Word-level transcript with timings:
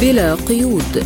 بلا 0.00 0.34
قيود. 0.34 1.04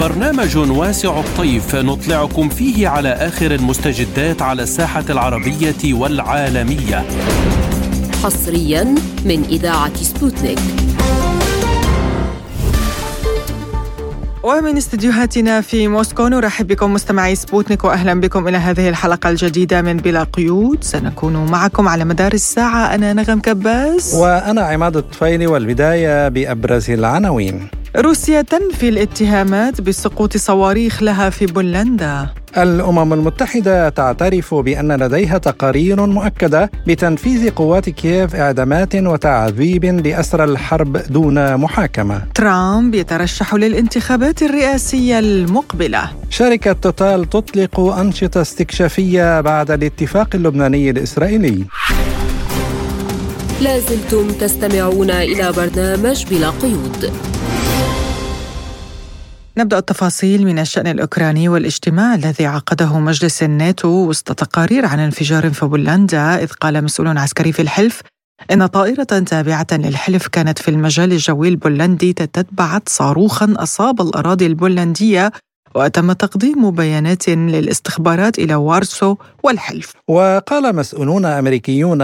برنامج 0.00 0.56
واسع 0.56 1.20
الطيف 1.20 1.74
نطلعكم 1.74 2.48
فيه 2.48 2.88
على 2.88 3.08
آخر 3.08 3.54
المستجدات 3.54 4.42
على 4.42 4.62
الساحة 4.62 5.04
العربية 5.10 5.94
والعالمية. 5.94 7.04
حصريا 8.22 8.94
من 9.24 9.44
إذاعة 9.44 9.96
سبوتنيك. 9.96 10.58
ومن 14.42 14.76
استديوهاتنا 14.76 15.60
في 15.60 15.88
موسكو 15.88 16.28
نرحب 16.28 16.66
بكم 16.66 16.94
مستمعي 16.94 17.34
سبوتنيك 17.34 17.84
واهلا 17.84 18.20
بكم 18.20 18.48
إلى 18.48 18.56
هذه 18.56 18.88
الحلقة 18.88 19.30
الجديدة 19.30 19.82
من 19.82 19.96
بلا 19.96 20.24
قيود. 20.24 20.84
سنكون 20.84 21.46
معكم 21.50 21.88
على 21.88 22.04
مدار 22.04 22.32
الساعة. 22.32 22.94
أنا 22.94 23.12
نغم 23.12 23.40
كباس 23.40 24.14
وأنا 24.14 24.60
عماد 24.62 24.96
الطفيلي 24.96 25.46
والبداية 25.46 26.28
بأبرز 26.28 26.90
العناوين. 26.90 27.68
روسيا 27.96 28.42
تنفي 28.42 28.88
الاتهامات 28.88 29.80
بسقوط 29.80 30.36
صواريخ 30.36 31.02
لها 31.02 31.30
في 31.30 31.46
بولندا. 31.46 32.28
الأمم 32.56 33.12
المتحدة 33.12 33.88
تعترف 33.88 34.54
بأن 34.54 34.92
لديها 34.92 35.38
تقارير 35.38 36.06
مؤكدة 36.06 36.70
بتنفيذ 36.86 37.50
قوات 37.50 37.88
كييف 37.88 38.34
إعدامات 38.34 38.94
وتعذيب 38.94 39.84
لأسرى 39.84 40.44
الحرب 40.44 40.96
دون 40.96 41.56
محاكمة. 41.56 42.22
ترامب 42.34 42.94
يترشح 42.94 43.54
للانتخابات 43.54 44.42
الرئاسية 44.42 45.18
المقبلة. 45.18 46.10
شركة 46.30 46.72
توتال 46.72 47.30
تطلق 47.30 47.80
أنشطة 47.80 48.40
استكشافية 48.40 49.40
بعد 49.40 49.70
الاتفاق 49.70 50.28
اللبناني 50.34 50.90
الإسرائيلي. 50.90 51.64
لازلتم 53.60 54.28
تستمعون 54.28 55.10
إلى 55.10 55.52
برنامج 55.52 56.24
بلا 56.30 56.50
قيود. 56.50 57.12
نبدأ 59.58 59.78
التفاصيل 59.78 60.46
من 60.46 60.58
الشأن 60.58 60.86
الأوكراني 60.86 61.48
والاجتماع 61.48 62.14
الذي 62.14 62.46
عقده 62.46 62.98
مجلس 62.98 63.42
الناتو 63.42 63.88
وسط 63.88 64.32
تقارير 64.32 64.86
عن 64.86 65.00
انفجار 65.00 65.50
في 65.50 65.66
بولندا 65.66 66.42
إذ 66.42 66.46
قال 66.46 66.84
مسؤول 66.84 67.18
عسكري 67.18 67.52
في 67.52 67.62
الحلف 67.62 68.02
إن 68.52 68.66
طائرة 68.66 69.04
تابعة 69.04 69.66
للحلف 69.72 70.26
كانت 70.26 70.58
في 70.58 70.70
المجال 70.70 71.12
الجوي 71.12 71.48
البولندي 71.48 72.12
تتبعت 72.12 72.88
صاروخا 72.88 73.54
أصاب 73.56 74.00
الأراضي 74.00 74.46
البولندية 74.46 75.32
وتم 75.74 76.12
تقديم 76.12 76.70
بيانات 76.70 77.28
للاستخبارات 77.28 78.38
إلى 78.38 78.54
وارسو 78.54 79.16
والحلف. 79.44 79.92
وقال 80.08 80.76
مسؤولون 80.76 81.24
أمريكيون 81.24 82.02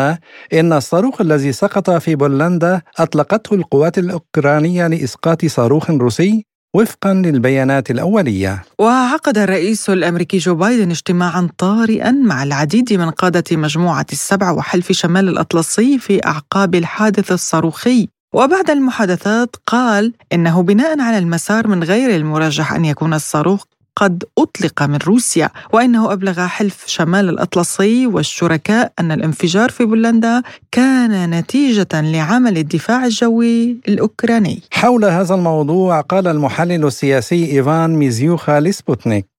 إن 0.53 0.73
الصاروخ 0.73 1.21
الذي 1.21 1.53
سقط 1.53 1.91
في 1.91 2.15
بولندا 2.15 2.83
أطلقته 2.99 3.55
القوات 3.55 3.99
الأوكرانية 3.99 4.87
لإسقاط 4.87 5.45
صاروخ 5.45 5.91
روسي. 5.91 6.47
وفقا 6.77 7.15
للبيانات 7.15 7.91
الأولية. 7.91 8.63
وعقد 8.79 9.39
الرئيس 9.39 9.91
الأمريكي 9.91 10.39
جو 10.39 10.55
بايدن 10.55 10.91
اجتماعا 10.91 11.49
طارئا 11.59 12.11
مع 12.11 12.43
العديد 12.43 12.93
من 12.93 13.11
قادة 13.11 13.45
مجموعة 13.53 14.07
السبع 14.13 14.51
وحلف 14.51 14.93
شمال 14.93 15.29
الأطلسي 15.29 15.99
في 15.99 16.27
أعقاب 16.27 16.75
الحادث 16.75 17.33
الصاروخي. 17.33 18.09
وبعد 18.35 18.71
المحادثات 18.71 19.57
قال 19.67 20.13
إنه 20.33 20.63
بناء 20.63 21.01
على 21.01 21.19
المسار 21.19 21.67
من 21.67 21.85
غير 21.85 22.17
المرجح 22.17 22.73
أن 22.73 22.85
يكون 22.85 23.15
الصاروخ 23.15 23.65
قد 23.97 24.25
أطلق 24.39 24.83
من 24.83 24.99
روسيا 25.07 25.51
وإنه 25.73 26.13
أبلغ 26.13 26.47
حلف 26.47 26.85
شمال 26.87 27.29
الأطلسي 27.29 28.07
والشركاء 28.07 28.93
أن 28.99 29.13
الانفجار 29.13 29.71
في 29.71 29.85
بولندا 29.85 30.43
كان 30.73 31.31
نتيجة 31.31 31.89
لعمل 31.95 32.59
الدفاع 32.59 33.05
الجوي 33.05 33.77
الأوكراني. 33.89 34.63
حول 34.71 35.05
هذا 35.05 35.35
الموضوع 35.35 36.01
قال 36.01 36.27
المحلل 36.27 36.85
السياسي 36.85 37.53
إيفان 37.53 37.91
ميزيوخا 37.91 38.61
لسبوتنيك 38.61 39.36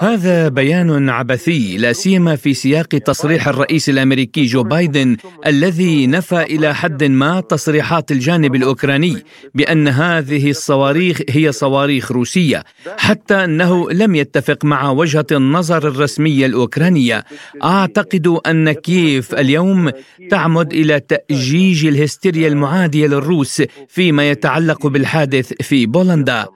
هذا 0.00 0.48
بيان 0.48 1.08
عبثي 1.10 1.76
لا 1.78 1.92
سيما 1.92 2.36
في 2.36 2.54
سياق 2.54 2.86
تصريح 2.86 3.48
الرئيس 3.48 3.88
الأمريكي 3.88 4.44
جو 4.44 4.62
بايدن 4.62 5.16
الذي 5.46 6.06
نفى 6.06 6.42
إلى 6.42 6.74
حد 6.74 7.04
ما 7.04 7.40
تصريحات 7.40 8.12
الجانب 8.12 8.54
الأوكراني 8.54 9.16
بأن 9.54 9.88
هذه 9.88 10.50
الصواريخ 10.50 11.20
هي 11.28 11.52
صواريخ 11.52 12.12
روسية 12.12 12.64
حتى 12.98 13.44
أنه 13.44 13.90
لم 13.90 14.14
يتفق 14.14 14.64
مع 14.64 14.90
وجهة 14.90 15.26
النظر 15.32 15.88
الرسمية 15.88 16.46
الأوكرانية. 16.46 17.24
أعتقد 17.64 18.26
أن 18.46 18.72
كييف 18.72 19.34
اليوم 19.34 19.90
تعمد 20.30 20.72
إلى 20.72 21.00
تأجيج 21.00 21.86
الهستيريا 21.86 22.48
المعادية 22.48 23.06
للروس 23.06 23.62
فيما 23.88 24.30
يتعلق 24.30 24.86
بالحادث 24.86 25.52
في 25.62 25.86
بولندا. 25.86 26.46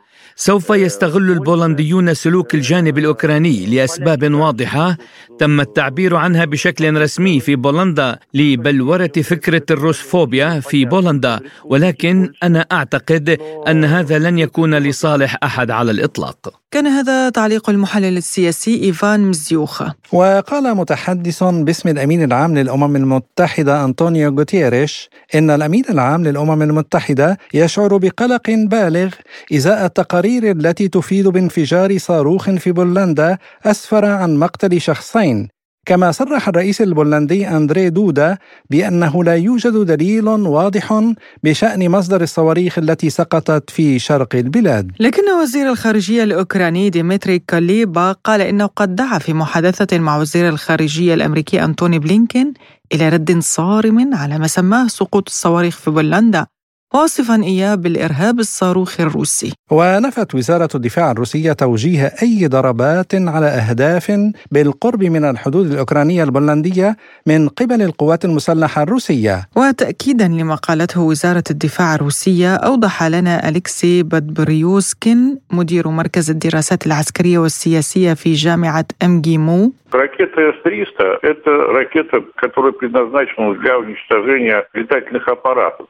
سوف 0.43 0.71
يستغل 0.71 1.31
البولنديون 1.31 2.15
سلوك 2.15 2.55
الجانب 2.55 2.99
الأوكراني 2.99 3.67
لأسباب 3.67 4.35
واضحة 4.35 4.97
تم 5.39 5.61
التعبير 5.61 6.17
عنها 6.17 6.45
بشكل 6.45 7.01
رسمي 7.01 7.41
في 7.41 7.57
بولندا 7.57 8.19
لبلورة 8.35 9.13
فكرة 9.23 9.63
الروسفوبيا 9.71 10.61
في 10.61 10.85
بولندا 10.85 11.41
ولكن 11.65 12.33
أنا 12.43 12.67
أعتقد 12.73 13.39
أن 13.69 13.85
هذا 13.85 14.19
لن 14.19 14.39
يكون 14.39 14.75
لصالح 14.75 15.37
أحد 15.43 15.71
على 15.71 15.91
الإطلاق. 15.91 16.61
كان 16.71 16.87
هذا 16.87 17.29
تعليق 17.29 17.71
المحلل 17.71 18.17
السياسي 18.17 18.85
إيفان 18.85 19.21
مزيوخا 19.21 19.93
وقال 20.13 20.75
متحدث 20.77 21.45
باسم 21.45 21.89
الأمين 21.89 22.23
العام 22.23 22.59
للأمم 22.59 22.97
المتحدة 22.97 23.85
أنطونيو 23.85 24.31
غوتيريش 24.31 25.11
إن 25.35 25.51
الأمين 25.51 25.85
العام 25.91 26.25
للأمم 26.25 26.63
المتحدة 26.63 27.39
يشعر 27.55 27.97
بقلق 27.97 28.51
بالغ 28.51 29.11
إزاء 29.55 29.87
التقارير 29.87 30.30
التي 30.39 30.89
تفيد 30.89 31.29
بانفجار 31.29 31.99
صاروخ 31.99 32.51
في 32.51 32.73
بولندا 32.73 33.39
أسفر 33.65 34.05
عن 34.05 34.37
مقتل 34.37 34.81
شخصين 34.81 35.49
كما 35.87 36.13
صرح 36.13 36.49
الرئيس 36.49 36.83
البولندي 36.83 37.49
أندري 37.49 37.91
دودا 37.91 38.39
بأنه 38.71 39.25
لا 39.25 39.37
يوجد 39.37 39.73
دليل 39.73 40.29
واضح 40.29 41.13
بشأن 41.43 41.91
مصدر 41.91 42.23
الصواريخ 42.23 42.79
التي 42.79 43.11
سقطت 43.11 43.71
في 43.71 43.99
شرق 43.99 44.35
البلاد. 44.35 44.93
لكن 45.01 45.23
وزير 45.43 45.71
الخارجية 45.71 46.23
الأوكراني 46.25 46.91
ديمتري 46.91 47.39
كوليبا 47.39 48.13
قال 48.13 48.41
إنه 48.41 48.67
قد 48.67 48.97
دعا 48.97 49.19
في 49.19 49.33
محادثة 49.33 49.99
مع 49.99 50.19
وزير 50.19 50.49
الخارجية 50.49 51.15
الأمريكي 51.15 51.65
أنتوني 51.65 51.99
بلينكين 51.99 52.55
إلى 52.93 53.09
رد 53.09 53.39
صارم 53.39 54.15
على 54.15 54.39
ما 54.39 54.47
سماه 54.47 54.87
سقوط 54.87 55.29
الصواريخ 55.29 55.79
في 55.79 55.91
بولندا 55.91 56.47
واصفا 56.96 57.44
إياه 57.44 57.76
بالإرهاب 57.76 58.40
الصاروخي 58.40 59.04
الروسي 59.04 59.54
ونفت 59.72 60.36
وزارة 60.36 60.70
الدفاع 60.76 61.12
الروسية 61.12 61.54
توجيه 61.54 62.12
أي 62.22 62.48
ضربات 62.48 63.16
على 63.16 63.46
أهداف 63.46 64.12
بالقرب 64.52 65.04
من 65.04 65.26
الحدود 65.26 65.72
الأوكرانية 65.72 66.24
البولندية 66.24 66.96
من 67.28 67.48
قبل 67.48 67.82
القوات 67.82 68.26
المسلحة 68.26 68.84
الروسية 68.84 69.48
وتأكيدا 69.56 70.28
لما 70.28 70.56
قالته 70.56 71.02
وزارة 71.02 71.44
الدفاع 71.52 71.96
الروسية 71.96 72.56
أوضح 72.56 73.04
لنا 73.04 73.50
أليكسي 73.50 74.04
بدبريوسكين 74.04 75.40
مدير 75.52 75.88
مركز 75.88 76.30
الدراسات 76.30 76.86
العسكرية 76.88 77.38
والسياسية 77.38 78.14
في 78.14 78.34
جامعة 78.34 78.86
أمجيمو 79.04 79.72
Ракета 79.96 80.52
С-300 – 80.52 81.22
это 81.22 81.52
ракета, 81.72 82.22
которая 82.36 82.74
предназначена 82.74 83.54
для 83.56 83.78
уничтожения 83.78 84.68
летательных 84.74 85.28
аппаратов. 85.28 85.88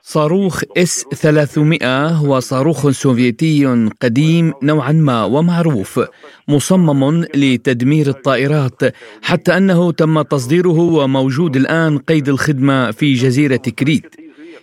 صاروخ 0.90 1.12
اس-300 1.12 1.84
هو 1.84 2.40
صاروخ 2.40 2.90
سوفيتي 2.90 3.86
قديم 4.02 4.52
نوعا 4.62 4.92
ما 4.92 5.24
ومعروف 5.24 6.00
مصمم 6.48 7.24
لتدمير 7.34 8.08
الطائرات 8.08 8.82
حتى 9.22 9.56
أنه 9.56 9.92
تم 9.92 10.22
تصديره 10.22 10.78
وموجود 10.78 11.56
الآن 11.56 11.98
قيد 11.98 12.28
الخدمة 12.28 12.90
في 12.90 13.14
جزيرة 13.14 13.56
كريت. 13.56 14.16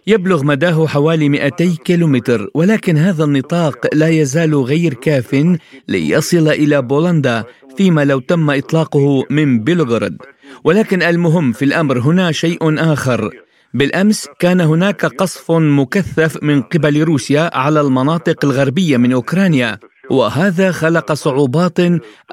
يبلغ 0.08 0.44
مداه 0.44 0.88
حوالي 0.88 1.30
200 1.30 1.76
كيلومتر 1.86 2.50
ولكن 2.54 2.98
هذا 2.98 3.24
النطاق 3.24 3.88
لا 3.94 4.08
يزال 4.08 4.56
غير 4.56 4.94
كاف 4.94 5.58
ليصل 5.88 6.48
إلى 6.48 6.82
بولندا 6.82 7.44
فيما 7.78 8.06
لو 8.06 8.20
تم 8.20 8.50
إطلاقه 8.50 9.24
من 9.30 9.60
بيلغراد 9.60 10.18
ولكن 10.64 11.04
المهم 11.04 11.52
في 11.52 11.66
الأمر 11.66 12.00
هنا 12.00 12.32
شيء 12.32 12.60
آخر. 12.94 13.47
بالأمس 13.74 14.28
كان 14.40 14.62
هناك 14.62 15.06
قصف 15.06 15.52
مكثف 15.52 16.44
من 16.44 16.62
قبل 16.62 17.04
روسيا 17.04 17.58
على 17.58 17.82
المناطق 17.82 18.46
الغربية 18.46 18.98
من 18.98 19.14
أوكرانيا 19.14 19.80
وهذا 20.10 20.72
خلق 20.72 21.14
صعوبات 21.14 21.80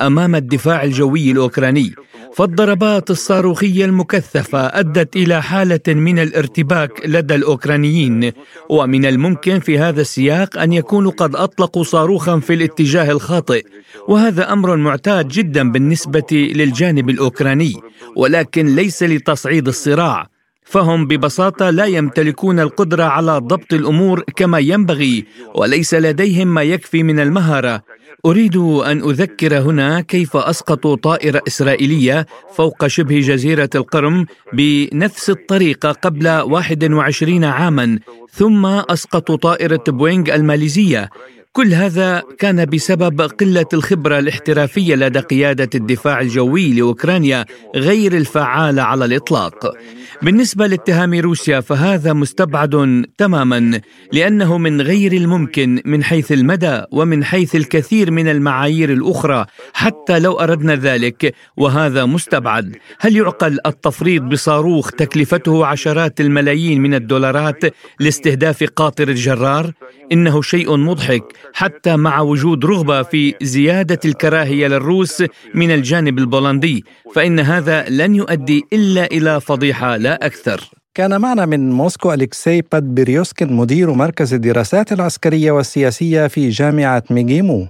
أمام 0.02 0.34
الدفاع 0.34 0.82
الجوي 0.82 1.30
الأوكراني. 1.30 1.94
فالضربات 2.34 3.10
الصاروخية 3.10 3.84
المكثفة 3.84 4.58
أدت 4.58 5.16
إلى 5.16 5.42
حالة 5.42 5.80
من 5.88 6.18
الارتباك 6.18 7.06
لدى 7.06 7.34
الأوكرانيين 7.34 8.32
ومن 8.68 9.06
الممكن 9.06 9.60
في 9.60 9.78
هذا 9.78 10.00
السياق 10.00 10.58
أن 10.58 10.72
يكونوا 10.72 11.10
قد 11.10 11.36
أطلقوا 11.36 11.84
صاروخا 11.84 12.38
في 12.38 12.54
الاتجاه 12.54 13.10
الخاطئ. 13.10 13.66
وهذا 14.08 14.52
أمر 14.52 14.76
معتاد 14.76 15.28
جدا 15.28 15.72
بالنسبة 15.72 16.26
للجانب 16.32 17.10
الأوكراني 17.10 17.74
ولكن 18.16 18.66
ليس 18.66 19.02
لتصعيد 19.02 19.68
الصراع. 19.68 20.33
فهم 20.64 21.06
ببساطة 21.06 21.70
لا 21.70 21.84
يمتلكون 21.84 22.60
القدرة 22.60 23.04
على 23.04 23.38
ضبط 23.38 23.72
الأمور 23.72 24.24
كما 24.36 24.58
ينبغي 24.58 25.24
وليس 25.54 25.94
لديهم 25.94 26.48
ما 26.48 26.62
يكفي 26.62 27.02
من 27.02 27.20
المهارة. 27.20 27.82
أريد 28.26 28.56
أن 28.56 28.98
أذكر 29.10 29.58
هنا 29.58 30.00
كيف 30.00 30.36
أسقطوا 30.36 30.96
طائرة 30.96 31.42
إسرائيلية 31.48 32.26
فوق 32.54 32.86
شبه 32.86 33.20
جزيرة 33.20 33.70
القرم 33.74 34.26
بنفس 34.52 35.30
الطريقة 35.30 35.92
قبل 35.92 36.28
21 36.28 37.44
عاما 37.44 37.98
ثم 38.32 38.66
أسقطوا 38.66 39.36
طائرة 39.36 39.84
بوينغ 39.88 40.34
الماليزية. 40.34 41.10
كل 41.56 41.74
هذا 41.74 42.22
كان 42.38 42.64
بسبب 42.64 43.20
قلة 43.20 43.66
الخبرة 43.72 44.18
الاحترافية 44.18 44.94
لدى 44.94 45.18
قيادة 45.18 45.70
الدفاع 45.74 46.20
الجوي 46.20 46.72
لأوكرانيا 46.72 47.44
غير 47.76 48.16
الفعالة 48.16 48.82
على 48.82 49.04
الإطلاق. 49.04 49.74
بالنسبة 50.22 50.66
لاتهام 50.66 51.14
روسيا 51.14 51.60
فهذا 51.60 52.12
مستبعد 52.12 53.04
تماما 53.18 53.80
لأنه 54.12 54.58
من 54.58 54.80
غير 54.80 55.12
الممكن 55.12 55.80
من 55.84 56.04
حيث 56.04 56.32
المدى 56.32 56.82
ومن 56.92 57.24
حيث 57.24 57.56
الكثير 57.56 58.10
من 58.10 58.28
المعايير 58.28 58.92
الأخرى 58.92 59.46
حتى 59.72 60.18
لو 60.18 60.32
أردنا 60.32 60.74
ذلك 60.74 61.34
وهذا 61.56 62.04
مستبعد. 62.04 62.76
هل 63.00 63.16
يعقل 63.16 63.58
التفريط 63.66 64.22
بصاروخ 64.22 64.90
تكلفته 64.90 65.66
عشرات 65.66 66.20
الملايين 66.20 66.80
من 66.80 66.94
الدولارات 66.94 67.64
لاستهداف 68.00 68.64
قاطر 68.64 69.08
الجرار؟ 69.08 69.72
إنه 70.12 70.42
شيء 70.42 70.76
مضحك 70.76 71.24
حتى 71.52 71.96
مع 71.96 72.20
وجود 72.20 72.64
رغبة 72.64 73.02
في 73.02 73.34
زيادة 73.42 74.00
الكراهية 74.04 74.66
للروس 74.66 75.22
من 75.54 75.70
الجانب 75.70 76.18
البولندي 76.18 76.84
فإن 77.14 77.40
هذا 77.40 77.84
لن 77.88 78.14
يؤدي 78.14 78.62
إلا 78.72 79.04
إلى 79.04 79.40
فضيحة 79.40 79.96
لا 79.96 80.26
أكثر. 80.26 80.70
كان 80.94 81.20
معنا 81.20 81.46
من 81.46 81.72
موسكو 81.72 82.12
أليكسي 82.12 82.62
بادبريوسكين 82.72 83.52
مدير 83.52 83.92
مركز 83.92 84.34
الدراسات 84.34 84.92
العسكرية 84.92 85.52
والسياسية 85.52 86.26
في 86.26 86.48
جامعة 86.48 87.02
ميغيمو. 87.10 87.68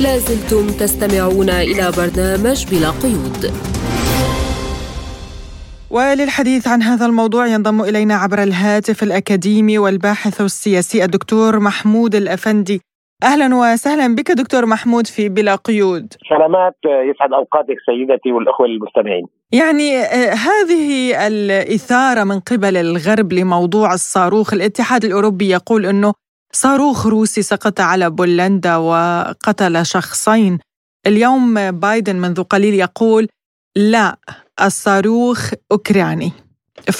لازلتم 0.00 0.66
تستمعون 0.66 1.50
إلى 1.50 1.92
برنامج 1.96 2.66
بلا 2.70 2.90
قيود. 2.90 3.52
وللحديث 5.90 6.68
عن 6.68 6.82
هذا 6.82 7.06
الموضوع 7.06 7.46
ينضم 7.46 7.82
إلينا 7.82 8.14
عبر 8.14 8.42
الهاتف 8.42 9.02
الأكاديمي 9.02 9.78
والباحث 9.78 10.40
السياسي 10.40 11.04
الدكتور 11.04 11.58
محمود 11.58 12.14
الأفندي. 12.14 12.80
أهلا 13.24 13.56
وسهلا 13.56 14.14
بك 14.14 14.30
دكتور 14.30 14.66
محمود 14.66 15.06
في 15.06 15.28
بلا 15.28 15.54
قيود. 15.54 16.14
سلامات 16.28 16.74
يسعد 16.84 17.32
أوقاتك 17.32 17.76
سيدتي 17.86 18.32
والأخوة 18.32 18.66
المستمعين. 18.66 19.26
يعني 19.52 19.98
آه، 19.98 20.34
هذه 20.34 21.26
الإثارة 21.26 22.24
من 22.24 22.40
قبل 22.40 22.76
الغرب 22.76 23.32
لموضوع 23.32 23.94
الصاروخ. 23.94 24.54
الاتحاد 24.54 25.04
الأوروبي 25.04 25.50
يقول 25.50 25.86
إنه 25.86 26.12
صاروخ 26.52 27.06
روسي 27.06 27.42
سقط 27.42 27.80
على 27.80 28.10
بولندا 28.10 28.76
وقتل 28.76 29.86
شخصين. 29.86 30.58
اليوم 31.06 31.70
بايدن 31.70 32.16
منذ 32.16 32.42
قليل 32.42 32.74
يقول 32.74 33.28
لا 33.78 34.16
الصاروخ 34.66 35.38
أوكراني 35.72 36.30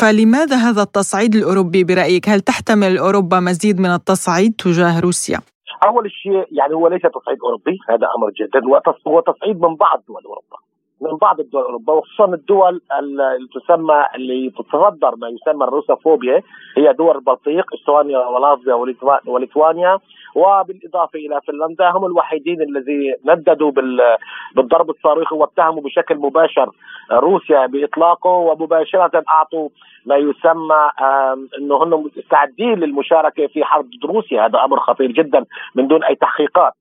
فلماذا 0.01 0.57
هذا 0.57 0.83
التصعيد 0.83 1.35
الأوروبي 1.35 1.85
برأيك؟ 1.85 2.29
هل 2.29 2.41
تحتمل 2.41 2.99
أوروبا 2.99 3.41
مزيد 3.41 3.81
من 3.81 3.95
التصعيد 3.95 4.53
تجاه 4.59 5.01
روسيا؟ 5.01 5.39
أول 5.85 6.11
شيء 6.11 6.47
يعني 6.53 6.75
هو 6.75 6.89
ليس 6.89 7.03
تصعيد 7.03 7.39
أوروبي 7.45 7.79
هذا 7.89 8.07
أمر 8.17 8.31
جدا 8.41 8.61
هو 9.07 9.21
تصعيد 9.21 9.61
من 9.61 9.77
بعض 9.77 10.03
دول 10.09 10.23
أوروبا 10.25 10.59
من 11.01 11.17
بعض 11.17 11.41
الدول 11.41 11.61
الاوروبيه 11.61 11.93
وخصوصا 11.93 12.25
الدول 12.25 12.81
اللي 12.99 13.49
تسمى 13.55 14.05
اللي 14.15 14.51
تتصدر 14.51 15.17
ما 15.17 15.29
يسمى 15.29 15.65
الروسوفوبيا 15.65 16.43
هي 16.77 16.93
دول 16.93 17.17
البلطيق 17.17 17.75
استونيا 17.75 18.19
ولاتفيا 18.19 18.75
وليتوانيا 19.27 19.99
وبالإضافة 20.39 21.19
إلى 21.19 21.41
فنلندا 21.47 21.91
هم 21.91 22.07
الوحيدين 22.07 22.63
الذي 22.63 23.15
نددوا 23.25 23.73
بالضرب 24.55 24.91
الصاروخي 24.91 25.35
واتهموا 25.35 25.83
بشكل 25.83 26.17
مباشر 26.17 26.71
روسيا 27.13 27.67
بإطلاقه 27.67 28.31
ومباشرة 28.31 29.25
أعطوا 29.29 29.69
ما 30.07 30.17
يسمى 30.17 30.91
إنه 31.59 31.75
هم 31.75 32.11
مستعدين 32.17 32.75
للمشاركة 32.75 33.47
في 33.47 33.65
حرب 33.65 33.85
ضد 33.85 34.11
روسيا. 34.11 34.47
هذا 34.47 34.65
أمر 34.65 34.81
خطير 34.81 35.13
جدا 35.13 35.45
من 35.75 35.89
دون 35.89 36.05
أي 36.05 36.15
تحقيقات. 36.15 36.73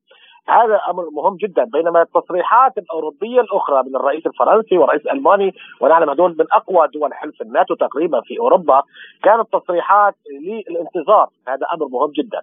هذا 0.49 0.81
أمر 0.89 1.09
مهم 1.09 1.35
جدا 1.35 1.63
بينما 1.63 2.01
التصريحات 2.01 2.77
الأوروبية 2.77 3.41
الأخرى 3.41 3.83
من 3.83 3.95
الرئيس 3.95 4.27
الفرنسي 4.27 4.77
والرئيس 4.77 5.01
الالماني 5.01 5.53
ونعلم 5.81 6.09
هذول 6.09 6.35
من 6.39 6.45
أقوى 6.51 6.87
دول 6.87 7.13
حلف 7.13 7.41
الناتو 7.41 7.75
تقريبا 7.75 8.21
في 8.21 8.39
أوروبا 8.39 8.81
كانت 9.23 9.47
تصريحات 9.53 10.15
للانتظار. 10.43 11.27
هذا 11.47 11.65
أمر 11.73 11.87
مهم 11.87 12.11
جدا. 12.11 12.41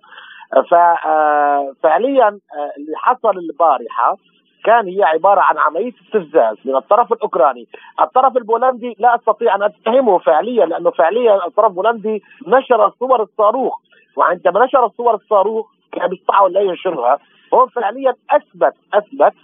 ففعليا 0.62 2.26
آه، 2.28 2.72
اللي 2.78 2.96
حصل 2.96 3.38
البارحة 3.38 4.16
كان 4.64 4.88
هي 4.88 5.02
عبارة 5.02 5.40
عن 5.40 5.58
عملية 5.58 5.92
استفزاز 6.06 6.56
من 6.64 6.76
الطرف 6.76 7.12
الأوكراني. 7.12 7.66
الطرف 8.00 8.36
البولندي 8.36 8.96
لا 8.98 9.14
أستطيع 9.14 9.54
أن 9.54 9.62
أتهمه 9.62 10.18
فعليا 10.18 10.66
لأنه 10.66 10.90
فعليا 10.90 11.46
الطرف 11.46 11.66
البولندي 11.66 12.22
نشر 12.46 12.90
صور 13.00 13.22
الصاروخ. 13.22 13.80
وعندما 14.16 14.64
نشر 14.64 14.88
صور 14.88 15.14
الصاروخ 15.14 15.66
كان 15.92 16.08
بيستطيعوا 16.08 16.48
لا 16.48 16.60
ينشرها. 16.60 17.18
هو 17.54 17.66
فعليا 17.66 18.14
أثبت 18.30 18.74
أثبت 18.94 19.34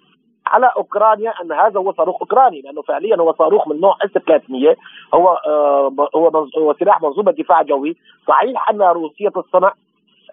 على 0.46 0.70
أوكرانيا 0.76 1.30
أن 1.42 1.52
هذا 1.52 1.80
هو 1.80 1.92
صاروخ 1.92 2.16
أوكراني 2.20 2.60
لأنه 2.60 2.82
فعليا 2.82 3.16
هو 3.16 3.32
صاروخ 3.32 3.68
من 3.68 3.80
نوع 3.80 3.96
إس 4.04 4.10
300 4.10 4.76
هو 5.14 5.28
آه 5.28 5.92
هو 6.16 6.46
هو 6.58 6.74
سلاح 6.74 7.02
منظومة 7.02 7.32
دفاع 7.32 7.62
جوي. 7.62 7.96
صحيح 8.28 8.70
انها 8.70 8.92
روسية 8.92 9.32
الصنع 9.36 9.68
آه 9.68 9.72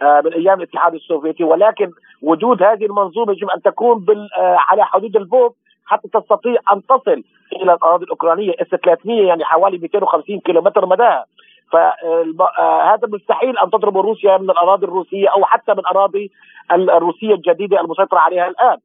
من 0.01 0.33
أيام 0.33 0.57
الاتحاد 0.57 0.93
السوفيتي. 0.93 1.43
ولكن 1.43 1.91
وجود 2.21 2.63
هذه 2.63 2.85
المنظومة 2.85 3.31
يجب 3.31 3.49
أن 3.49 3.61
تكون 3.61 4.05
آه 4.09 4.57
على 4.59 4.85
حدود 4.85 5.15
البولندية 5.15 5.55
حتى 5.85 6.07
تستطيع 6.07 6.59
أن 6.73 6.85
تصل 6.85 7.23
إلى 7.53 7.73
الأراضي 7.73 8.05
الأوكرانية. 8.05 8.53
إس 8.61 8.67
300 8.67 9.27
يعني 9.27 9.45
حوالي 9.45 9.77
250 9.77 10.39
كيلومتر 10.39 10.85
مداها. 10.85 11.25
فهذا 11.71 13.07
مستحيل 13.07 13.57
أن 13.57 13.69
تضرب 13.69 13.97
روسيا 13.97 14.37
من 14.37 14.49
الأراضي 14.49 14.85
الروسية 14.85 15.29
أو 15.29 15.45
حتى 15.45 15.73
من 15.73 15.85
اراضي 15.85 16.31
الروسية 16.71 17.33
الجديدة 17.33 17.81
المسيطرة 17.81 18.19
عليها 18.19 18.47
الآن. 18.47 18.77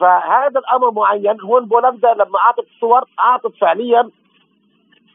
فهذا 0.00 0.60
الأمر 0.60 0.90
معين. 0.90 1.40
هون 1.40 1.64
بولندا 1.64 2.14
لما 2.14 2.38
أعطت 2.46 2.66
الصور 2.74 3.04
أعطت 3.20 3.56
فعليا 3.60 4.10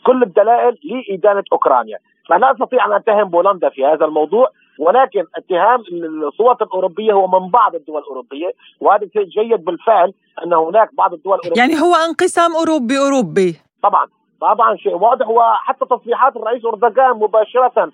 كل 0.05 0.23
الدلائل 0.23 0.77
لإدانة 0.83 1.43
أوكرانيا. 1.51 1.97
فلا 2.29 2.51
استطيع 2.51 2.85
أن 2.85 2.91
اتهم 2.91 3.23
بولندا 3.23 3.69
في 3.69 3.85
هذا 3.85 4.05
الموضوع. 4.05 4.50
ولكن 4.79 5.24
اتهام 5.36 5.84
الصور 6.27 6.55
الأوروبية 6.62 7.13
هو 7.13 7.39
من 7.39 7.50
بعض 7.50 7.75
الدول 7.75 8.01
الأوروبية 8.01 8.51
وهذا 8.81 9.07
شيء 9.13 9.24
جيد 9.24 9.65
بالفعل 9.65 10.13
أن 10.46 10.53
هناك 10.53 10.96
بعض 10.96 11.13
الدول 11.13 11.36
الأوروبية 11.36 11.62
يعني 11.62 11.81
هو 11.81 11.96
انقسام 11.96 12.55
أوروبي 12.55 12.98
أوروبي 12.98 13.55
طبعا 13.84 14.07
طبعا 14.41 14.75
شيء 14.75 14.96
واضح 14.96 15.29
وحتى 15.29 15.86
تصريحات 15.86 16.36
الرئيس 16.36 16.65
أردوغان 16.65 17.12
مباشرة 17.12 17.91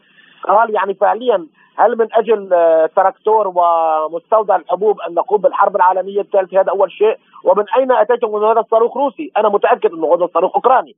قال 0.47 0.75
يعني 0.75 0.93
فعليا 0.93 1.47
هل 1.75 1.97
من 1.97 2.07
أجل 2.13 2.53
آه، 2.53 2.89
تراكتور 2.95 3.47
ومستودع 3.55 4.55
الحبوب 4.55 5.01
ان 5.01 5.13
نقوم 5.13 5.41
بالحرب 5.41 5.75
العالمية 5.75 6.21
الثالثة 6.21 6.61
هذا 6.61 6.69
أول 6.71 6.91
شيء 6.91 7.17
ومن 7.43 7.65
أين 7.77 7.91
أتيتم 7.91 8.31
من 8.31 8.43
هذا 8.43 8.59
الصاروخ 8.59 8.97
روسي؟ 8.97 9.31
أنا 9.37 9.49
متأكد 9.49 9.93
أنه 9.93 10.15
هذا 10.15 10.25
الصاروخ 10.25 10.55
أوكراني. 10.55 10.95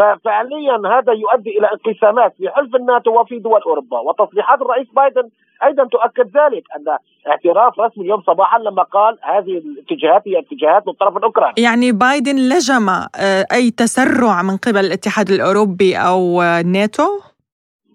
ففعليا 0.00 0.76
هذا 0.94 1.12
يؤدي 1.12 1.58
إلى 1.58 1.68
انقسامات 1.72 2.34
في 2.38 2.50
حلف 2.50 2.74
الناتو 2.74 3.20
وفي 3.20 3.38
دول 3.38 3.60
أوروبا. 3.62 3.98
وتصريحات 3.98 4.62
الرئيس 4.62 4.88
بايدن 4.96 5.28
أيضا 5.64 5.84
تؤكد 5.84 6.26
ذلك 6.36 6.64
أن 6.76 6.96
اعتراف 7.30 7.80
رسمي 7.80 8.04
اليوم 8.04 8.22
صباحا 8.22 8.58
لما 8.58 8.82
قال 8.82 9.18
هذه 9.22 9.58
الاتجاهات 9.58 10.22
هي 10.28 10.38
اتجاهات 10.38 10.82
من 10.86 10.92
الطرف 10.92 11.16
الاوكراني 11.16 11.54
يعني 11.58 11.92
بايدن 11.92 12.36
لجم 12.36 12.88
آه، 12.88 13.44
أي 13.52 13.70
تسرع 13.70 14.42
من 14.42 14.56
قبل 14.56 14.80
الاتحاد 14.80 15.30
الأوروبي 15.30 15.96
أو 15.96 16.42
ناتو؟ 16.64 17.30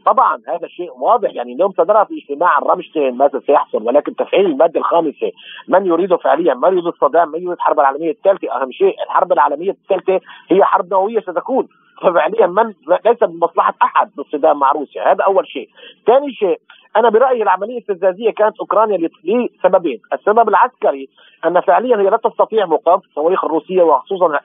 طبعا 0.06 0.42
هذا 0.48 0.68
شيء 0.68 0.92
واضح. 1.00 1.30
يعني 1.34 1.54
اليوم 1.54 1.72
صدر 1.72 2.06
في 2.06 2.14
اجتماع 2.18 2.60
رامشتين 2.60 3.18
ماذا 3.18 3.42
سيحصل 3.48 3.84
ولكن 3.84 4.16
تفعيل 4.16 4.46
المادة 4.46 4.80
الخامسة 4.80 5.32
من 5.68 5.86
يريد 5.86 6.16
فعليا 6.16 6.54
من 6.54 6.72
يريد 6.72 6.86
الصدام 6.86 7.30
من 7.32 7.40
يريد 7.40 7.52
الحرب 7.52 7.80
العالمية 7.80 8.12
الثالثة 8.12 8.62
أهم 8.62 8.72
شيء 8.72 8.96
الحرب 9.06 9.32
العالمية 9.32 9.72
الثالثة 9.72 10.20
هي 10.50 10.64
حرب 10.64 10.92
نووية 10.92 11.20
ستكون. 11.20 11.68
ففعليا 12.02 12.48
من 12.48 12.74
ليس 13.06 13.24
بمصلحه 13.24 13.74
أحد 13.82 14.12
بالصدام 14.18 14.60
مع 14.60 14.72
روسيا 14.72 15.12
هذا 15.12 15.24
أول 15.24 15.48
شيء. 15.48 15.70
ثاني 16.08 16.34
شيء 16.34 16.60
أنا 16.96 17.10
برأيي 17.10 17.44
العملية 17.44 17.78
الاستفزازيه 17.78 18.32
كانت 18.32 18.60
أوكرانيا 18.60 19.10
لسببين، 19.24 20.02
السبب 20.14 20.50
العسكري 20.50 21.10
أن 21.46 21.62
فعليا 21.62 21.98
هي 21.98 22.10
لا 22.10 22.18
تستطيع 22.18 22.66
مقاومة 22.66 23.04
الصواريخ 23.04 23.46
الروسية 23.46 23.84
وخصوصا 23.84 24.40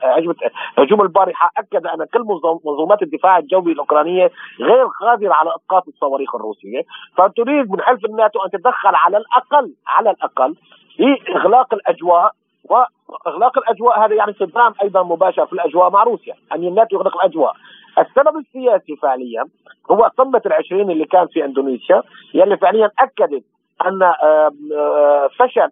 هجوم 0.79 1.03
البارحة. 1.03 1.51
أكد 1.57 1.87
أن 1.87 2.05
كل 2.05 2.21
منظومات 2.65 3.03
الدفاع 3.03 3.39
الجوي 3.39 3.73
الأوكرانية 3.73 4.31
غير 4.61 4.87
قادرة 5.01 5.35
على 5.35 5.51
إسقاط 5.57 5.89
الصواريخ 5.89 6.35
الروسية، 6.35 6.83
فتريد 7.17 7.71
من 7.71 7.81
حلف 7.81 8.05
الناتو 8.05 8.41
أن 8.45 8.51
تتدخل 8.51 8.95
على 8.95 9.17
الاقل 9.17 9.73
على 9.87 10.11
الأقل 10.11 10.55
في 10.97 11.33
إغلاق 11.37 11.75
الأجواء 11.75 12.33
وإغلاق 12.65 13.59
الأجواء 13.59 14.05
هذا 14.05 14.15
يعني 14.15 14.33
صدام 14.33 14.75
أيضا 14.83 15.03
مباشر 15.03 15.47
في 15.47 15.53
الأجواء 15.53 15.91
مع 15.91 16.03
روسيا 16.03 16.35
أن 16.53 16.65
الناتو 16.65 16.97
يغلق 16.97 17.17
الأجواء. 17.17 17.53
السبب 17.99 18.37
السياسي 18.39 18.97
فعليا 18.97 19.45
هو 19.91 20.11
قمه 20.19 20.43
العشرين 20.47 20.91
اللي 20.91 21.05
كان 21.05 21.27
في 21.27 21.45
إندونيسيا 21.45 22.03
يلي 22.35 22.57
فعليا 22.57 22.91
أكدت 22.99 23.45
أن 23.87 24.03
آه، 24.03 25.29
فشل 25.39 25.71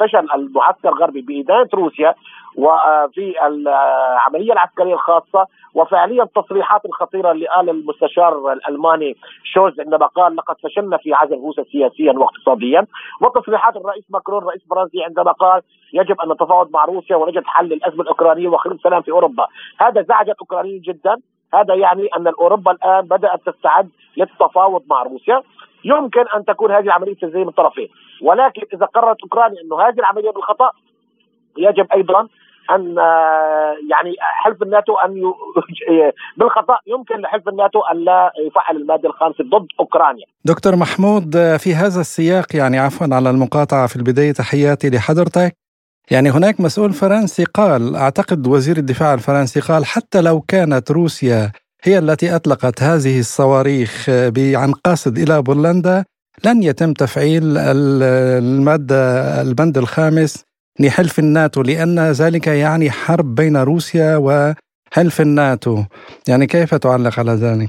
فشل 0.00 0.26
المعسكر 0.34 0.88
الغربي 0.88 1.20
بادانه 1.20 1.68
روسيا 1.74 2.14
وفي 2.56 3.34
العملية 3.46 4.52
العسكرية 4.52 4.94
الخاصة 4.94 5.46
وفعليا 5.74 6.22
التصريحات 6.22 6.84
الخطيره 6.84 7.32
اللي 7.32 7.46
قال 7.46 7.70
المستشار 7.70 8.52
الألماني 8.52 9.16
شولز 9.44 9.80
عندما 9.80 10.06
قال 10.06 10.36
لقد 10.36 10.56
فشلنا 10.62 10.96
في 10.96 11.14
عزل 11.14 11.34
روسيا 11.34 11.64
سياسيا 11.64 12.12
واقتصاديا 12.12 12.86
وتصريحات 13.20 13.76
الرئيس 13.76 14.04
ماكرون 14.10 14.42
الرئيس 14.42 14.62
الفرنسي 14.62 15.04
عندما 15.04 15.32
قال 15.32 15.62
يجب 15.92 16.20
أن 16.20 16.32
نتفاوض 16.32 16.70
مع 16.70 16.84
روسيا 16.84 17.16
ونجد 17.16 17.42
حل 17.46 17.66
للأزمة 17.66 18.02
الأوكرانية 18.02 18.48
وخلق 18.48 18.76
سلام 18.82 19.02
في 19.02 19.10
أوروبا 19.10 19.46
هذا 19.78 20.02
زعج 20.02 20.30
الاوكرانيين 20.30 20.80
جدا. 20.80 21.16
هذا 21.54 21.74
يعني 21.74 22.06
أن 22.16 22.26
اوروبا 22.26 22.72
الآن 22.72 23.00
بدأت 23.00 23.40
تستعد 23.46 23.88
للتفاوض 24.16 24.82
مع 24.90 25.02
روسيا. 25.02 25.42
يمكن 25.84 26.24
أن 26.36 26.44
تكون 26.44 26.72
هذه 26.72 26.84
العملية 26.84 27.14
تنزيل 27.14 27.40
من 27.40 27.48
الطرفين 27.48 27.88
ولكن 28.22 28.62
إذا 28.74 28.86
قررت 28.86 29.22
أوكرانيا 29.22 29.62
انه 29.62 29.80
هذه 29.80 29.98
العملية 29.98 30.30
بالخطأ 30.30 30.70
يجب 31.58 31.86
أيضا 31.92 32.28
أن 32.70 32.96
يعني 33.90 34.14
حلف 34.20 34.62
الناتو 34.62 34.94
أن 34.94 35.22
بالخطأ 36.36 36.78
يمكن 36.86 37.16
لحلف 37.20 37.48
الناتو 37.48 37.80
أن 37.80 38.04
لا 38.04 38.32
يفعل 38.46 38.76
المادة 38.76 39.08
الخامسة 39.08 39.44
ضد 39.44 39.66
أوكرانيا. 39.80 40.24
دكتور 40.44 40.76
محمود 40.76 41.56
في 41.56 41.74
هذا 41.74 42.00
السياق 42.00 42.46
يعني 42.56 42.78
عفوا 42.78 43.06
على 43.12 43.30
المقاطعة 43.30 43.86
في 43.86 43.96
البداية 43.96 44.32
تحياتي 44.32 44.90
لحضرتك. 44.90 45.61
يعني 46.10 46.30
هناك 46.30 46.60
مسؤول 46.60 46.92
فرنسي 46.92 47.44
قال 47.44 47.96
أعتقد 47.96 48.46
وزير 48.46 48.76
الدفاع 48.76 49.14
الفرنسي 49.14 49.60
قال 49.60 49.86
حتى 49.86 50.20
لو 50.20 50.40
كانت 50.40 50.90
روسيا 50.90 51.52
هي 51.82 51.98
التي 51.98 52.36
أطلقت 52.36 52.82
هذه 52.82 53.20
الصواريخ 53.20 54.10
عن 54.38 54.72
قاصد 54.72 55.18
إلى 55.18 55.42
بولندا 55.42 56.04
لن 56.44 56.62
يتم 56.62 56.92
تفعيل 56.92 57.58
الماده 57.58 59.40
البند 59.42 59.78
الخامس 59.78 60.44
لحلف 60.80 61.18
الناتو 61.18 61.62
لأن 61.62 61.98
ذلك 61.98 62.46
يعني 62.46 62.90
حرب 62.90 63.34
بين 63.34 63.56
روسيا 63.56 64.16
وحلف 64.16 65.20
الناتو 65.20 65.82
يعني 66.28 66.46
كيف 66.46 66.74
تعلق 66.74 67.18
على 67.18 67.32
ذلك؟ 67.32 67.68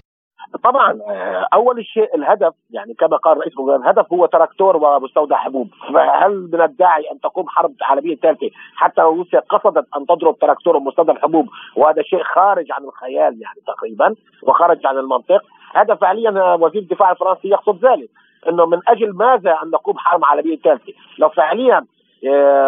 طبعا 0.63 0.99
آه، 1.09 1.47
أول 1.53 1.85
شيء 1.85 2.15
الهدف 2.15 2.53
يعني 2.71 2.93
كما 2.93 3.17
قال 3.17 3.37
رئيس 3.37 3.53
الهدف 3.59 4.13
هو 4.13 4.25
تراكتور 4.25 4.77
ومستودع 4.77 5.37
حبوب. 5.37 5.67
فهل 5.93 6.49
من 6.53 6.61
الداعي 6.61 7.11
أن 7.11 7.19
تقوم 7.19 7.49
حرب 7.49 7.73
عالمية 7.81 8.15
ثالثة 8.15 8.49
حتى 8.75 9.01
لو 9.01 9.15
روسيا 9.15 9.39
قصدت 9.39 9.87
أن 9.97 10.05
تضرب 10.05 10.39
تراكتور 10.39 10.75
ومستودع 10.75 11.13
حبوب؟ 11.13 11.47
وهذا 11.75 12.01
شيء 12.01 12.23
خارج 12.23 12.71
عن 12.71 12.83
الخيال 12.83 13.41
يعني 13.41 13.59
تقريبا 13.67 14.15
وخارج 14.43 14.85
عن 14.85 14.97
المنطق. 14.97 15.41
هذا 15.75 15.95
فعليا 15.95 16.53
وزير 16.53 16.81
الدفاع 16.81 17.11
الفرنسي 17.11 17.47
يقصد 17.47 17.85
ذلك 17.85 18.09
إنه 18.49 18.65
من 18.65 18.79
أجل 18.87 19.13
ماذا 19.13 19.57
أن 19.63 19.69
نقوم 19.69 19.97
حرب 19.97 20.25
عالمية 20.25 20.57
ثالثة؟ 20.57 20.93
لو 21.17 21.29
فعليا 21.29 21.77
آه، 21.77 21.83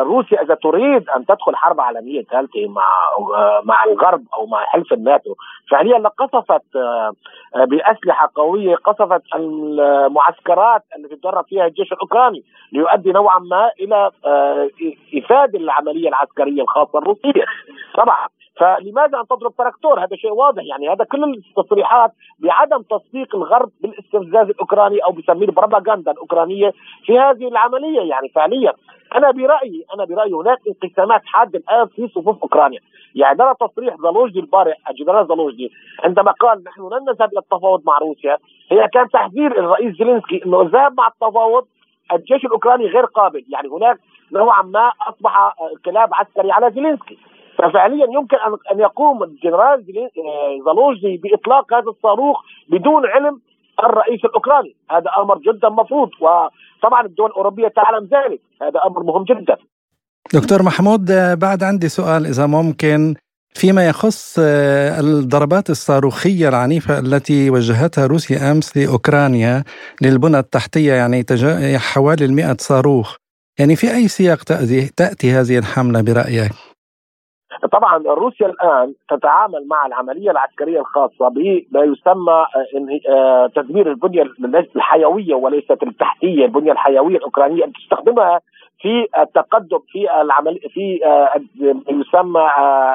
روسيا 0.01 0.41
إذا 0.41 0.55
تريد 0.55 1.09
أن 1.09 1.25
تدخل 1.25 1.55
حرب 1.55 1.81
عالمية 1.81 2.23
ثالثة 2.23 2.67
مع 2.67 2.83
آه، 3.35 3.61
مع 3.63 3.83
الغرب 3.83 4.23
أو 4.33 4.45
مع 4.45 4.65
حلف 4.65 4.93
الناتو 4.93 5.35
فعليا 5.71 5.99
لقصفت 5.99 6.75
آه، 6.75 7.11
بأسلحة 7.55 8.31
قوية 8.35 8.75
قصفت 8.75 9.21
المعسكرات 9.35 10.81
التي 10.97 11.15
تدرب 11.15 11.45
فيها 11.45 11.65
الجيش 11.65 11.91
الأوكراني 11.91 12.43
ليؤدي 12.71 13.11
نوعا 13.11 13.39
ما 13.39 13.71
إلى 13.79 14.11
إفادة 15.17 15.59
العملية 15.59 16.09
العسكرية 16.09 16.61
الخاصة 16.61 16.99
الروسية. 16.99 17.45
طبعا 17.97 18.27
فلماذا 18.59 19.19
أن 19.19 19.27
تضرب 19.27 19.55
تراكتور؟ 19.57 19.99
هذا 19.99 20.15
شيء 20.15 20.31
واضح. 20.31 20.63
يعني 20.63 20.89
هذا 20.89 21.03
كل 21.03 21.23
التصريحات 21.23 22.11
بعدم 22.39 22.81
تصديق 22.81 23.35
الغرب 23.35 23.69
بالاستفزاز 23.81 24.49
الأوكراني 24.49 24.99
أو 24.99 25.11
بسميه 25.11 25.45
البروباغندا 25.45 26.11
الأوكرانية 26.11 26.73
في 27.05 27.19
هذه 27.19 27.47
العملية. 27.47 28.01
يعني 28.01 28.29
فعليا 28.29 28.73
أنا 29.15 29.31
برأيي 29.31 29.85
أنا 29.95 30.05
برأيي 30.05 30.33
هناك 30.33 30.59
انقسامات 30.67 31.21
حادة 31.25 31.59
الآن 31.59 31.87
في 31.87 32.07
صفوف 32.07 32.41
أوكرانيا. 32.41 32.79
يعني 33.15 33.37
ترى 33.37 33.53
تصريح 33.59 33.95
زالوجني 33.95 34.39
البارح 34.39 34.77
الجنرال 34.89 35.27
زالوجني 35.27 35.71
عندما 36.03 36.31
قال 36.31 36.63
نحن 36.63 36.81
لن 36.81 37.01
نذهب 37.09 37.31
إلى 37.31 37.39
التفاوض 37.39 37.81
مع 37.85 37.97
روسيا 37.97 38.37
هي 38.71 38.87
كان 38.93 39.09
تحذير 39.09 39.59
الرئيس 39.59 39.95
زيلينسكي 39.95 40.45
إنه 40.45 40.61
الذهاب 40.61 40.93
مع 40.97 41.07
التفاوض 41.07 41.65
الجيش 42.13 42.45
الأوكراني 42.45 42.85
غير 42.85 43.05
قابل. 43.05 43.45
يعني 43.49 43.67
هناك 43.67 43.99
نوعا 44.31 44.61
ما 44.61 44.91
أصبح 45.01 45.55
انقلاب 45.71 46.09
عسكري 46.13 46.51
على 46.51 46.71
زيلينسكي. 46.71 47.17
ففعليا 47.57 48.07
يمكن 48.13 48.37
ان 48.71 48.79
يقوم 48.79 49.23
الجنرال 49.23 49.85
زالوجدي 50.65 51.17
بإطلاق 51.17 51.73
هذا 51.73 51.89
الصاروخ 51.89 52.37
بدون 52.69 53.05
علم 53.05 53.41
الرئيس 53.83 54.25
الأوكراني. 54.25 54.75
هذا 54.91 55.11
أمر 55.17 55.37
جدا 55.37 55.69
مفروض 55.69 56.09
وطبعا 56.21 57.05
الدول 57.05 57.29
الأوروبية 57.29 57.67
تعلم 57.67 58.03
ذلك. 58.03 58.41
هذا 58.61 58.79
أمر 58.85 59.03
مهم 59.03 59.23
جدا. 59.23 59.57
دكتور 60.33 60.63
محمود 60.63 61.05
بعد 61.39 61.63
عندي 61.63 61.89
سؤال 61.89 62.25
إذا 62.25 62.45
ممكن 62.45 63.15
فيما 63.53 63.87
يخص 63.87 64.39
الضربات 64.99 65.69
الصاروخية 65.69 66.49
العنيفة 66.49 66.99
التي 66.99 67.49
وجهتها 67.49 68.07
روسيا 68.07 68.51
أمس 68.51 68.77
لأوكرانيا 68.77 69.63
للبنى 70.01 70.39
التحتية 70.39 70.93
يعني 70.93 71.25
حوالي 71.77 72.25
المئة 72.25 72.57
صاروخ 72.59 73.15
يعني 73.59 73.75
في 73.75 73.91
أي 73.91 74.07
سياق 74.07 74.43
تأتي 74.97 75.31
هذه 75.31 75.57
الحملة 75.57 76.01
برأيك؟ 76.01 76.74
طبعا 77.71 77.97
روسيا 77.97 78.47
الآن 78.47 78.93
تتعامل 79.09 79.67
مع 79.67 79.85
العملية 79.85 80.31
العسكرية 80.31 80.79
الخاصة 80.79 81.27
بما 81.29 81.83
يسمى 81.83 82.45
آه، 82.55 83.09
آه، 83.09 83.47
تدمير 83.55 83.91
البنية 83.91 84.21
الحيوية 84.75 85.35
وليست 85.35 85.83
التحتية، 85.83 86.45
البنية 86.45 86.71
الحيوية 86.71 87.17
الأوكرانية 87.17 87.65
تستخدمها 87.65 88.41
في 88.81 89.07
التقدم 89.19 89.79
في 89.91 90.21
العمل 90.21 90.59
في 90.73 91.05
آه، 91.05 91.41
يسمى 91.89 92.49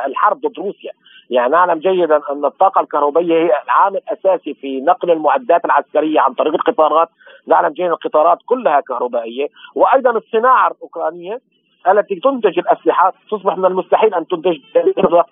الحرب 0.07 0.41
ضد 0.41 0.59
روسيا. 0.59 0.93
يعني 1.31 1.53
نعلم 1.53 1.79
جيدا 1.79 2.21
أن 2.31 2.45
الطاقة 2.45 2.81
الكهربائية 2.81 3.35
هي 3.35 3.51
عامل 3.69 4.01
اساسي 4.09 4.55
في 4.55 4.81
نقل 4.81 5.11
المعدات 5.11 5.65
العسكرية 5.65 6.21
عن 6.21 6.35
طريق 6.35 6.55
القطارات، 6.55 7.09
نعلم 7.47 7.69
جيدا 7.69 7.93
القطارات 7.93 8.39
كلها 8.47 8.81
كهربائية، 8.81 9.47
وأيضا 9.75 10.11
الصناعة 10.11 10.71
الأوكرانية 10.71 11.41
التي 11.89 12.15
تنتج 12.15 12.59
الأسلحة. 12.59 13.13
تصبح 13.31 13.57
من 13.57 13.65
المستحيل 13.65 14.15
أن 14.15 14.27
تنتج 14.27 14.59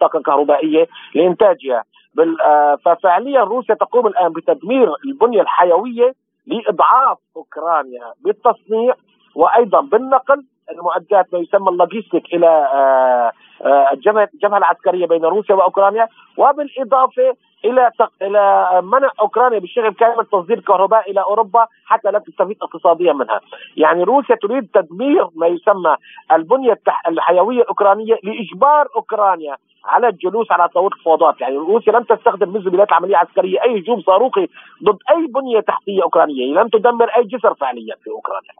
طاقه 0.01 0.21
كهربائية 0.21 0.87
لإنتاجها. 1.15 1.85
آه، 2.45 2.79
ففعليا 2.85 3.41
روسيا 3.41 3.75
تقوم 3.75 4.07
الآن 4.07 4.33
بتدمير 4.33 4.93
البنية 5.05 5.41
الحيوية 5.41 6.15
لإضعاف 6.47 7.19
أوكرانيا. 7.37 8.13
بالتصنيع 8.25 8.95
وأيضا 9.35 9.81
بالنقل 9.81 10.45
المعدات 10.71 11.27
ما 11.33 11.39
يسمى 11.39 11.69
اللوجيستيك 11.69 12.35
إلى 12.35 12.49
آه، 12.75 13.33
الجبهه 13.67 14.29
الجبهة 14.35 14.59
العسكرية 14.59 15.07
بين 15.07 15.25
روسيا 15.25 15.55
وأوكرانيا 15.55 16.09
وبالإضافة 16.37 17.37
إلى 17.65 17.91
إلى 18.23 18.69
منع 18.83 19.11
أوكرانيا 19.21 19.59
بالشغل 19.59 19.91
كامل 19.95 20.27
تصدير 20.27 20.61
كهرباء 20.61 21.11
إلى 21.11 21.21
أوروبا 21.21 21.67
حتى 21.87 22.11
لا 22.11 22.19
تستفيد 22.19 22.57
اقتصاديا 22.63 23.13
منها. 23.13 23.41
يعني 23.77 24.03
روسيا 24.03 24.35
تريد 24.35 24.69
تدمير 24.75 25.27
ما 25.35 25.47
يسمى 25.47 25.97
البنية 26.33 26.79
الحيوية 27.09 27.63
الأوكرانية 27.63 28.19
لإجبار 28.23 28.89
أوكرانيا 28.97 29.57
على 29.85 30.09
الجلوس 30.09 30.53
على 30.53 30.69
طاوله 30.69 30.97
الفوضات، 30.97 31.41
يعني 31.41 31.57
روسيا 31.57 31.93
لم 31.93 32.03
تستخدم 32.03 32.49
منذ 32.49 32.71
بدايه 32.71 32.87
العملية 32.89 33.11
العسكرية 33.11 33.63
أي 33.63 33.81
هجوم 33.81 34.01
صاروخي 34.01 34.49
ضد 34.85 34.99
أي 35.11 35.27
بنية 35.27 35.61
تحتية 35.61 36.03
أوكرانية، 36.03 36.55
لم 36.55 36.69
تدمر 36.69 37.09
أي 37.09 37.23
جسر 37.23 37.55
فعليا 37.55 37.95
في 38.05 38.11
أوكرانيا. 38.11 38.53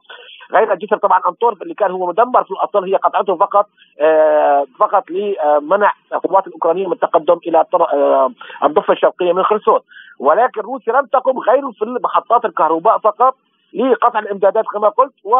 غير 0.53 0.73
الجسر 0.73 0.97
طبعا 0.97 1.21
أنطورف 1.27 1.61
اللي 1.61 1.73
كان 1.73 1.91
هو 1.91 2.07
مدمر 2.07 2.43
في 2.43 2.51
الأصل 2.51 2.83
هي 2.83 2.95
قطعته 2.95 3.35
فقط 3.35 3.65
آه 3.99 4.65
فقط 4.89 5.03
لمنع 5.09 5.93
القوات 6.13 6.47
الاوكرانيه 6.47 6.87
من 6.87 6.93
التقدم 6.93 7.39
إلى 7.47 7.65
آه 7.73 8.31
الضفة 8.63 8.93
الشرقية 8.93 9.33
من 9.33 9.43
خرسون، 9.43 9.79
ولكن 10.19 10.61
روسيا 10.61 10.93
لم 10.93 11.05
تقم 11.05 11.39
غير 11.39 11.71
في 11.71 11.85
محطات 12.03 12.45
الكهرباء 12.45 12.97
فقط 12.97 13.35
لقطع 13.73 14.19
الإمدادات 14.19 14.65
كما 14.73 14.89
قلت 14.89 15.13
و 15.23 15.35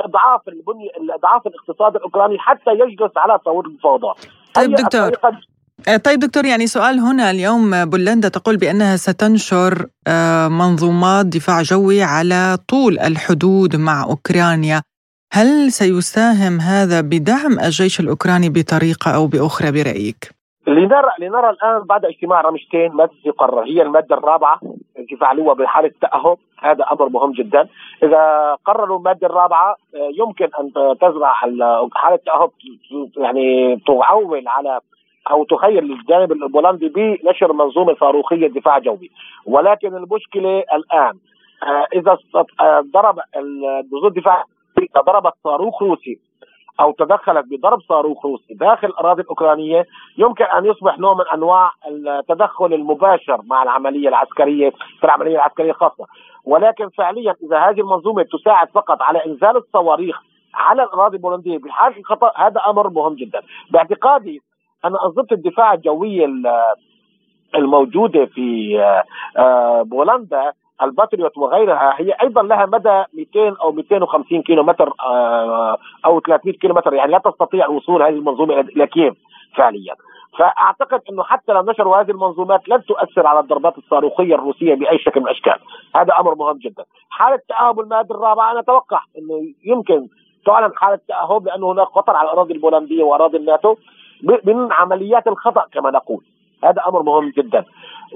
اضعاف 0.00 0.48
البنيه 0.48 0.90
اضعاف 1.14 1.46
الاقتصاد 1.46 1.96
الأوكراني 1.96 2.38
حتى 2.38 2.70
يجلس 2.70 3.12
على 3.16 3.38
طاوله 3.38 3.68
المفاوضات 3.68 4.16
طيب 4.54 4.74
دكتور. 4.74 5.10
آه، 5.88 5.96
طيب 5.96 6.18
دكتور 6.18 6.44
يعني 6.44 6.66
سؤال 6.66 6.98
هنا 6.98 7.30
اليوم 7.30 7.84
بولندا 7.84 8.28
تقول 8.28 8.56
بأنها 8.56 8.96
ستنشر 8.96 9.86
آه، 10.08 10.48
منظومات 10.48 11.26
دفاع 11.26 11.62
جوي 11.62 12.02
على 12.02 12.58
طول 12.68 12.98
الحدود 12.98 13.76
مع 13.76 14.04
أوكرانيا. 14.04 14.82
هل 15.32 15.72
سيساهم 15.72 16.60
هذا 16.60 17.00
بدعم 17.00 17.52
الجيش 17.64 18.00
الأوكراني 18.00 18.48
بطريقة 18.48 19.10
أو 19.16 19.26
بأخرى 19.26 19.70
برأيك؟ 19.72 20.36
لنرى 20.66 21.10
لنرى 21.18 21.50
الآن 21.50 21.82
بعد 21.82 22.04
اجتماع 22.04 22.40
رمشتين 22.40 22.92
ماده 22.92 23.12
يقرر 23.24 23.64
هي 23.64 23.82
المادة 23.82 24.16
الرابعة 24.16 24.60
يفعلوها 25.12 25.54
بحالة 25.54 25.90
تأهب. 26.00 26.38
هذا 26.58 26.84
أمر 26.92 27.08
مهم 27.08 27.32
جدا. 27.32 27.68
إذا 28.02 28.54
قرروا 28.64 28.98
المادة 28.98 29.26
الرابعة 29.26 29.76
آه، 29.94 30.10
يمكن 30.18 30.48
أن 30.60 30.96
تزرع 31.00 31.32
حالة 31.32 32.14
التاهب 32.14 32.50
يعني 33.16 33.76
تعول 33.86 34.48
على 34.48 34.80
أو 35.30 35.44
تخيل 35.44 35.92
الجانب 35.92 36.32
البولندي 36.32 36.88
بنشر 36.88 37.52
منظومة 37.52 37.94
صاروخية 38.00 38.46
دفاع 38.46 38.78
جوي. 38.78 39.10
ولكن 39.46 39.96
المشكلة 39.96 40.58
الآن 40.58 41.14
آه، 41.62 41.86
إذا 41.94 42.18
آه، 42.60 42.84
ضرب 42.92 43.18
نظام 43.92 44.06
الدفاع 44.06 44.44
ضربت 44.98 45.32
صاروخ 45.44 45.82
روسي 45.82 46.18
أو 46.80 46.92
تدخلت 46.92 47.46
بضرب 47.50 47.80
صاروخ 47.80 48.26
روسي 48.26 48.54
داخل 48.54 48.88
الاراضي 48.88 49.22
الأوكرانية 49.22 49.86
يمكن 50.18 50.44
أن 50.44 50.66
يصبح 50.66 50.98
نوع 50.98 51.14
من 51.14 51.24
أنواع 51.34 51.72
التدخل 51.88 52.74
المباشر 52.74 53.40
مع 53.44 53.62
العملية 53.62 54.08
العسكرية 54.08 54.70
في 54.70 55.04
العملية 55.04 55.34
العسكرية 55.34 55.70
الخاصة. 55.70 56.06
ولكن 56.44 56.88
فعليا 56.88 57.34
إذا 57.42 57.58
هذه 57.58 57.80
المنظومة 57.80 58.22
تساعد 58.22 58.68
فقط 58.68 59.02
على 59.02 59.26
إنزال 59.26 59.56
الصواريخ 59.56 60.22
على 60.54 60.82
الأراضي 60.82 61.16
البولندية 61.16 61.58
بحال 61.58 61.98
الخطأ 61.98 62.32
هذا 62.36 62.60
أمر 62.66 62.88
مهم 62.88 63.14
جدا. 63.14 63.42
باعتقادي 63.70 64.42
أن 64.84 64.96
أنظمة 64.96 65.26
الدفاع 65.32 65.74
الجوية 65.74 66.26
الموجودة 67.54 68.24
في 68.24 68.78
آه، 68.80 69.04
آه، 69.40 69.82
بولندا 69.82 70.52
الباتريوت 70.82 71.38
وغيرها 71.38 71.94
هي 71.96 72.12
أيضا 72.12 72.42
لها 72.42 72.66
مدى 72.66 73.04
200 73.14 73.56
أو 73.62 73.72
250 73.72 74.42
كيلو 74.42 74.62
متر 74.62 74.92
أو 76.04 76.20
300 76.20 76.58
كيلو 76.58 76.74
متر 76.74 76.94
يعني 76.94 77.12
لا 77.12 77.18
تستطيع 77.18 77.68
وصول 77.68 78.02
هذه 78.02 78.14
المنظومة 78.14 78.60
إلى 78.60 78.86
كييف 78.86 79.14
فعليا. 79.56 79.94
فأعتقد 80.38 81.00
إنه 81.10 81.22
حتى 81.22 81.52
لو 81.52 81.62
نشروا 81.62 81.96
هذه 81.96 82.10
المنظومات 82.10 82.68
لن 82.68 82.84
تؤثر 82.84 83.26
على 83.26 83.40
الضربات 83.40 83.78
الصاروخية 83.78 84.34
الروسية 84.34 84.74
بأي 84.74 84.98
شكل 84.98 85.20
من 85.20 85.26
الأشكال. 85.26 85.56
هذا 85.96 86.14
أمر 86.20 86.34
مهم 86.34 86.58
جدا. 86.58 86.84
حالة 87.10 87.40
تاهب 87.48 87.80
المائده 87.80 88.14
الرابعة 88.14 88.50
أنا 88.50 88.60
أتوقع 88.60 89.00
إنه 89.18 89.42
يمكن 89.64 90.08
تعلن 90.46 90.72
حالة 90.76 90.98
تاهب 91.08 91.46
لأنه 91.46 91.72
هناك 91.72 91.86
خطر 91.86 92.16
على 92.16 92.28
الأراضي 92.28 92.52
البولندية 92.52 93.04
وأراضي 93.04 93.36
الناتو 93.36 93.76
من 94.22 94.72
عمليات 94.72 95.26
الخطأ 95.28 95.66
كما 95.72 95.90
نقول. 95.90 96.20
هذا 96.64 96.82
أمر 96.88 97.02
مهم 97.02 97.32
جدا. 97.36 97.64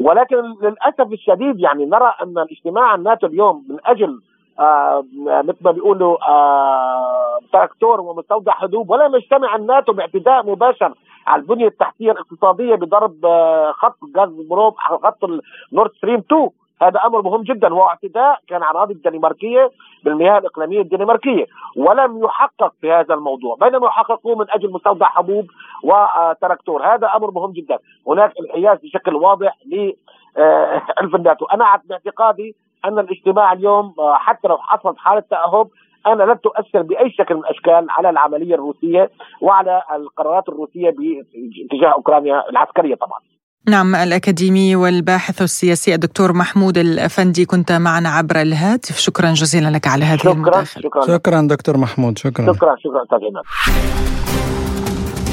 ولكن 0.01 0.37
للأسف 0.63 1.13
الشديد 1.13 1.61
يعني 1.61 1.87
نرى 1.87 2.15
أن 2.23 2.39
الاجتماع 2.39 2.95
الناتو 2.95 3.27
اليوم 3.27 3.65
من 3.69 3.77
أجل 3.87 4.21
آه 4.61 5.05
مثل 5.27 5.59
ما 5.61 5.71
بيقولوا 5.71 6.29
آه 6.29 7.39
تراكتور 7.53 8.01
ومستودع 8.01 8.53
حبوب 8.53 8.87
ولا 8.91 9.17
يجتمع 9.17 9.57
الناتو 9.57 9.93
باعتداء 9.93 10.47
مباشر 10.51 10.95
على 11.27 11.43
البنية 11.43 11.67
التحتية 11.67 12.13
الاقتصادية 12.13 12.75
بضرب 12.75 13.27
آه 13.27 13.73
خط 13.73 13.99
غاز 14.17 14.29
بروب 14.51 14.75
خط 14.77 15.25
ال 15.25 15.38
Nord 15.38 15.91
Stream 15.97 16.19
2 16.19 16.49
هذا 16.83 17.01
أمر 17.05 17.23
مهم 17.23 17.43
جدا 17.43 17.75
وهو 17.75 17.89
اعتداء 17.89 18.41
كان 18.49 18.63
على 18.63 18.79
اراضي 18.79 18.95
الدنماركية 18.95 19.71
بالمياه 20.05 20.39
الإقليمية 20.39 20.81
الدنماركية 20.81 21.47
ولم 21.77 22.25
يحقق 22.25 22.73
في 22.81 22.93
هذا 22.93 23.15
الموضوع 23.15 23.57
بينما 23.61 23.87
يحققوا 23.87 24.37
من 24.37 24.47
أجل 24.51 24.73
مستودع 24.73 25.07
حبوب 25.07 25.47
وتراكتور 25.85 26.95
هذا 26.95 27.07
أمر 27.17 27.31
مهم 27.31 27.53
جدا 27.53 27.79
هناك 28.07 28.33
انحياز 28.41 28.79
بشكل 28.83 29.15
واضح 29.15 29.59
لحلف 29.67 31.15
الناتو 31.15 31.45
أنا 31.45 31.81
باعتقادي 31.85 32.57
أن 32.85 32.99
الاجتماع 32.99 33.53
اليوم 33.53 33.95
آه، 33.99 34.15
حتى 34.15 34.49
لو 34.49 34.59
حصلت 34.59 34.99
حالة 34.99 35.21
تأهب 35.21 35.69
أنا 36.07 36.23
لن 36.23 36.41
تؤثر 36.41 36.83
بأي 36.83 37.11
شكل 37.11 37.35
من 37.35 37.41
الأشكال 37.41 37.87
على 37.91 38.11
العملية 38.11 38.55
الروسية 38.55 39.11
وعلى 39.41 39.83
القرارات 39.93 40.49
الروسية 40.49 40.91
باتجاه 40.91 41.89
أوكرانيا 41.89 42.51
العسكرية 42.51 42.95
طبعا. 42.95 43.21
نعم 43.69 43.95
الأكاديمي 43.95 44.77
والباحث 44.77 45.43
السياسي 45.43 45.95
الدكتور 45.95 46.33
محمود 46.33 46.79
الأفندي 46.79 47.45
كنت 47.45 47.73
معنا 47.73 48.09
عبر 48.09 48.43
الهاتف. 48.43 48.99
شكرا 48.99 49.33
جزيلا 49.33 49.69
لك 49.69 49.87
على 49.87 50.05
هذه 50.05 50.19
شكرا 50.19 50.33
المداخلة. 50.33 50.83
شكرا, 50.83 51.07
شكرا 51.07 51.41
دكتور 51.41 51.77
محمود 51.77 52.19
شكرا. 52.19 52.53
شكرا 52.53 52.77
شكرا. 52.77 53.03
أستاذ 53.03 53.19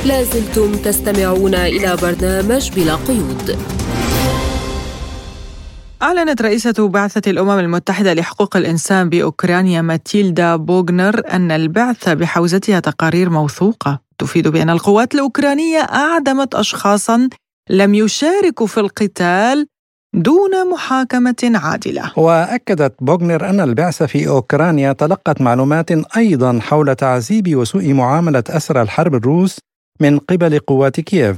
لازلتم 0.06 0.76
تستمعون 0.76 1.56
إلى 1.56 1.98
برنامج 2.02 2.72
بلا 2.76 2.96
قيود. 2.96 3.58
أعلنت 6.02 6.42
رئيسة 6.42 6.88
بعثة 6.88 7.32
الأمم 7.32 7.60
المتحدة 7.60 8.14
لحقوق 8.14 8.58
الإنسان 8.58 9.10
بأوكرانيا 9.10 9.82
ماتيلدا 9.82 10.56
بوغنر 10.56 11.22
أن 11.32 11.52
البعثة 11.52 12.14
بحوزتها 12.14 12.80
تقارير 12.80 13.30
موثوقة. 13.30 14.00
تفيد 14.18 14.48
بأن 14.48 14.70
القوات 14.70 15.16
الأوكرانية 15.16 15.80
أعدمت 15.80 16.56
أشخاصا 16.56 17.30
لم 17.70 17.96
يشاركوا 17.96 18.68
في 18.68 18.80
القتال 18.80 19.68
دون 20.14 20.70
محاكمة 20.72 21.52
عادلة. 21.56 22.12
وأكدت 22.18 22.96
بوغنر 23.02 23.50
أن 23.50 23.60
البعثة 23.60 24.06
في 24.06 24.28
أوكرانيا 24.28 24.94
تلقت 24.94 25.42
معلومات 25.42 25.92
أيضا 26.18 26.60
حول 26.60 26.96
تعذيب 26.96 27.56
وسوء 27.56 27.94
معاملة 27.94 28.44
أسرى 28.50 28.82
الحرب 28.82 29.16
الروس 29.16 29.60
من 30.02 30.20
قبل 30.20 30.60
قوات 30.60 31.00
كييف. 31.00 31.38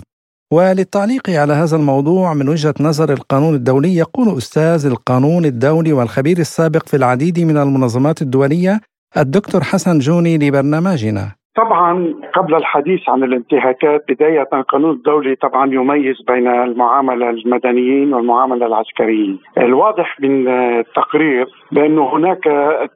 وللتعليق 0.54 1.30
على 1.30 1.54
هذا 1.54 1.76
الموضوع 1.76 2.34
من 2.34 2.50
وجهة 2.50 2.74
نظر 2.80 3.14
القانون 3.14 3.56
الدولي 3.56 3.96
يقول 3.96 4.38
أستاذ 4.38 4.86
القانون 4.86 5.46
الدولي 5.46 5.94
والخبير 5.94 6.40
السابق 6.40 6.88
في 6.88 6.96
العديد 6.98 7.40
من 7.40 7.58
المنظمات 7.58 8.22
الدولية 8.22 8.82
الدكتور 9.18 9.64
حسن 9.64 10.00
جوني 10.00 10.38
لبرنامجنا. 10.38 11.39
طبعا 11.60 12.14
قبل 12.34 12.56
الحديث 12.56 13.10
عن 13.10 13.24
الانتهاكات 13.24 14.06
بداية 14.10 14.48
القانون 14.54 14.92
الدولي 14.92 15.36
طبعا 15.36 15.74
يميز 15.74 16.22
بين 16.28 16.48
المعاملة 16.48 17.30
المدنيين 17.30 18.14
والمعاملة 18.14 18.66
العسكريين. 18.66 19.40
الواضح 19.58 20.20
من 20.20 20.48
التقرير 20.48 21.46
بأنه 21.72 22.16
هناك 22.16 22.44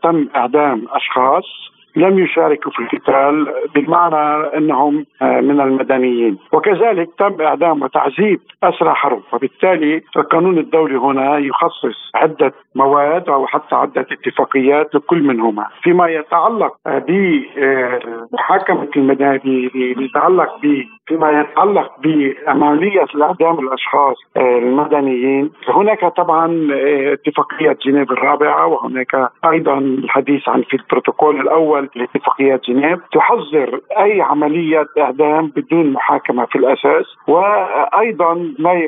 تم 0.03 0.27
إعدام 0.35 0.85
أشخاص 0.91 1.72
لم 1.95 2.19
يشاركوا 2.19 2.71
في 2.71 2.79
القتال 2.79 3.53
بمعنى 3.75 4.47
انهم 4.57 5.05
آه، 5.21 5.41
من 5.41 5.61
المدنيين. 5.61 6.37
وكذلك 6.53 7.09
تم 7.17 7.41
اعدام 7.41 7.81
وتعذيب 7.81 8.39
اسرى 8.63 8.93
حرب. 8.93 9.21
وبالتالي 9.33 10.01
القانون 10.17 10.57
الدولي 10.57 10.97
هنا 10.97 11.37
يخصص 11.37 12.11
عدة 12.15 12.53
مواد 12.75 13.29
أو 13.29 13.47
حتى 13.47 13.75
عدة 13.75 14.05
اتفاقيات 14.11 14.95
لكل 14.95 15.23
منهما. 15.23 15.67
فيما 15.81 16.07
يتعلق 16.07 16.73
بمحاكمه 16.85 18.87
المدني 18.95 19.71
يتعلق 19.75 20.57
ب 20.63 20.83
فيما 21.05 21.41
يتعلق 21.41 21.91
بعمليه 21.99 23.05
اعدام 23.21 23.59
الأشخاص 23.59 24.15
آه، 24.37 24.57
المدنيين 24.57 25.51
هناك 25.67 26.05
طبعا 26.05 26.67
آه، 26.73 27.13
اتفاقية 27.13 27.77
جنيف 27.85 28.11
الرابعة 28.11 28.67
وهناك 28.67 29.29
أيضا 29.45 29.77
الحديث 29.77 30.49
عن 30.49 30.61
في 30.61 30.73
البروتوكول 30.73 31.41
الأول 31.41 31.89
لاتفاقيات 31.95 32.61
جنيف 32.69 32.99
تحظر 33.11 33.79
أي 33.97 34.21
عملية 34.21 34.87
إعدام 34.97 35.47
بدون 35.55 35.93
محاكمة 35.93 36.45
في 36.45 36.57
الأساس 36.57 37.05
وأيضا 37.27 38.33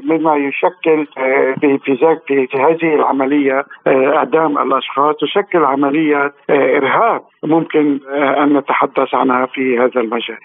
مما 0.05 0.35
يشكل 0.35 1.07
آه، 1.17 1.55
في 1.61 2.47
في 2.47 2.57
هذه 2.57 2.95
العملية 2.95 3.65
آه، 3.87 4.17
إعدام 4.17 4.57
الأشخاص 4.57 5.15
تشكل 5.15 5.65
عملية 5.65 6.33
آه، 6.49 6.77
إرهاب 6.77 7.21
ممكن 7.43 7.99
أن 8.13 8.57
نتحدث 8.57 9.15
عنها 9.15 9.45
في 9.45 9.79
هذا 9.79 10.01
المجال. 10.01 10.37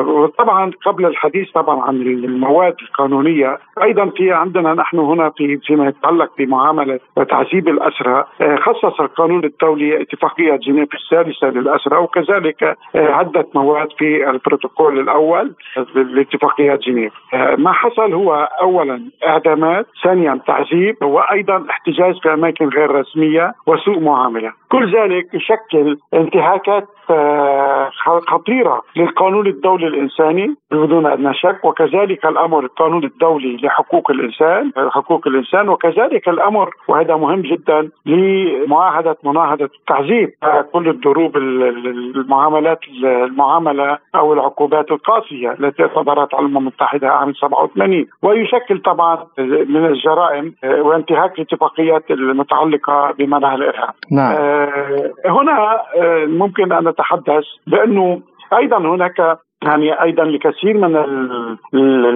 وطبعا 0.00 0.70
قبل 0.86 1.05
الحديث 1.06 1.50
طبعا 1.50 1.82
عن 1.82 1.94
المواد 1.94 2.74
القانونية 2.82 3.58
أيضا 3.82 4.10
في 4.16 4.32
عندنا 4.32 4.74
نحن 4.74 4.98
هنا 4.98 5.30
في 5.36 5.56
فيما 5.56 5.88
يتعلق 5.88 6.30
بمعاملة 6.38 7.00
وتعذيب 7.16 7.68
الأسرى 7.68 8.24
خصص 8.56 9.00
القانون 9.00 9.44
الدولي 9.44 10.02
اتفاقية 10.02 10.56
جنيف 10.56 10.88
الثالثة 10.94 11.46
للأسرى 11.46 11.98
وكذلك 11.98 12.62
آه، 12.62 12.76
عدة 12.94 13.46
مواد 13.54 13.88
في 13.98 14.30
البروتوكول 14.30 15.00
الأول 15.00 15.54
لاتفاقيات 15.94 16.80
جنيف. 16.80 17.12
آه، 17.34 17.56
ما 17.56 17.72
حصل 17.72 18.12
هو 18.12 18.48
أولا 18.62 19.10
إعدامات 19.26 19.86
ثانيا 20.04 20.40
تعذيب 20.46 20.96
وأيضا 21.02 21.64
احتجاز 21.70 22.18
في 22.22 22.32
أماكن 22.32 22.68
غير 22.68 22.90
رسمية 22.90 23.52
وسوء 23.66 24.00
معاملة. 24.00 24.52
كل 24.68 24.96
ذلك 24.96 25.34
يشكل 25.34 25.98
انتهاكات 26.14 26.88
آه، 27.10 27.90
خطيرة 28.26 28.82
للقانون 28.96 29.46
الدولي 29.46 29.86
الإنساني 29.86 30.56
بدون 30.96 31.12
ادنى 31.12 31.34
شك 31.34 31.64
وكذلك 31.64 32.26
الأمر 32.26 32.64
القانون 32.64 33.04
الدولي 33.04 33.56
لحقوق 33.56 34.10
الإنسان 34.10 34.72
حقوق 34.76 35.26
الإنسان 35.26 35.68
وكذلك 35.68 36.28
الأمر 36.28 36.70
وهذا 36.88 37.16
مهم 37.16 37.40
جدا 37.40 37.88
لمعاهدة 38.06 39.16
مناهضه 39.24 39.70
التعذيب 39.80 40.30
كل 40.72 40.88
الدروب 40.88 41.36
المعاملات 41.36 42.78
المعاملة 43.04 43.98
أو 44.14 44.32
العقوبات 44.32 44.90
القاسية 44.90 45.52
التي 45.60 45.88
صدرت 45.94 46.34
على 46.34 46.46
الأمم 46.46 46.56
المتحدة 46.56 47.08
عام 47.08 47.32
87 47.32 48.06
ويشكل 48.22 48.78
طبعا 48.78 49.26
من 49.68 49.86
الجرائم 49.86 50.54
آه، 50.64 50.82
وانتهاك 50.82 51.38
الاتفاقيات 51.38 52.10
المتعلقة 52.10 53.12
بمنع 53.18 53.54
الإرهاب. 53.54 53.94
نعم. 54.12 54.34
آه، 54.34 55.12
هنا 55.26 55.82
ممكن 56.26 56.72
أن 56.72 56.88
نتحدث 56.88 57.44
بأنه 57.66 58.20
أيضا 58.52 58.78
هناك 58.78 59.38
يعني 59.64 60.02
أيضا 60.02 60.24
لكثير 60.24 60.76
من 60.78 60.92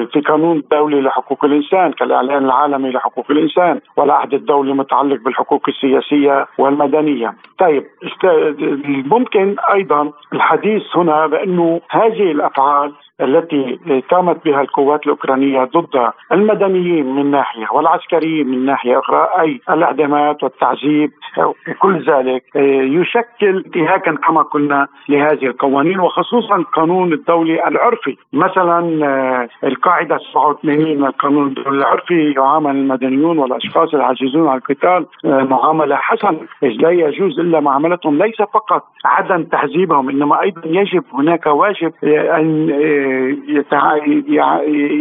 في 0.07 0.21
قانون 0.21 0.57
الدولي 0.57 1.01
لحقوق 1.01 1.45
الإنسان 1.45 1.93
كالإعلان 1.93 2.45
العالمي 2.45 2.91
لحقوق 2.91 3.31
الإنسان 3.31 3.81
والعهد 3.97 4.35
الدولي 4.35 4.71
المتعلق 4.71 5.23
بالحقوق 5.25 5.63
السياسية 5.69 6.47
والمدنية. 6.59 7.35
طيب 7.59 7.85
ممكن 8.87 9.57
أيضا 9.73 10.13
الحديث 10.33 10.83
هنا 10.97 11.27
بأنه 11.27 11.81
هذه 11.91 12.31
الأفعال 12.31 12.93
التي 13.21 13.79
قامت 14.11 14.45
بها 14.45 14.61
القوات 14.61 15.05
الأوكرانية 15.05 15.65
ضد 15.65 16.11
المدنيين 16.33 17.15
من 17.15 17.31
ناحية 17.31 17.67
والعسكريين 17.73 18.47
من 18.49 18.65
ناحية 18.65 18.99
أخرى 18.99 19.29
أي 19.41 19.61
الاعدامات 19.71 20.43
والتعذيب 20.43 21.11
وكل 21.39 22.05
ذلك 22.11 22.43
يشكل 23.01 23.65
انتهاكا 23.67 24.15
كما 24.15 24.43
قلنا 24.43 24.89
لهذه 25.09 25.47
القوانين 25.47 26.01
وخصوصا 26.01 26.57
القانون 26.57 27.13
الدولي 27.13 27.69
العرفي. 27.69 28.17
مثلا 28.33 28.81
القاعدة 29.65 30.19
87 30.33 30.79
من 30.99 31.07
القانون 31.07 31.47
الدولي 31.47 31.79
العرفي 31.79 32.33
يعامل 32.33 32.71
المدنيون 32.71 33.39
والأشخاص 33.39 33.95
العاجزون 33.95 34.49
عن 34.49 34.57
القتال 34.57 35.07
معاملة 35.25 35.97
حسنة. 35.97 36.41
لا 36.63 36.91
يجوز 36.91 37.41
إلا 37.41 37.61
معاملتهم 37.61 38.19
ليس 38.23 38.37
فقط 38.37 38.85
عدم 39.05 39.43
تعذيبهم 39.45 40.09
إنما 40.09 40.43
أيضا 40.43 40.63
يجب 40.65 41.05
هناك 41.15 41.47
واجب 41.47 41.93
أن 42.05 42.71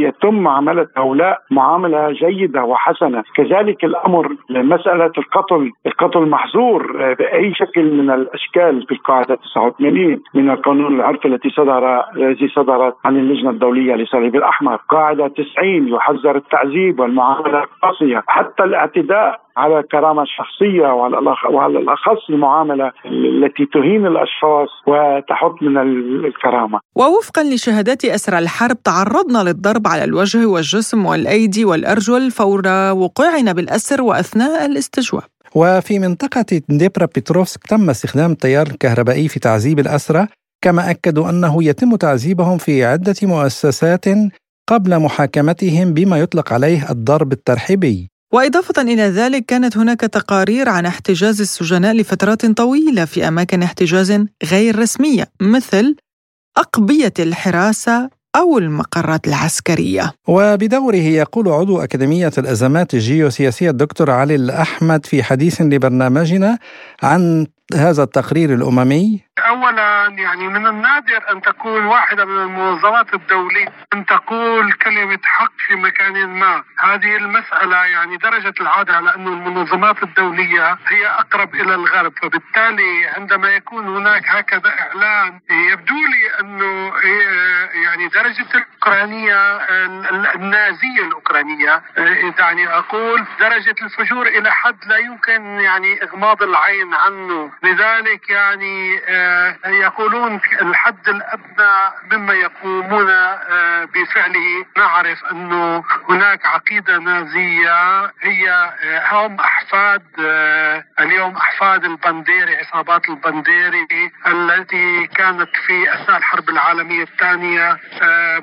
يتم 0.08 0.36
معاملة 0.36 0.88
هؤلاء 0.98 1.42
معاملة 1.52 2.12
جيدة 2.12 2.64
وحسنة. 2.64 3.24
كذلك 3.36 3.84
الأمر 3.86 4.36
مسألة 4.50 5.12
القتل 5.18 5.72
القتل 5.86 6.20
محظور 6.22 7.14
بأي 7.20 7.54
شكل 7.54 7.92
من 7.92 8.12
الأشكال 8.12 8.86
في 8.88 8.92
القاعدة 8.92 9.36
89 9.36 10.22
من 10.34 10.50
القانون 10.50 10.96
العرفي 10.96 11.28
التي 11.28 11.50
صدر 11.50 12.04
التي 12.16 12.48
صدرت 12.48 12.96
عن 13.06 13.18
اللجنة 13.18 13.50
الدولية 13.50 13.96
للصليب 13.96 14.36
الأحمر. 14.36 14.76
قاعدة 14.76 15.28
90 15.28 15.88
يحذر 15.88 16.36
التعذيب 16.36 17.00
والمعاملة 17.00 17.64
القاسية 17.64 18.24
حتى 18.28 18.64
الاعتداء 18.64 19.40
على 19.60 19.80
الكرامة 19.80 20.22
الشخصية 20.22 20.88
وعلى 21.54 21.80
الأخص 21.80 22.22
المعاملة 22.30 22.92
التي 23.06 23.66
تهين 23.74 24.06
الأشخاص 24.06 24.70
وتحط 24.88 25.56
من 25.62 25.78
الكرامة. 26.26 26.80
ووفقا 26.96 27.44
لشهادات 27.44 28.06
أسرى 28.06 28.38
الحرب 28.40 28.84
تعرضنا 28.84 29.50
للضرب 29.50 29.88
على 29.88 30.04
الوجه 30.04 30.46
والجسم 30.46 31.06
والأيدي 31.06 31.66
والأرجل 31.66 32.32
فور 32.32 32.62
وقوعنا 32.92 33.52
بالأسر 33.54 34.02
وأثناء 34.02 34.66
الاستجواب. 34.66 35.24
وفي 35.56 36.00
منطقة 36.00 36.46
دنيبرو 36.70 37.08
بيتروفسك 37.16 37.68
تم 37.68 37.90
استخدام 37.90 38.32
التيار 38.32 38.68
الكهربائي 38.68 39.28
في 39.28 39.40
تعذيب 39.40 39.80
الأسرى 39.80 40.28
كما 40.62 40.92
أكدوا 40.92 41.30
أنه 41.30 41.64
يتم 41.64 41.96
تعذيبهم 41.96 42.58
في 42.58 42.86
عدة 42.86 43.16
مؤسسات 43.24 44.06
قبل 44.70 45.00
محاكمتهم 45.00 45.94
بما 45.94 46.20
يطلق 46.20 46.54
عليه 46.54 46.92
الضرب 46.92 47.32
الترحيبي. 47.32 48.10
وإضافة 48.34 48.82
إلى 48.82 49.02
ذلك 49.02 49.46
كانت 49.46 49.78
هناك 49.78 50.00
تقارير 50.00 50.70
عن 50.70 50.86
احتجاز 50.86 51.42
السجناء 51.42 51.94
لفترات 51.94 52.46
طويلة 52.46 53.06
في 53.06 53.28
أماكن 53.28 53.64
احتجاز 53.64 54.26
غير 54.52 54.80
رسمية 54.80 55.28
مثل 55.42 55.96
أقبية 56.58 57.14
الحراسة 57.20 58.10
أو 58.36 58.58
المقرات 58.58 59.28
العسكرية. 59.28 60.14
وبدوره 60.28 60.96
يقول 60.96 61.48
عضو 61.48 61.80
أكاديمية 61.80 62.32
الأزمات 62.38 62.94
الجيوسياسية 62.94 63.70
الدكتور 63.70 64.12
علي 64.12 64.36
الأحمد 64.36 65.06
في 65.06 65.24
حديث 65.24 65.62
لبرنامجنا 65.62 66.58
عن 67.04 67.48
هذا 67.76 68.04
التقرير 68.04 68.54
الأممي؟ 68.54 69.24
اولا 69.40 70.08
يعني 70.18 70.48
من 70.48 70.68
النادر 70.68 71.32
أن 71.32 71.42
تكون 71.42 71.86
واحدة 71.86 72.26
من 72.26 72.42
المنظمات 72.42 73.14
الدولية 73.14 73.68
أن 73.94 74.06
تقول 74.06 74.74
كلمة 74.74 75.20
حق 75.24 75.52
في 75.68 75.76
مكان 75.76 76.28
ما، 76.28 76.64
هذه 76.80 77.18
المسألة 77.18 77.76
يعني 77.76 78.18
درجة 78.18 78.54
العاده 78.62 79.00
لأنه 79.00 79.34
المنظمات 79.34 80.04
الدولية 80.04 80.78
هي 80.88 81.08
أقرب 81.08 81.56
إلى 81.56 81.76
الغرب، 81.76 82.14
فبالتالي 82.22 83.08
عندما 83.18 83.50
يكون 83.50 83.88
هناك 83.88 84.24
هكذا 84.28 84.70
إعلان 84.80 85.40
يبدو 85.50 85.96
لي 85.96 86.40
أنه 86.40 86.94
يعني 87.84 88.08
درجة 88.08 88.46
الأوكرانية 88.56 89.58
النازية 90.36 91.06
الأوكرانية 91.08 91.82
يعني 92.40 92.68
أقول 92.68 93.26
درجة 93.40 93.76
الفجور 93.82 94.28
إلى 94.28 94.52
حد 94.52 94.78
لا 94.86 94.98
يمكن 94.98 95.46
يعني 95.46 96.04
إغماض 96.04 96.44
العين 96.44 96.94
عنه، 96.94 97.52
لذلك 97.64 98.30
يعني 98.30 99.00
يقولون 99.66 100.40
الحد 100.62 101.10
الأدنى 101.10 101.92
مما 102.12 102.34
يقومون 102.34 103.10
آه، 103.10 103.86
بفعله. 103.86 104.66
نعرف 104.78 105.26
انه 105.32 105.84
هناك 106.10 106.46
عقيدة 106.46 106.98
نازية 106.98 108.06
هي 108.22 108.50
آه، 108.84 109.04
هم 109.12 109.40
أحفاد 109.40 110.02
آه، 110.20 110.84
اليوم 111.00 111.36
أحفاد 111.38 111.86
البنديري 111.86 112.56
عصابات 112.58 113.10
البنديري 113.10 113.88
التي 114.28 115.08
كانت 115.08 115.50
في 115.68 115.94
أثناء 115.94 116.18
الحرب 116.18 116.50
العالمية 116.50 117.04
الثانية 117.04 117.78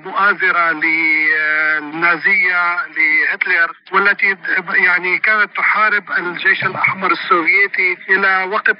مؤازرة 0.05 0.73
للنازيه 0.73 2.77
لهتلر 2.87 3.73
والتي 3.93 4.37
يعني 4.75 5.19
كانت 5.19 5.57
تحارب 5.57 6.11
الجيش 6.11 6.65
الأحمر 6.65 7.13
السوفيتي 7.13 7.99
إلى 8.09 8.45
وقت 8.45 8.77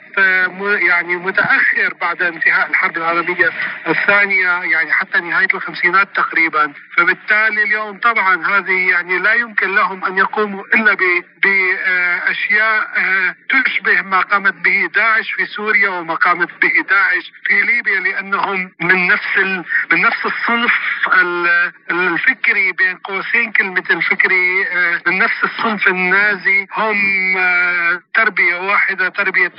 يعني 0.89 1.17
متأخر 1.17 1.95
بعد 2.01 2.23
انتهاء 2.23 2.71
الحرب 2.71 2.97
العالمية 2.97 3.51
الثانية 3.89 4.63
يعني 4.63 4.93
حتى 4.93 5.21
نهاية 5.21 5.49
الخمسينات 5.55 6.09
تقريبا. 6.17 6.73
فبالتالي 6.97 7.63
اليوم 7.63 7.99
طبعا 7.99 8.47
هذه 8.47 8.91
يعني 8.91 9.19
لا 9.19 9.35
يمكن 9.35 9.75
لهم 9.75 10.05
أن 10.05 10.19
يقوموا 10.19 10.65
إلا 10.75 10.95
بأشياء 10.95 11.36
آه، 12.97 13.37
تشبه 13.49 14.03
ما 14.03 14.21
قامت 14.21 14.55
به 14.55 14.91
داعش 14.95 15.33
في 15.33 15.47
سوريا 15.47 15.89
وما 15.89 16.15
قامت 16.15 16.49
به 16.63 16.85
داعش 16.89 17.33
في 17.45 17.63
ليبيا 17.63 18.01
لأنهم 18.01 18.73
من 18.81 19.07
نفس 19.07 19.37
من 19.93 20.01
نفس 20.01 20.27
الصنف 20.27 20.73
الفكري 21.91 22.73
بين 22.73 22.97
قوسين 22.97 23.53
كلمة 23.53 23.85
الفكري 23.91 24.67
آه، 24.69 25.03
من 25.07 25.19
نفس 25.19 25.45
الصنف 25.45 25.89
النازي. 25.89 26.67
هم 26.77 27.37
آه، 27.37 28.03
تربية 28.15 28.57
واحدة 28.57 29.09
تربية 29.09 29.53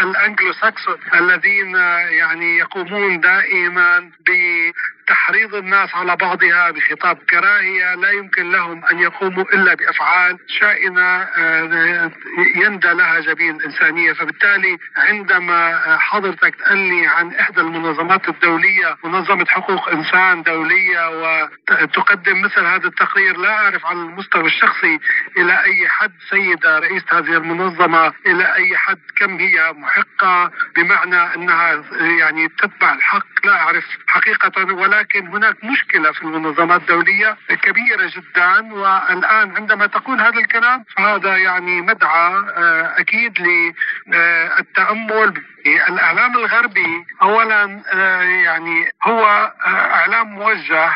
الأنجلو 0.00 0.52
ساكسون 0.52 0.96
الذين 1.14 1.74
يعني 2.10 2.56
يقومون 2.58 3.20
دائما 3.20 4.10
تحريض 5.06 5.54
الناس 5.54 5.94
على 5.94 6.16
بعضها 6.16 6.70
بخطاب 6.70 7.16
كراهية 7.30 7.94
لا 7.94 8.10
يمكن 8.10 8.52
لهم 8.52 8.84
أن 8.84 8.98
يقوموا 8.98 9.44
إلا 9.54 9.74
بأفعال 9.74 10.38
شائنة 10.60 11.02
آه، 11.02 12.10
يندى 12.56 12.88
لها 12.88 13.20
جبين 13.20 13.56
الانسانيه 13.56 14.12
فبالتالي 14.12 14.78
عندما 14.96 15.80
حضرتك 15.98 16.54
تقلي 16.54 17.06
عن 17.06 17.34
إحدى 17.34 17.60
المنظمات 17.60 18.28
الدولية 18.28 18.96
منظمة 19.04 19.46
حقوق 19.46 19.88
إنسان 19.88 20.42
دولية 20.42 21.08
وتقدم 21.70 22.42
مثل 22.42 22.60
هذا 22.60 22.88
التقرير 22.88 23.36
لا 23.36 23.50
أعرف 23.50 23.86
على 23.86 23.98
المستوى 23.98 24.46
الشخصي 24.46 25.00
إلى 25.36 25.62
أي 25.64 25.88
حد 25.88 26.12
سيدة 26.30 26.78
رئيسة 26.78 27.18
هذه 27.18 27.36
المنظمة 27.36 28.12
إلى 28.26 28.54
أي 28.54 28.76
حد 28.76 28.98
كم 29.16 29.36
هي 29.36 29.72
محقة؟ 29.72 30.50
بمعنى 30.76 31.34
أنها 31.34 31.84
يعني 32.18 32.48
تتبع 32.48 32.92
الحق؟ 32.92 33.26
لا 33.44 33.52
أعرف 33.52 33.84
حقيقة 34.06 34.74
ولا 34.74 34.95
ولكن 34.96 35.26
هناك 35.26 35.64
مشكلة 35.64 36.12
في 36.12 36.22
المنظمات 36.22 36.80
الدولية 36.80 37.36
كبيرة 37.48 38.10
جدا 38.16 38.74
والآن 38.74 39.56
عندما 39.56 39.86
تقول 39.86 40.20
هذا 40.20 40.38
الكلام 40.38 40.84
فهذا 40.96 41.36
يعني 41.36 41.80
مدعى 41.80 42.32
آه، 42.56 43.00
أكيد 43.00 43.38
للتأمل 44.06 45.42
الإعلام 45.66 46.36
الغربي 46.36 47.06
أولا 47.22 47.82
آه، 47.92 48.22
يعني 48.22 48.92
هو 49.02 49.52
آه، 49.66 49.68
إعلام 49.68 50.28
موجه 50.28 50.90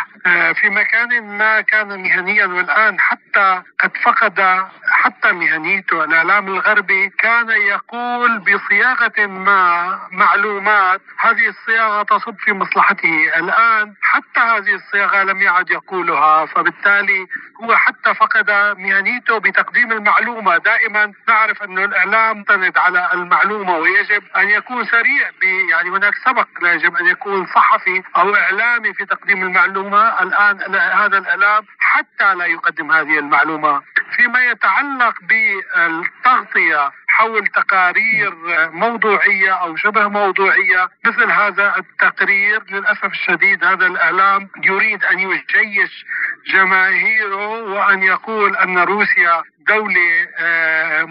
في 0.54 0.70
مكان 0.70 1.38
ما 1.38 1.60
كان 1.60 2.02
مهنيا 2.02 2.46
والآن 2.46 3.00
حتى 3.00 3.62
قد 3.80 3.96
فقد 3.96 4.66
حتى 4.90 5.32
مهنيته. 5.32 6.04
الإعلام 6.04 6.48
الغربي 6.48 7.08
كان 7.08 7.50
يقول 7.50 8.38
بصياغة 8.38 9.26
ما 9.26 9.98
معلومات 10.12 11.00
هذه 11.18 11.48
الصياغة 11.48 12.02
تصب 12.02 12.34
في 12.38 12.52
مصلحته. 12.52 13.30
الآن 13.36 13.94
حتى 14.00 14.40
هذه 14.40 14.74
الصياغة 14.74 15.22
لم 15.22 15.42
يعد 15.42 15.70
يقولها 15.70 16.46
فبالتالي 16.46 17.26
هو 17.64 17.76
حتى 17.76 18.14
فقد 18.14 18.50
مهنيته 18.78 19.38
بتقديم 19.38 19.92
المعلومة. 19.92 20.56
دائما 20.58 21.12
نعرف 21.28 21.62
أن 21.62 21.78
الإعلام 21.78 22.44
مستند 22.50 22.78
على 22.78 23.08
المعلومة 23.12 23.76
ويجب 23.76 24.22
أن 24.36 24.48
يكون 24.60 24.84
سريع 24.84 25.30
يعني 25.70 25.90
هناك 25.90 26.14
سبق 26.26 26.48
يجب 26.62 26.96
أن 26.96 27.06
يكون 27.06 27.46
صحفي 27.46 28.02
أو 28.16 28.34
إعلامي 28.34 28.94
في 28.94 29.04
تقديم 29.04 29.42
المعلومة. 29.42 30.22
الآن 30.22 30.74
هذا 31.00 31.18
الإعلام 31.18 31.62
حتى 31.78 32.34
لا 32.34 32.46
يقدم 32.46 32.92
هذه 32.92 33.18
المعلومة. 33.18 33.82
فيما 34.16 34.44
يتعلق 34.44 35.14
بالتغطية 35.22 36.92
حول 37.08 37.46
تقارير 37.46 38.34
موضوعية 38.70 39.52
أو 39.52 39.76
شبه 39.76 40.08
موضوعية 40.08 40.88
مثل 41.04 41.30
هذا 41.30 41.74
التقرير 41.76 42.62
للأسف 42.70 43.04
الشديد 43.04 43.64
هذا 43.64 43.86
الإعلام 43.86 44.48
يريد 44.62 45.04
أن 45.04 45.18
يجيش 45.18 46.06
جماهيره 46.46 47.48
وأن 47.48 48.02
يقول 48.02 48.56
أن 48.56 48.78
روسيا 48.78 49.42
دولة 49.68 50.28
آه، 50.38 51.08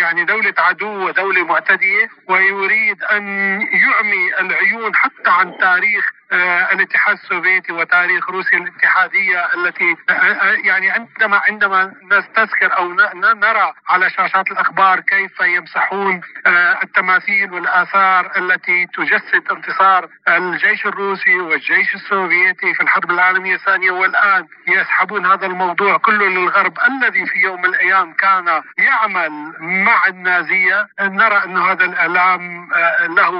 يعني 0.00 0.24
دولة 0.24 0.54
عدو 0.58 1.06
ودولة 1.06 1.44
معتدية 1.44 2.08
ويريد 2.28 3.02
أن 3.02 3.22
يعمي 3.60 4.40
العيون 4.40 4.94
حتى 4.94 5.30
عن 5.30 5.58
تاريخ 5.58 6.12
الاتحاد 6.32 7.16
السوفيتي 7.16 7.72
وتاريخ 7.72 8.30
روسيا 8.30 8.58
الاتحادية 8.58 9.54
التي 9.54 9.96
آه، 10.10 10.52
يعني 10.64 10.90
عندما 10.90 11.40
عندما 11.48 11.92
نستذكر 12.12 12.76
أو 12.78 12.92
نرى 13.34 13.72
على 13.88 14.10
شاشات 14.10 14.50
الأخبار 14.50 15.00
كيف 15.00 15.40
يمسحون 15.40 16.20
التماثيل 16.82 17.52
والآثار 17.52 18.32
التي 18.36 18.86
تجسد 18.86 19.50
انتصار 19.50 20.08
الجيش 20.28 20.86
الروسي 20.86 21.40
والجيش 21.40 21.94
السوفيتي 21.94 22.74
في 22.74 22.82
الحرب 22.82 23.10
العالمية 23.10 23.54
الثانية 23.54 23.90
والآن 23.90 24.46
يسحبون 24.68 25.26
هذا 25.26 25.46
الموضوع 25.46 25.96
كله 25.96 26.28
للغرب 26.28 26.78
الذي 26.88 27.26
في 27.26 27.38
يوم 27.38 27.62
من 27.62 27.68
الأيام 27.68 28.12
كان 28.12 28.62
يعمل 28.78 29.52
مع 29.60 30.06
النازية. 30.06 30.88
نرى 31.00 31.44
أن 31.44 31.58
هذا 31.58 31.84
الإعلام 31.84 32.72
آه، 32.74 33.06
له 33.06 33.32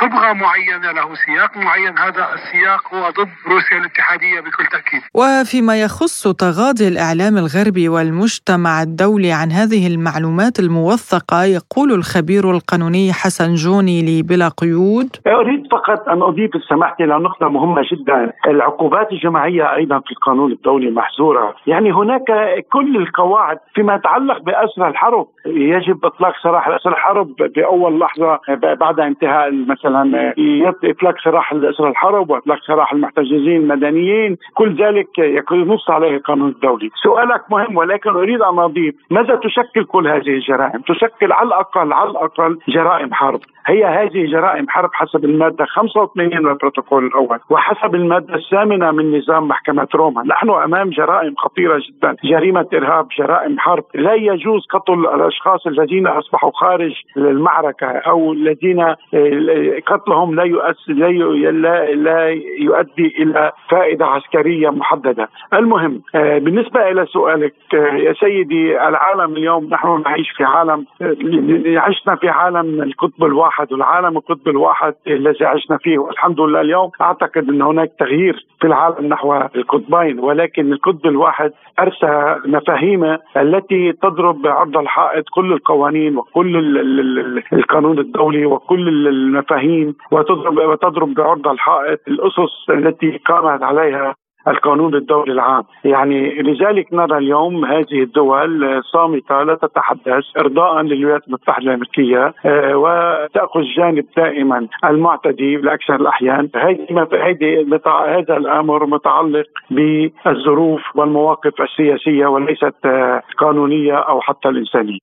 صبغة 0.00 0.32
معينة 0.32 0.92
له 0.92 1.14
سياق 1.14 1.56
معين. 1.56 1.98
هذا 2.04 2.24
السياق 2.34 2.94
هو 2.94 3.10
ضد 3.10 3.30
روسيا 3.52 3.78
الاتحادية 3.78 4.40
بكل 4.40 4.66
تأكيد. 4.72 5.02
وفيما 5.14 5.80
يخص 5.82 6.28
تغاضي 6.28 6.88
الإعلام 6.88 7.34
الغربي 7.36 7.88
والمجتمع 7.88 8.82
الدولي 8.82 9.32
عن 9.32 9.50
هذه 9.50 9.86
المعلومات 9.94 10.58
الموثقة 10.60 11.44
يقول 11.44 11.92
الخبير 11.92 12.50
القانوني 12.50 13.12
حسن 13.12 13.54
جوني 13.54 14.02
لي 14.02 14.22
بلا 14.22 14.48
قيود 14.48 15.10
أريد 15.26 15.62
فقط 15.72 16.08
أن 16.08 16.22
أضيف 16.22 16.50
سمحتي 16.68 17.04
إلى 17.04 17.14
نقطة 17.18 17.48
مهمة 17.48 17.82
جدا. 17.92 18.32
العقوبات 18.48 19.12
الجماعية 19.12 19.74
أيضا 19.74 19.98
في 19.98 20.10
القانون 20.10 20.52
الدولي 20.52 20.90
محظورة. 20.90 21.54
يعني 21.66 21.92
هناك 21.92 22.24
كل 22.72 22.96
القواعد 22.96 23.58
فيما 23.74 23.94
يتعلق 23.94 24.38
بأسر 24.38 24.88
الحرب. 24.88 25.26
يجب 25.46 26.04
إطلاق 26.04 26.34
سراح 26.42 26.68
الأسر 26.68 26.90
الحرب 26.90 27.36
بأول 27.36 28.00
لحظة 28.00 28.40
بعد 28.74 29.00
انتهاء 29.00 29.52
مثلا 29.52 30.34
إطلاق 30.84 31.14
سراح 31.24 31.52
الأسر 31.52 31.88
الحرب 31.94 32.30
وإطلاق 32.30 32.58
سراح 32.66 32.92
المحتجزين 32.92 33.60
المدنيين 33.62 34.36
كل 34.54 34.76
ذلك 34.82 35.18
ينص 35.52 35.90
عليه 35.90 36.16
القانون 36.16 36.48
الدولي. 36.48 36.90
سؤالك 37.02 37.42
مهم 37.50 37.76
ولكن 37.76 38.10
أريد 38.10 38.40
أن 38.42 38.58
أضيف 38.58 38.94
ماذا 39.10 39.34
تشكل 39.36 39.84
كل 39.84 40.08
هذه 40.08 40.28
الجرائم؟ 40.28 40.80
تشكل 40.80 41.32
على 41.32 41.48
الأقل 41.48 41.92
على 41.92 42.10
الأقل 42.10 42.58
جرائم 42.68 43.14
حرب. 43.14 43.40
هي 43.66 43.84
هذه 43.84 44.26
جرائم 44.26 44.68
حرب 44.68 44.90
حسب 44.92 45.24
المادة 45.24 45.64
85 45.64 46.28
من 46.28 46.50
البروتوكول 46.50 47.06
الأول 47.06 47.38
وحسب 47.50 47.94
المادة 47.94 48.34
الثامنة 48.34 48.90
من 48.90 49.18
نظام 49.18 49.48
محكمة 49.48 49.88
روما. 49.94 50.22
نحن 50.22 50.50
أمام 50.50 50.90
جرائم 50.90 51.34
خطيرة 51.38 51.82
جدا 51.88 52.16
جريمة 52.24 52.66
إرهاب 52.74 53.08
جرائم 53.18 53.58
حرب. 53.58 53.84
لا 53.94 54.14
يجوز 54.14 54.66
قتل 54.70 54.92
الأشخاص 55.14 55.66
الذين 55.66 56.06
أصبحوا 56.06 56.50
خارج 56.54 56.92
المعركة 57.16 57.86
أو 57.86 58.32
الذين 58.32 58.80
آه، 58.80 58.96
قتلهم 59.86 60.34
لا 60.34 60.42
يؤثر 60.42 60.92
لا, 60.92 61.94
لا 61.94 62.28
يؤدي 62.58 63.14
إلى 63.18 63.52
فائدة 63.70 64.06
عسكرية 64.06 64.70
محددة. 64.70 65.28
المهم 65.52 66.02
آه، 66.14 66.38
بالنسبة 66.38 66.90
إلى 66.90 67.06
سؤالك 67.06 67.54
آه، 67.74 67.94
يا 67.94 68.12
سيدي 68.12 68.88
العالم 68.88 69.36
اليوم 69.36 69.68
نحن 69.70 70.02
نعيش 70.06 70.30
في 70.30 70.44
عالم 70.44 70.86
عشنا 71.76 72.16
في 72.16 72.28
عالم 72.28 72.82
القطب 72.82 73.24
الواحد. 73.24 73.53
الواحد 73.54 73.72
والعالم 73.72 74.16
القطب 74.16 74.48
الواحد 74.48 74.94
الذي 75.06 75.44
عشنا 75.44 75.78
فيه. 75.78 75.98
والحمد 75.98 76.40
لله 76.40 76.60
اليوم 76.60 76.90
أعتقد 77.00 77.48
أن 77.48 77.62
هناك 77.62 77.92
تغيير 77.98 78.46
في 78.60 78.66
العالم 78.66 79.06
نحو 79.06 79.34
القطبين 79.56 80.18
ولكن 80.18 80.72
القطب 80.72 81.06
الواحد 81.06 81.52
أرسى 81.80 82.36
مفاهيمه 82.46 83.18
التي 83.36 83.92
تضرب 83.92 84.42
بعرض 84.42 84.76
الحائط 84.76 85.24
كل 85.34 85.52
القوانين 85.52 86.16
وكل 86.16 86.56
القانون 87.52 87.98
الدولي 87.98 88.46
وكل 88.46 88.88
المفاهيم 89.08 89.94
وتضرب 90.12 90.58
وتضرب 90.58 91.14
بعرض 91.14 91.48
الحائط 91.48 92.00
الأسس 92.08 92.70
التي 92.70 93.18
قامت 93.26 93.62
عليها. 93.62 94.14
القانون 94.48 94.94
الدولي 94.94 95.32
العام. 95.32 95.62
يعني 95.84 96.42
لذلك 96.42 96.86
نرى 96.92 97.18
اليوم 97.18 97.64
هذه 97.64 98.02
الدول 98.02 98.82
صامتة 98.92 99.42
لا 99.42 99.54
تتحدث 99.54 100.24
إرضاء 100.38 100.82
للولايات 100.82 101.22
المتحدة 101.28 101.64
الأمريكية 101.64 102.34
آه، 102.46 102.76
وتأخذ 102.76 103.60
جانب 103.76 104.04
دائما 104.16 104.68
المعتدي 104.84 105.56
بأكثر 105.56 105.94
الأحيان. 105.94 106.48
هذا 108.18 108.36
الأمر 108.36 108.86
متعلق 108.86 109.46
بالظروف 109.70 110.80
والمواقف 110.94 111.52
السياسية 111.60 112.26
وليست 112.26 112.86
آه، 112.86 113.22
قانونية 113.38 113.94
أو 113.94 114.20
حتى 114.20 114.48
الإنسانية. 114.48 114.98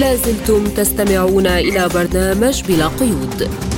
لازلتم 0.00 0.62
تستمعون 0.78 1.46
إلى 1.46 1.82
برنامج 1.94 2.56
بلا 2.68 2.88
قيود. 3.00 3.77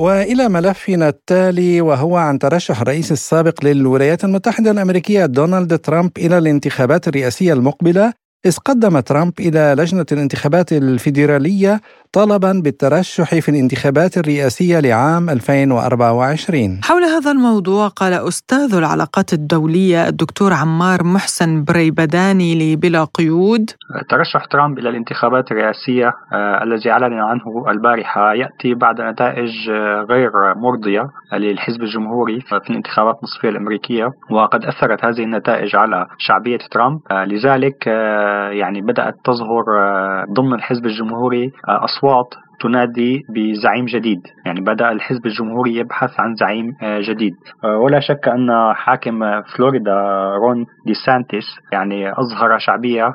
وإلى 0.00 0.48
ملفنا 0.48 1.08
التالي 1.08 1.80
وهو 1.80 2.16
عن 2.16 2.38
ترشح 2.38 2.80
الرئيس 2.80 3.12
السابق 3.12 3.64
للولايات 3.64 4.24
المتحدة 4.24 4.70
الأمريكية 4.70 5.26
دونالد 5.26 5.78
ترامب 5.78 6.10
إلى 6.18 6.38
الانتخابات 6.38 7.08
الرئاسية 7.08 7.52
المقبلة. 7.52 8.12
إذ 8.46 8.56
قدم 8.58 9.00
ترامب 9.00 9.32
إلى 9.40 9.74
لجنة 9.78 10.06
الانتخابات 10.12 10.72
الفيدرالية 10.72 11.80
طلبا 12.12 12.60
بالترشح 12.64 13.34
في 13.34 13.48
الانتخابات 13.48 14.18
الرئاسية 14.18 14.80
لعام 14.80 15.30
2024 15.30 16.80
حول 16.84 17.02
هذا 17.02 17.30
الموضوع 17.30 17.88
قال 17.88 18.12
أستاذ 18.12 18.74
العلاقات 18.74 19.32
الدولية 19.32 20.08
الدكتور 20.08 20.52
عمار 20.52 21.04
محسن 21.04 21.64
بريبداني 21.64 22.74
لبلا 22.74 23.04
قيود. 23.04 23.70
ترشح 24.08 24.44
ترامب 24.44 24.78
إلى 24.78 24.88
الانتخابات 24.88 25.52
الرئاسية 25.52 26.08
آه 26.32 26.62
الذي 26.62 26.90
أعلن 26.90 27.18
عنه 27.18 27.70
البارحة 27.70 28.34
يأتي 28.34 28.74
بعد 28.74 29.00
نتائج 29.00 29.70
آه 29.70 30.06
غير 30.10 30.30
مرضية 30.56 31.10
للحزب 31.32 31.82
الجمهوري 31.82 32.40
في 32.40 32.70
الانتخابات 32.70 33.16
النصفية 33.18 33.48
الأمريكية 33.48 34.10
وقد 34.30 34.64
أثرت 34.64 35.04
هذه 35.04 35.22
النتائج 35.24 35.76
على 35.76 36.06
شعبية 36.18 36.58
ترامب. 36.70 37.00
آه 37.10 37.24
لذلك 37.24 37.88
آه، 37.88 38.29
يعني 38.52 38.80
بدأت 38.80 39.14
تظهر 39.24 39.64
آه، 39.78 40.24
ضمن 40.32 40.54
الحزب 40.54 40.86
الجمهوري 40.86 41.52
آه، 41.68 41.84
أصوات 41.84 42.34
تنادي 42.60 43.22
بزعيم 43.28 43.84
جديد. 43.84 44.20
يعني 44.46 44.60
بدأ 44.60 44.92
الحزب 44.92 45.26
الجمهوري 45.26 45.76
يبحث 45.76 46.20
عن 46.20 46.34
زعيم 46.34 46.76
آه، 46.82 47.00
جديد. 47.00 47.34
ولا 47.64 48.00
شك 48.00 48.28
أن 48.28 48.74
حاكم 48.74 49.42
فلوريدا 49.42 49.94
رون 50.34 50.66
دي 50.86 50.94
سانتيس 51.06 51.44
يعني 51.72 52.12
أظهر 52.12 52.58
شعبية 52.58 53.12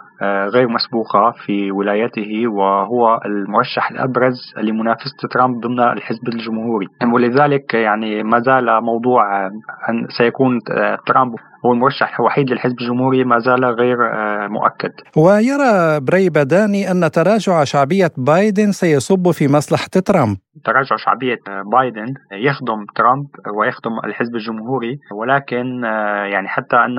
غير 0.53 0.67
مسبوقة 0.67 1.31
في 1.45 1.71
ولايته 1.71 2.47
وهو 2.47 3.19
المرشح 3.25 3.91
الأبرز 3.91 4.53
لمنافسة 4.57 5.27
ترامب 5.31 5.59
ضمن 5.59 5.79
الحزب 5.79 6.27
الجمهوري. 6.27 6.87
ولذلك 7.13 7.73
يعني 7.73 8.23
ما 8.23 8.39
زال 8.39 8.81
موضوع 8.83 9.47
أن 9.89 10.07
سيكون 10.17 10.59
ترامب 11.07 11.35
هو 11.65 11.73
المرشح 11.73 12.19
الوحيد 12.19 12.49
للحزب 12.49 12.75
الجمهوري 12.81 13.23
ما 13.23 13.39
زال 13.39 13.65
غير 13.65 13.97
آه، 14.13 14.47
مؤكد. 14.47 14.91
ويرى 15.17 15.99
بري 15.99 16.29
بداني 16.29 16.91
أن 16.91 17.11
تراجع 17.11 17.63
شعبية 17.63 18.11
بايدن 18.17 18.71
سيصب 18.71 19.31
في 19.31 19.47
مصلحة 19.47 19.87
ترامب. 20.05 20.37
تراجع 20.65 20.95
شعبية 20.95 21.39
آه، 21.47 21.61
بايدن 21.71 22.13
يخدم 22.31 22.85
ترامب 22.95 23.27
ويخدم 23.57 23.91
الحزب 24.05 24.35
الجمهوري 24.35 24.99
ولكن 25.13 25.85
آه، 25.85 26.25
يعني 26.25 26.47
حتى 26.47 26.75
أن 26.75 26.95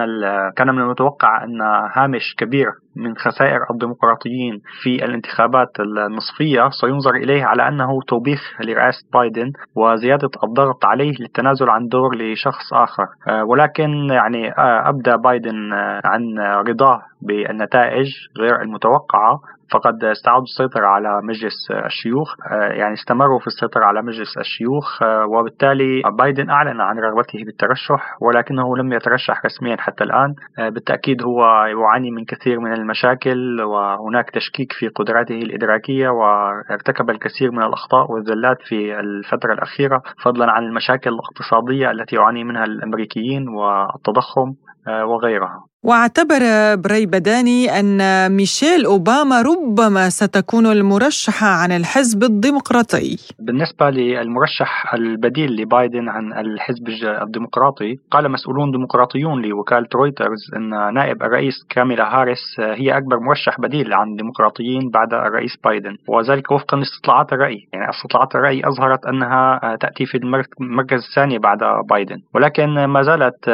كان 0.57 0.75
من 0.75 0.83
المتوقع 0.83 1.45
أن 1.45 1.61
هامش 1.97 2.35
كبير 2.39 2.67
من 2.97 3.17
خسائر 3.17 3.59
الديمقراطيين 3.71 4.61
في 4.83 5.05
الانتخابات 5.05 5.81
النصفية 5.81 6.69
سينظر 6.81 7.15
إليه 7.15 7.45
على 7.45 7.69
أنه 7.69 8.03
توبيخ 8.09 8.41
لرئاسة 8.61 9.09
بايدن 9.13 9.53
وزيادة 9.75 10.31
الضغط 10.45 10.85
عليه 10.85 11.13
للتنازل 11.21 11.71
عن 11.71 11.89
دور 11.89 12.17
لشخص 12.17 12.73
آخر. 12.73 13.07
ولكن 13.49 14.09
يعني 14.11 14.53
أبدى 14.59 15.17
بايدن 15.17 15.73
عن 16.05 16.39
رضاه 16.69 17.03
بالنتائج 17.23 18.07
غير 18.39 18.63
المتوقعة. 18.63 19.41
فقد 19.71 20.05
استعادوا 20.05 20.45
السيطرة 20.45 20.87
على 20.87 21.21
مجلس 21.23 21.71
الشيوخ 21.87 22.35
آه، 22.53 22.73
يعني 22.73 22.95
استمروا 22.95 23.39
في 23.39 23.47
السيطرة 23.47 23.85
على 23.85 24.03
مجلس 24.03 24.39
الشيوخ 24.39 25.03
آه، 25.03 25.27
وبالتالي 25.27 26.03
بايدن 26.19 26.51
أعلن 26.51 26.81
عن 26.81 26.99
رغبته 26.99 27.45
بالترشح 27.45 28.17
ولكنه 28.23 28.77
لم 28.77 28.93
يترشح 28.93 29.45
رسميا 29.45 29.77
حتى 29.77 30.05
الآن. 30.05 30.35
آه، 30.59 30.69
بالتأكيد 30.69 31.23
هو 31.23 31.45
يعاني 31.65 32.11
من 32.11 32.25
كثير 32.25 32.61
من 32.61 32.73
المشاكل 32.73 33.61
وهناك 33.61 34.31
تشكيك 34.31 34.73
في 34.73 34.89
قدراته 34.89 35.39
الإدراكية 35.39 36.09
وارتكب 36.09 37.11
الكثير 37.11 37.51
من 37.51 37.63
الأخطاء 37.63 38.13
والزلات 38.13 38.57
في 38.69 39.01
الفترة 39.01 39.53
الأخيرة 39.53 40.03
فضلا 40.25 40.53
عن 40.53 40.63
المشاكل 40.63 41.11
الاقتصادية 41.11 41.91
التي 41.91 42.17
يعاني 42.17 42.45
منها 42.45 42.65
الأمريكيين 42.65 43.49
والتضخم 43.49 44.55
وغيرها. 44.89 45.65
واعتبر 45.87 46.41
بري 46.75 47.07
بداني 47.07 47.81
أن 47.81 47.99
ميشيل 48.37 48.85
أوباما 48.85 49.43
ربما 49.43 50.09
ستكون 50.09 50.67
المرشحة 50.67 51.47
عن 51.47 51.73
الحزب 51.73 52.23
الديمقراطي. 52.23 53.17
بالنسبة 53.39 53.91
للمرشح 53.91 54.95
البديل 54.95 55.57
لبايدن 55.57 56.09
عن 56.09 56.33
الحزب 56.33 56.89
الديمقراطي 57.23 57.97
قال 58.11 58.31
مسؤولون 58.33 58.71
ديمقراطيون 58.71 59.43
لوكالة 59.43 59.87
رويترز 59.95 60.43
أن 60.57 60.95
نائب 60.95 61.23
الرئيس 61.23 61.55
كاميلا 61.71 62.21
هاريس 62.21 62.61
هي 62.61 62.97
أكبر 62.99 63.21
مرشح 63.21 63.61
بديل 63.61 63.95
عن 63.95 64.09
الديمقراطيين 64.11 64.91
بعد 64.91 65.15
الرئيس 65.15 65.57
بايدن 65.65 65.97
وذلك 66.09 66.51
وفقا 66.51 66.77
لاستطلاعات 66.77 67.33
الرأي. 67.33 67.69
يعني 67.73 67.91
استطلاعات 67.91 68.35
الرأي 68.35 68.63
أظهرت 68.69 69.07
أنها 69.07 69.77
تأتي 69.81 70.07
في 70.07 70.19
المركز 70.61 71.01
الثاني 71.09 71.39
بعد 71.39 71.59
بايدن 71.91 72.19
ولكن 72.35 72.85
ما 72.85 73.03
زالت 73.03 73.45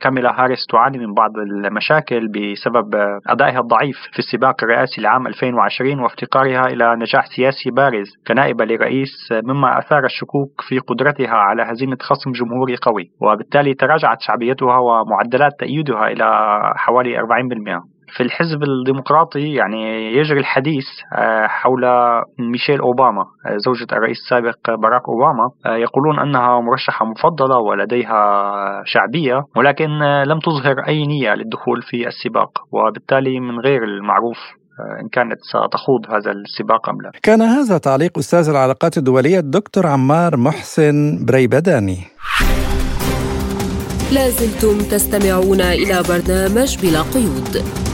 كاميلا 0.00 0.40
هاريس 0.40 0.66
تعاني 0.70 0.98
من 0.98 1.14
بعض 1.14 1.32
المشاكل 1.78 2.28
بسبب 2.28 2.94
أدائها 3.28 3.60
الضعيف 3.60 3.96
في 4.12 4.18
السباق 4.18 4.64
الرئاسي 4.64 5.00
لعام 5.00 5.26
2020 5.26 6.00
وافتقارها 6.00 6.66
إلى 6.66 6.96
نجاح 6.96 7.26
سياسي 7.36 7.70
بارز 7.70 8.06
كنائبة 8.26 8.64
لرئيس 8.64 9.32
مما 9.32 9.78
أثار 9.78 10.04
الشكوك 10.04 10.60
في 10.68 10.78
قدرتها 10.78 11.34
على 11.34 11.62
هزيمة 11.62 11.96
خصم 12.00 12.32
جمهوري 12.32 12.76
قوي 12.76 13.10
وبالتالي 13.22 13.74
تراجعت 13.74 14.20
شعبيتها 14.20 14.78
ومعدلات 14.78 15.52
تأييدها 15.58 16.08
إلى 16.08 16.24
حوالي 16.76 17.18
40% 17.18 17.97
في 18.16 18.22
الحزب 18.22 18.62
الديمقراطي 18.62 19.54
يعني 19.54 20.12
يجري 20.14 20.40
الحديث 20.40 20.86
آه، 21.16 21.46
حول 21.46 21.84
ميشيل 22.38 22.80
أوباما 22.80 23.20
آه، 23.20 23.56
زوجة 23.56 23.86
الرئيس 23.92 24.18
السابق 24.18 24.80
باراك 24.82 25.08
أوباما. 25.08 25.50
آه، 25.66 25.76
يقولون 25.76 26.18
أنها 26.18 26.60
مرشحة 26.60 27.06
مفضلة 27.06 27.58
ولديها 27.58 28.22
شعبية 28.84 29.44
ولكن 29.56 29.88
لم 30.26 30.38
تظهر 30.38 30.78
أي 30.88 31.06
نية 31.06 31.34
للدخول 31.34 31.82
في 31.82 32.06
السباق 32.06 32.50
وبالتالي 32.72 33.40
من 33.40 33.60
غير 33.60 33.84
المعروف 33.84 34.38
إن 35.02 35.08
كانت 35.08 35.38
ستخوض 35.40 36.06
هذا 36.10 36.30
السباق 36.30 36.88
أم 36.88 37.00
لا. 37.02 37.10
كان 37.22 37.42
هذا 37.42 37.78
تعليق 37.78 38.18
أستاذ 38.18 38.48
العلاقات 38.48 38.98
الدولية 38.98 39.38
الدكتور 39.38 39.86
عمار 39.86 40.36
محسن 40.36 41.24
بريبداني. 41.26 41.98
لازلتم 44.12 44.78
تستمعون 44.78 45.60
إلى 45.60 46.02
برنامج 46.08 46.78
بلا 46.82 47.02
قيود. 47.02 47.87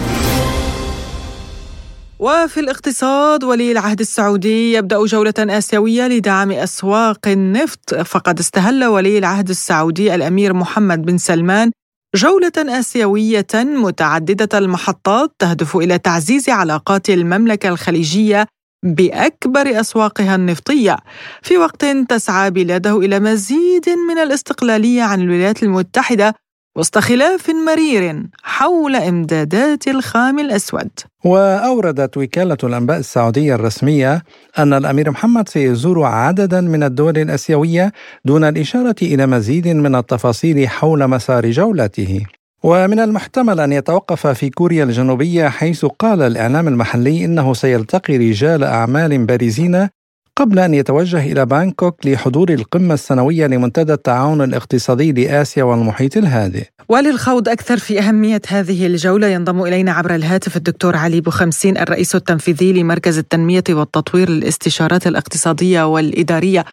وفي 2.18 2.60
الاقتصاد 2.60 3.44
ولي 3.44 3.72
العهد 3.72 4.00
السعودي 4.00 4.72
يبدأ 4.72 5.04
جولة 5.06 5.34
آسيوية 5.38 6.08
لدعم 6.08 6.50
أسواق 6.52 7.28
النفط. 7.28 7.94
فقد 7.94 8.38
استهل 8.38 8.84
ولي 8.84 9.18
العهد 9.18 9.48
السعودي 9.48 10.14
الأمير 10.14 10.52
محمد 10.52 11.02
بن 11.02 11.18
سلمان 11.18 11.70
جولة 12.16 12.52
آسيوية 12.58 13.46
متعددة 13.54 14.58
المحطات 14.58 15.32
تهدف 15.38 15.76
إلى 15.76 15.98
تعزيز 15.98 16.48
علاقات 16.48 17.10
المملكة 17.10 17.68
الخليجية 17.68 18.46
بأكبر 18.84 19.80
أسواقها 19.80 20.34
النفطية. 20.34 20.96
في 21.42 21.58
وقت 21.58 21.84
تسعى 21.84 22.50
بلاده 22.50 22.98
إلى 22.98 23.20
مزيد 23.20 23.88
من 24.08 24.18
الاستقلالية 24.18 25.02
عن 25.02 25.20
الولايات 25.20 25.62
المتحدة 25.62 26.34
وسط 26.76 26.98
خلاف 26.98 27.50
مرير 27.50 28.22
حول 28.42 28.96
إمدادات 28.96 29.88
الخام 29.88 30.38
الأسود. 30.38 30.90
وأوردت 31.24 32.16
وكالة 32.16 32.56
الأنباء 32.64 32.98
السعودية 32.98 33.54
الرسمية 33.54 34.22
أن 34.58 34.72
الأمير 34.72 35.10
محمد 35.10 35.48
سيزور 35.48 36.04
عددا 36.04 36.60
من 36.60 36.82
الدول 36.82 37.18
الأسيوية 37.18 37.92
دون 38.24 38.44
الإشارة 38.44 38.94
إلى 39.02 39.26
مزيد 39.26 39.68
من 39.68 39.94
التفاصيل 39.94 40.68
حول 40.68 41.08
مسار 41.08 41.50
جولته. 41.50 42.26
ومن 42.62 43.00
المحتمل 43.00 43.60
أن 43.60 43.72
يتوقف 43.72 44.26
في 44.26 44.50
كوريا 44.50 44.84
الجنوبية 44.84 45.48
حيث 45.48 45.84
قال 45.84 46.22
الإعلام 46.22 46.68
المحلي 46.68 47.24
إنه 47.24 47.54
سيلتقي 47.54 48.16
رجال 48.16 48.64
أعمال 48.64 49.26
بارزين 49.26 49.88
قبل 50.36 50.58
أن 50.58 50.74
يتوجه 50.74 51.32
إلى 51.32 51.46
بانكوك 51.46 52.06
لحضور 52.06 52.48
القمة 52.50 52.94
السنوية 52.94 53.46
لمنتدى 53.46 53.92
التعاون 53.92 54.42
الاقتصادي 54.42 55.12
لآسيا 55.12 55.64
والمحيط 55.64 56.16
الهادئ. 56.16 56.64
وللخوض 56.88 57.48
أكثر 57.48 57.76
في 57.76 57.98
أهمية 57.98 58.40
هذه 58.48 58.86
الجولة 58.86 59.26
ينضم 59.26 59.62
إلينا 59.62 59.92
عبر 59.92 60.14
الهاتف 60.14 60.56
الدكتور 60.56 60.96
علي 60.96 61.20
بوخمسين 61.20 61.78
الرئيس 61.78 62.14
التنفيذي 62.14 62.72
لمركز 62.72 63.18
التنمية 63.18 63.64
والتطوير 63.70 64.28
للاستشارات 64.28 65.06
الاقتصادية 65.06 65.82
والإدارية. 65.82 66.64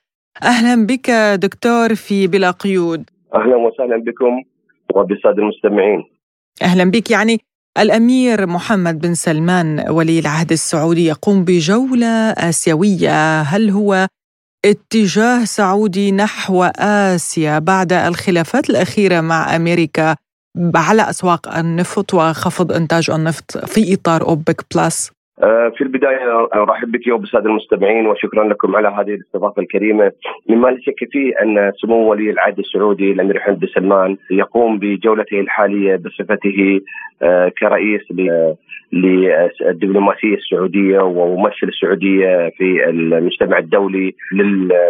أهلا 0.44 0.86
بك 0.86 1.12
دكتور 1.36 1.96
في 1.96 2.28
بلا 2.28 2.52
قيود. 2.52 3.10
أهلا 3.36 3.56
وسهلا 3.56 3.98
بكم 3.98 4.44
وبالساده 4.96 5.38
المستمعين. 5.38 6.04
أهلا 6.62 6.92
بك. 6.92 7.12
يعني 7.12 7.40
الأمير 7.78 8.48
محمد 8.48 9.00
بن 9.00 9.14
سلمان 9.14 9.90
ولي 9.90 10.20
العهد 10.20 10.52
السعودي 10.52 11.06
يقوم 11.06 11.44
بجولة 11.44 12.08
آسيوية، 12.32 13.42
هل 13.42 13.70
هو 13.70 14.08
اتجاه 14.66 15.46
سعودي 15.46 16.12
نحو 16.12 16.64
آسيا 16.64 17.60
بعد 17.60 17.94
الخلافات 17.94 18.70
الأخيرة 18.70 19.22
مع 19.22 19.56
أمريكا 19.56 20.16
على 20.76 21.10
أسواق 21.10 21.56
النفط 21.58 22.14
وخفض 22.14 22.72
إنتاج 22.72 23.10
النفط 23.10 23.58
في 23.58 23.94
إطار 23.94 24.22
أوبك 24.22 24.66
بلس؟ 24.76 25.12
آه، 25.44 25.70
في 25.78 25.82
البداية 25.82 26.48
أرحب 26.56 26.92
بك 26.92 27.08
وبالساده 27.14 27.50
المستمعين 27.50 28.08
وشكرا 28.08 28.44
لكم 28.48 28.76
على 28.76 28.88
هذه 28.88 29.14
الاستضافة 29.14 29.62
الكريمة. 29.62 30.12
مما 30.50 30.68
لا 30.68 30.80
شك 30.82 31.12
فيه 31.12 31.34
أن 31.42 31.72
سمو 31.82 32.12
ولي 32.12 32.30
العهد 32.30 32.60
السعودي 32.60 33.12
الأمير 33.12 33.40
حمد 33.40 33.60
بن 33.60 33.68
سلمان 33.68 34.18
يقوم 34.32 34.80
بجولته 34.80 35.40
الحالية 35.40 35.96
بصفته 35.96 36.82
آه، 37.22 37.52
كرئيس 37.60 38.02
للدبلوماسية 38.94 40.36
السعودية 40.36 41.00
وممثل 41.00 41.68
السعودية 41.68 42.50
في 42.58 42.90
المجتمع 42.90 43.58
الدولي 43.58 44.14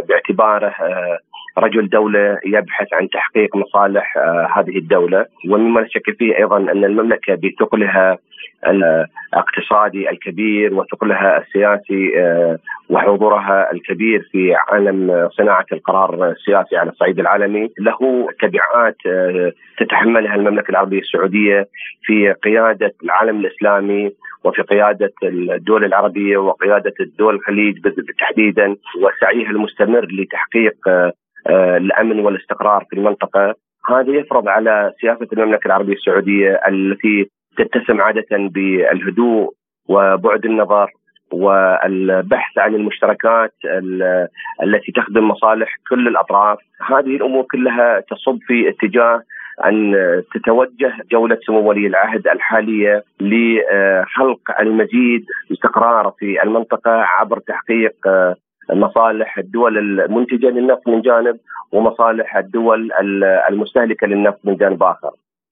باعتباره 0.10 0.68
آه، 0.68 1.18
رجل 1.58 1.90
دولة 1.90 2.38
يبحث 2.46 2.88
عن 2.94 3.10
تحقيق 3.10 3.56
مصالح 3.56 4.18
هذه 4.58 4.78
الدولة. 4.78 5.26
ومما 5.50 5.80
لا 5.80 5.88
شك 5.90 6.18
فيه 6.18 6.38
أيضا 6.38 6.58
أن 6.58 6.86
المملكة 6.86 7.36
بثقلها 7.36 8.18
الاقتصادي 8.68 10.10
الكبير 10.10 10.74
وثقلها 10.74 11.38
السياسي 11.38 12.20
آه، 12.20 12.58
وحضورها 12.90 13.72
الكبير 13.72 14.30
في 14.32 14.56
عالم 14.56 15.30
صناعة 15.38 15.66
القرار 15.72 16.32
السياسي 16.32 16.78
على 16.78 16.90
الصعيد 16.90 17.20
العالمي. 17.20 17.70
له 17.80 18.28
تبعات 18.42 18.98
آه، 19.08 19.52
تتحملها 19.78 20.36
المملكة 20.36 20.72
العربية 20.72 21.00
السعودية 21.00 21.68
في 22.04 22.34
قيادة 22.34 22.94
العالم 23.04 23.40
الإسلامي 23.40 24.12
وفي 24.44 24.62
قيادة 24.62 25.14
الدول 25.24 25.86
العربية 25.86 26.38
وقيادة 26.38 26.94
الدول 27.00 27.36
الخليج 27.36 27.78
تحديدا. 28.20 28.76
وسعيها 29.02 29.50
المستمر 29.50 30.06
لتحقيق 30.06 30.76
آه، 30.88 31.78
الأمن 31.78 32.20
والاستقرار 32.20 32.86
في 32.90 32.96
المنطقة. 32.96 33.56
هذا 33.90 34.12
يفرض 34.12 34.48
على 34.48 34.94
سياسة 35.02 35.28
المملكة 35.34 35.68
العربية 35.68 35.94
السعودية 35.94 36.62
التي 36.68 37.30
تتسم 37.58 38.02
عادة 38.02 38.28
بالهدوء 38.32 39.54
وبعد 39.88 40.46
النظر 40.46 40.92
والبحث 41.32 42.58
عن 42.58 42.76
المشتركات 42.76 43.54
التي 44.64 44.92
تخدم 44.92 45.28
مصالح 45.28 45.76
كل 45.90 46.08
الأطراف، 46.08 46.58
هذه 46.88 47.16
الأمور 47.16 47.44
كلها 47.44 48.00
تصب 48.00 48.40
في 48.48 48.70
اتجاه 48.70 49.22
أن 49.66 49.96
تتوجه 50.34 50.94
جولة 51.12 51.38
سمو 51.48 51.70
ولي 51.70 51.88
العهد 51.88 52.28
الحالية 52.28 53.04
لخلق 53.20 54.40
المزيد 54.60 55.26
استقرار 55.52 56.14
في 56.20 56.44
المنطقة 56.44 56.92
عبر 56.92 57.40
تحقيق 57.40 57.96
مصالح 58.70 59.38
الدول 59.38 59.78
المنتجة 59.78 60.48
للنفط 60.48 60.88
من 60.88 61.02
جانب 61.02 61.38
ومصالح 61.72 62.38
الدول 62.38 62.92
المستهلكة 63.50 64.08
للنفط 64.08 64.40
من 64.44 64.56
جانب 64.56 64.84
آخر. 64.84 65.12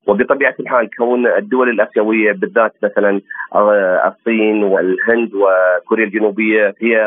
وبطبيعة 0.10 0.56
الحال 0.60 0.90
كون 0.98 1.28
الدول 1.28 1.70
الآسيوية 1.70 2.32
بالذات 2.32 2.74
مثلا 2.84 3.22
آه، 3.56 4.08
الصين 4.08 4.64
والهند 4.64 5.32
وكوريا 5.34 6.06
الجنوبية 6.06 6.76
هي 6.82 6.98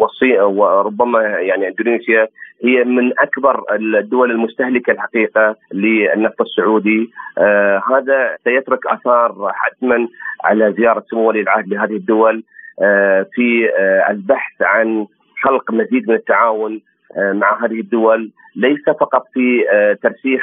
والصين 0.00 0.40
وربما 0.40 1.20
يعني 1.22 1.68
إندونيسيا 1.68 2.28
هي 2.64 2.84
من 2.84 3.12
أكبر 3.18 3.64
الدول 3.72 4.30
المستهلكة 4.30 4.90
الحقيقة 4.90 5.56
للنفط 5.72 6.40
السعودي. 6.40 7.10
آه 7.38 7.82
هذا 7.90 8.36
سيترك 8.44 8.86
آثار 8.86 9.52
حتما 9.54 10.08
على 10.44 10.72
زيارة 10.72 11.04
سمو 11.10 11.28
ولي 11.28 11.40
العهد 11.40 11.68
لهذه 11.68 11.96
الدول. 11.96 12.42
آه 12.82 13.26
في 13.34 13.70
آه 13.78 14.10
البحث 14.10 14.62
عن 14.62 15.06
خلق 15.42 15.70
مزيد 15.72 16.08
من 16.08 16.14
التعاون 16.14 16.80
آه، 17.16 17.32
مع 17.32 17.64
هذه 17.64 17.80
الدول. 17.80 18.30
ليس 18.56 18.84
فقط 19.00 19.26
في 19.34 19.70
آه، 19.72 19.92
ترسيخ 20.02 20.42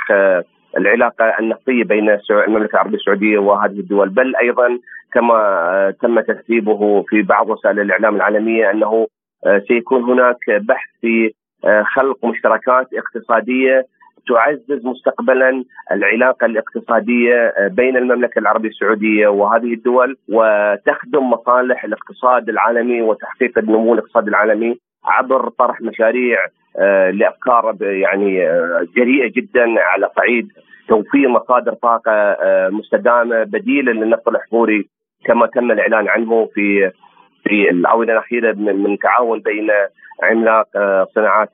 العلاقة 0.78 1.26
النفطيه 1.40 1.84
بين 1.84 2.18
المملكة 2.30 2.74
العربية 2.74 2.98
السعودية 2.98 3.38
وهذه 3.38 3.80
الدول. 3.80 4.10
بل 4.10 4.36
أيضا 4.36 4.80
كما 5.14 5.94
تم 6.02 6.20
ترتيبه 6.20 7.02
في 7.02 7.22
بعض 7.22 7.50
وسائل 7.50 7.80
الإعلام 7.80 8.16
العالمية 8.16 8.72
أنه 8.72 9.08
سيكون 9.68 10.04
هناك 10.04 10.50
بحث 10.50 10.90
في 11.02 11.32
خلق 11.96 12.26
مشتركات 12.26 12.88
اقتصادية 12.94 13.86
تعزز 14.28 14.86
مستقبلا 14.86 15.64
العلاقة 15.92 16.46
الاقتصادية 16.46 17.54
بين 17.68 17.98
المملكة 17.98 18.40
العربية 18.40 18.70
السعودية 18.70 19.28
وهذه 19.28 19.74
الدول 19.74 20.18
وتخدم 20.30 21.30
مصالح 21.30 21.84
الاقتصاد 21.84 22.50
العالمي 22.50 23.02
وتحقيق 23.02 23.58
النمو 23.58 23.94
الاقتصادي 23.94 24.30
العالمي 24.30 24.78
عبر 25.06 25.50
طرح 25.50 25.82
مشاريع 25.82 26.38
آه، 26.44 26.50
لأفكار 27.14 27.76
يعني 27.82 28.50
آه، 28.50 28.88
جريئة 28.96 29.32
جدا 29.36 29.66
على 29.78 30.10
صعيد. 30.16 30.48
توفير 30.88 31.30
مصادر 31.30 31.74
طاقة 31.74 32.12
آه، 32.12 32.70
مستدامة 32.70 33.44
بديلا 33.44 33.92
للنفط 33.92 34.28
الاحفوري 34.28 34.90
كما 35.26 35.48
تم 35.48 35.72
الإعلان 35.72 36.08
عنه 36.08 36.50
في 36.54 36.92
في 37.44 37.70
الاونه 37.70 38.14
الأخيرة 38.14 38.54
من 38.54 38.98
تعاون 38.98 39.40
بين 39.40 39.70
عملاق 40.24 40.68
صناعات 41.16 41.50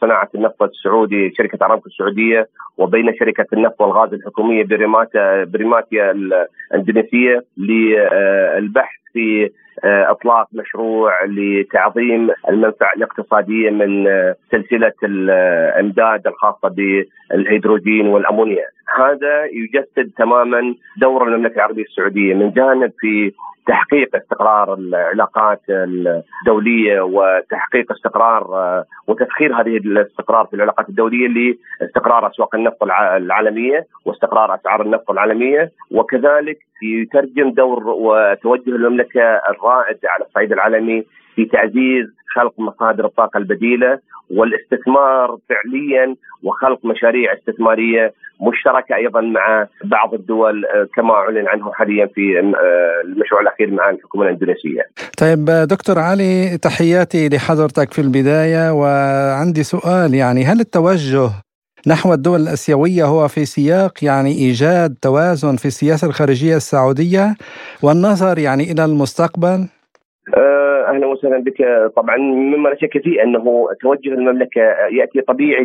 صناعة 0.00 0.28
النفط 0.34 0.62
السعودي 0.62 1.34
شركة 1.38 1.66
أرامكو 1.66 1.86
السعودية 1.86 2.48
وبين 2.78 3.16
شركة 3.18 3.46
النفط 3.52 3.80
والغاز 3.80 4.12
الحكومية 4.12 4.64
برتامينا 4.64 5.44
برتامينا 5.44 6.10
الإندونيسية 6.10 7.44
للبحث 7.56 8.98
في 9.12 9.44
آه، 9.44 9.63
إطلاق 9.84 10.48
مشروع 10.52 11.24
لتعظيم 11.24 12.30
المنفعة 12.48 12.92
الاقتصادية 12.96 13.70
من 13.70 14.06
آه، 14.08 14.34
سلسلة 14.50 14.92
الأمداد 15.04 16.26
الخاصة 16.26 16.68
بالهيدروجين 16.68 18.06
والأمونيا. 18.06 18.66
هذا 18.98 19.44
يجسد 19.44 20.10
تماما 20.18 20.74
دور 20.96 21.28
المملكة 21.28 21.54
العربية 21.54 21.82
السعودية 21.82 22.34
من 22.34 22.50
جانب 22.50 22.92
في 23.00 23.32
تحقيق 23.66 24.16
استقرار 24.16 24.74
العلاقات 24.74 25.60
الدولية 25.68 27.00
وتحقيق 27.00 27.92
استقرار 27.92 28.42
آه، 28.42 28.84
وتسخير 29.08 29.60
هذه 29.60 29.76
الاستقرار 29.76 30.46
في 30.46 30.56
العلاقات 30.56 30.88
الدولية 30.88 31.56
لاستقرار 31.80 32.26
أسواق 32.26 32.54
النفط 32.54 32.82
العالمية 32.82 33.86
واستقرار 34.04 34.54
أسعار 34.54 34.82
النفط 34.82 35.10
العالمية 35.10 35.70
وكذلك 35.90 36.58
يترجم 36.82 37.50
دور 37.50 37.88
وتوجه 37.88 38.68
المملكة 38.70 39.22
الرائد 39.50 39.98
على 40.06 40.24
الصعيد 40.24 40.52
العالمي 40.52 41.04
في 41.36 41.44
تعزيز 41.44 42.06
خلق 42.34 42.54
مصادر 42.58 43.04
الطاقة 43.04 43.38
البديلة 43.38 43.98
والاستثمار 44.30 45.38
فعليا 45.48 46.16
وخلق 46.42 46.84
مشاريع 46.84 47.34
استثمارية 47.34 48.14
مشتركة 48.40 48.96
أيضا 48.96 49.20
مع 49.20 49.66
بعض 49.84 50.14
الدول 50.14 50.64
آه، 50.64 50.88
كما 50.96 51.14
أعلن 51.14 51.48
عنه 51.48 51.72
حاليا 51.72 52.06
في 52.06 52.38
آه، 52.38 53.02
المشروع 53.04 53.40
الأخير 53.40 53.70
مع 53.70 53.90
الحكومة 53.90 54.24
الإندونيسية. 54.24 54.82
طيب 55.20 55.44
دكتور 55.68 55.98
علي 55.98 56.58
تحياتي 56.62 57.28
لحضرتك 57.28 57.92
في 57.92 58.00
البداية 58.00 58.72
وعندي 58.72 59.62
سؤال 59.62 60.14
يعني 60.14 60.44
هل 60.44 60.60
التوجه 60.60 61.30
نحو 61.86 62.12
الدول 62.12 62.40
الأسيوية 62.40 63.04
هو 63.04 63.28
في 63.28 63.44
سياق 63.44 64.04
يعني 64.04 64.30
إيجاد 64.30 64.94
توازن 65.02 65.56
في 65.56 65.64
السياسة 65.64 66.08
الخارجية 66.08 66.56
السعودية 66.56 67.34
والنظر 67.82 68.38
يعني 68.38 68.72
إلى 68.72 68.84
المستقبل؟ 68.84 69.58
آه، 70.36 70.84
أهلا 70.88 71.06
وسهلا 71.06 71.38
بك 71.38 71.58
طبعا 71.96 72.16
مما 72.16 72.68
لا 72.68 72.76
شك 72.80 73.02
فيه 73.02 73.22
أنه 73.22 73.66
توجه 73.80 74.08
المملكة 74.08 74.60
يأتي 74.98 75.20
طبيعي 75.20 75.64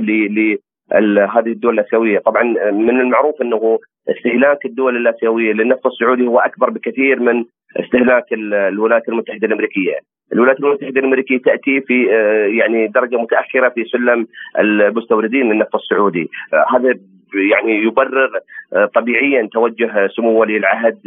هذه 1.35 1.51
الدول 1.51 1.79
الآسيوية، 1.79 2.19
طبعا 2.19 2.43
من 2.71 3.01
المعروف 3.01 3.41
إنه 3.41 3.79
استهلاك 4.09 4.65
الدول 4.65 4.97
الآسيوية 4.97 5.53
للنفط 5.53 5.87
السعودي 5.87 6.27
هو 6.27 6.39
أكبر 6.39 6.69
بكثير 6.69 7.19
من 7.19 7.45
استهلاك 7.79 8.25
الولايات 8.33 9.09
المتحدة 9.09 9.47
الأمريكية. 9.47 9.99
الولايات 10.33 10.59
المتحدة 10.59 10.99
الأمريكية 10.99 11.37
تأتي 11.37 11.81
في 11.81 12.13
آه، 12.13 12.45
يعني 12.45 12.87
درجة 12.87 13.15
متأخرة 13.15 13.69
في 13.69 13.83
سلم 13.83 14.27
المستوردين 14.59 15.51
للنفط 15.51 15.75
السعودي، 15.75 16.29
آه، 16.53 16.65
هذا 16.75 16.93
يعني 17.33 17.83
يبرر 17.83 18.29
آه، 18.73 18.85
طبيعيا 18.85 19.49
توجه 19.51 20.07
سمو 20.07 20.39
ولي 20.39 20.57
العهد 20.57 20.97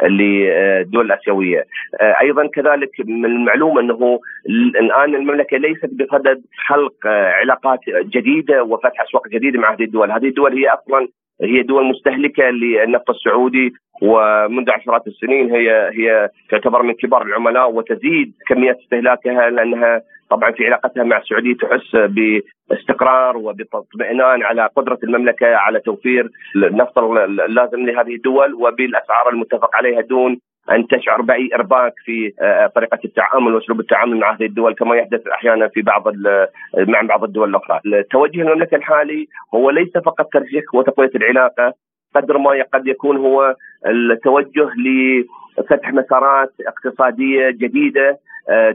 للدول 0.00 1.06
الآسيوية. 1.06 1.64
أيضا 2.00 2.46
كذلك 2.46 2.90
من 3.04 3.24
المعلوم 3.24 3.78
أنه 3.78 4.20
الآن 4.80 5.14
المملكة 5.14 5.56
ليست 5.56 5.90
بصدد 5.92 6.42
خلق 6.68 7.06
علاقات 7.06 7.80
جديدة 8.04 8.62
وفتح 8.62 9.02
أسواق 9.08 9.28
جديدة 9.28 9.60
مع 9.60 9.74
هذه 9.74 9.84
الدول، 9.84 10.10
هذه 10.10 10.28
الدول 10.28 10.52
هي 10.52 10.68
أصلا 10.68 11.08
هي 11.42 11.62
دول 11.62 11.84
مستهلكة 11.84 12.44
للنفط 12.44 13.10
السعودي 13.10 13.72
ومنذ 14.02 14.70
عشرات 14.70 15.06
السنين 15.06 15.50
هي 15.50 15.90
هي 15.92 16.28
تعتبر 16.50 16.82
من 16.82 16.94
كبار 16.94 17.22
العملاء 17.22 17.72
وتزيد 17.72 18.32
كميات 18.48 18.78
استهلاكها 18.78 19.50
لأنها 19.50 20.02
طبعا 20.30 20.50
في 20.50 20.66
علاقتها 20.66 21.04
مع 21.04 21.18
السعودية 21.18 21.54
تحس 21.54 21.96
باستقرار 22.70 23.36
وباطمئنان 23.36 24.42
على 24.42 24.68
قدرة 24.76 24.98
المملكة 25.04 25.56
على 25.56 25.80
توفير 25.80 26.30
النفط 26.56 26.98
اللازم 26.98 27.86
لهذه 27.86 28.14
الدول 28.14 28.54
وبالأسعار 28.54 29.28
المتفق 29.28 29.76
عليها 29.76 30.00
دون 30.00 30.40
أن 30.70 30.86
تشعر 30.86 31.22
بأي 31.22 31.50
إرباك 31.54 31.92
في 32.04 32.32
آه، 32.40 32.66
طريقة 32.66 32.98
التعامل 33.04 33.54
وأسلوب 33.54 33.80
التعامل 33.80 34.16
مع 34.16 34.34
هذه 34.34 34.46
الدول 34.46 34.74
كما 34.74 34.96
يحدث 34.96 35.26
أحيانا 35.26 35.68
في 35.68 35.82
بعض 35.82 36.04
مع 36.76 37.00
بعض 37.02 37.24
الدول 37.24 37.48
الأخرى. 37.50 37.80
توجه 38.10 38.40
المملكه 38.40 38.74
الحالي 38.74 39.28
هو 39.54 39.70
ليس 39.70 39.92
فقط 39.92 40.28
ترسيخ 40.32 40.74
وتقوية 40.74 41.10
العلاقة 41.14 41.74
قدر 42.14 42.38
ما 42.38 42.64
قد 42.72 42.86
يكون 42.86 43.16
هو 43.16 43.54
التوجه 43.86 44.68
لفتح 45.58 45.92
مسارات 45.92 46.52
اقتصادية 46.66 47.50
جديدة 47.50 48.18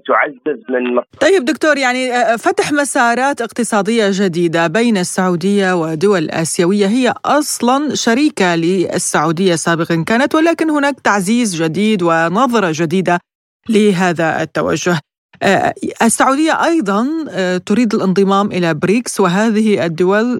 تعزز 0.08 0.60
من 0.70 1.02
طيب 1.22 1.46
دكتور 1.46 1.78
يعني 1.78 2.14
آه، 2.14 2.36
فتح 2.36 2.72
مسارات 2.72 3.42
اقتصادية 3.42 4.10
جديدة 4.12 4.68
بين 4.68 4.98
السعودية 4.98 5.74
ودول 5.74 6.30
آسيوية. 6.30 6.88
هي 6.88 7.14
أصلا 7.26 7.96
شريكة 7.96 8.56
للسعودية 8.56 9.56
سابقا 9.56 10.04
كانت 10.08 10.36
ولكن 10.36 10.70
هناك 10.70 11.00
تعزيز 11.00 11.64
جديد 11.64 12.04
ونظرة 12.04 12.72
جديدة 12.74 13.20
لهذا 13.70 14.42
التوجه. 14.42 15.00
آه، 15.44 15.74
السعودية 16.02 16.66
أيضا 16.66 17.08
تريد 17.58 17.96
الانضمام 17.96 18.52
إلى 18.52 18.74
بريكس 18.74 19.20
وهذه 19.20 19.86
الدول 19.86 20.40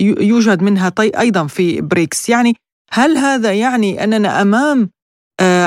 يوجد 0.00 0.62
منها 0.62 0.92
أيضا 1.00 1.46
في 1.46 1.80
بريكس. 1.80 2.28
يعني 2.28 2.56
هل 2.92 3.16
هذا 3.16 3.52
يعني 3.52 4.04
أننا 4.04 4.42
أمام 4.42 4.82
آه، 4.82 4.95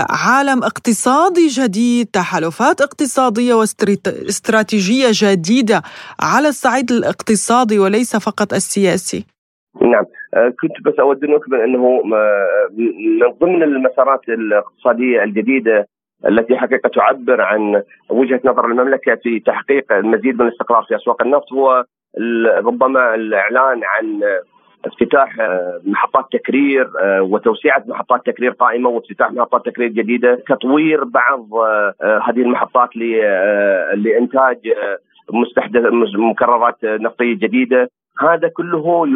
عالم 0.09 0.63
اقتصادي 0.63 1.47
جديد 1.47 2.07
تحالفات 2.07 2.81
اقتصادية 2.81 3.53
واستراتيجيه 3.53 5.07
جديدة 5.11 5.81
على 6.21 6.47
الصعيد 6.47 6.91
الاقتصادي 6.91 7.79
وليس 7.79 8.15
فقط 8.15 8.53
السياسي. 8.53 9.25
نعم. 9.81 10.05
آه، 10.33 10.53
كنت 10.61 10.85
بس 10.85 10.99
أود 10.99 11.23
أن 11.23 11.33
اكمل 11.35 11.61
أنه 11.61 12.01
من 12.03 13.19
ضمن 13.41 13.63
المسارات 13.63 14.29
الاقتصادية 14.29 15.23
الجديدة 15.23 15.87
التي 16.27 16.57
حقيقة 16.57 16.89
تعبر 16.89 17.41
عن 17.41 17.83
وجهة 18.09 18.41
نظر 18.45 18.65
المملكة 18.65 19.15
في 19.15 19.39
تحقيق 19.39 19.93
المزيد 19.93 20.35
من 20.35 20.47
الاستقرار 20.47 20.83
في 20.83 20.95
أسواق 20.95 21.21
النفط 21.21 21.53
هو 21.53 21.85
ربما 22.57 23.15
الإعلان 23.15 23.81
عن 23.83 24.21
افتتاح 24.85 25.39
آه، 25.39 25.81
محطات 25.85 26.25
تكرير 26.31 26.89
آه، 27.01 27.21
وتوسعه 27.21 27.83
محطات 27.87 28.25
تكرير 28.25 28.51
قائمة 28.51 28.89
وافتتاح 28.89 29.31
محطات 29.31 29.65
تكرير 29.65 29.89
جديدة، 29.89 30.43
تطوير 30.47 31.03
بعض 31.03 31.53
آه، 31.53 32.21
هذه 32.23 32.41
المحطات 32.41 32.89
لإنتاج 33.95 34.57
مستحدث 35.33 35.81
مكررات 36.15 36.77
نفطية 36.83 37.33
جديدة، 37.35 37.89
هذا 38.19 38.47
كله 38.47 39.07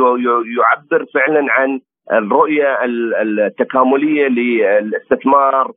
يعبر 0.58 1.06
فعلا 1.14 1.46
عن 1.52 1.80
الرؤية 2.12 2.78
التكاملية 3.22 4.28
للاستثمار 4.28 5.72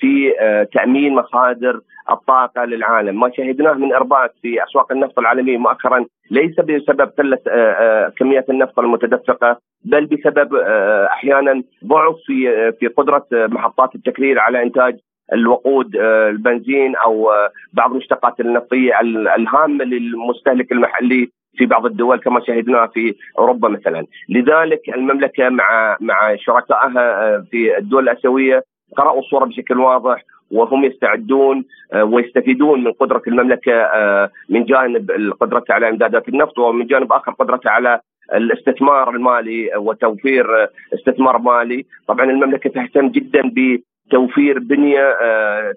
في 0.00 0.32
تأمين 0.72 1.14
مصادر 1.14 1.80
الطاقة 2.10 2.64
للعالم، 2.64 3.20
ما 3.20 3.30
شهدناه 3.36 3.72
من 3.72 3.92
إرباك 3.92 4.32
في 4.42 4.64
أسواق 4.64 4.92
النفط 4.92 5.18
العالمية 5.18 5.58
مؤخرا. 5.58 6.06
ليس 6.30 6.60
بسبب 6.60 7.10
قله 7.18 7.38
آه، 7.48 7.50
آه، 7.50 8.08
كميات 8.08 8.50
النفط 8.50 8.78
المتدفقة 8.78 9.58
بل 9.84 10.06
بسبب 10.06 10.54
آه، 10.54 11.06
أحيانا 11.06 11.62
ضعف 11.84 12.16
في 12.26 12.72
في 12.72 12.86
قدرة 12.86 13.26
محطات 13.32 13.94
التكرير 13.94 14.38
على 14.38 14.62
إنتاج 14.62 14.98
الوقود 15.32 15.96
البنزين 15.96 16.96
أو 16.96 17.30
بعض 17.72 17.90
المشتقات 17.90 18.40
النفطية 18.40 19.00
الهامة 19.36 19.84
للمستهلك 19.84 20.72
المحلي 20.72 21.30
في 21.56 21.66
بعض 21.66 21.86
الدول 21.86 22.20
كما 22.20 22.40
شهدنا 22.40 22.86
في 22.86 23.14
أوروبا 23.38 23.68
مثلا، 23.68 24.06
لذلك 24.28 24.80
المملكة 24.88 25.48
مع 25.48 25.96
مع 26.00 26.36
شركائها 26.36 27.40
في 27.50 27.78
الدول 27.78 28.08
الآسيوية 28.08 28.62
قرأوا 28.96 29.20
الصورة 29.20 29.44
بشكل 29.44 29.78
واضح. 29.78 30.22
وهم 30.50 30.84
يستعدون 30.84 31.64
آه، 31.92 32.04
ويستفيدون 32.04 32.84
من 32.84 32.92
قدرة 32.92 33.22
المملكة 33.26 33.72
آه، 33.72 34.30
من 34.48 34.64
جانب 34.64 35.10
قدرتها 35.40 35.74
على 35.74 35.88
إمدادات 35.88 36.28
النفط 36.28 36.58
ومن 36.58 36.86
جانب 36.86 37.12
آخر 37.12 37.32
قدرتها 37.32 37.70
على 37.70 38.00
الاستثمار 38.34 39.10
المالي 39.10 39.70
وتوفير 39.76 40.46
استثمار 40.94 41.38
مالي. 41.38 41.86
طبعا 42.08 42.30
المملكة 42.30 42.70
تهتم 42.70 43.08
جدا 43.08 43.52
بتوفير 43.54 44.58
بنية 44.58 45.16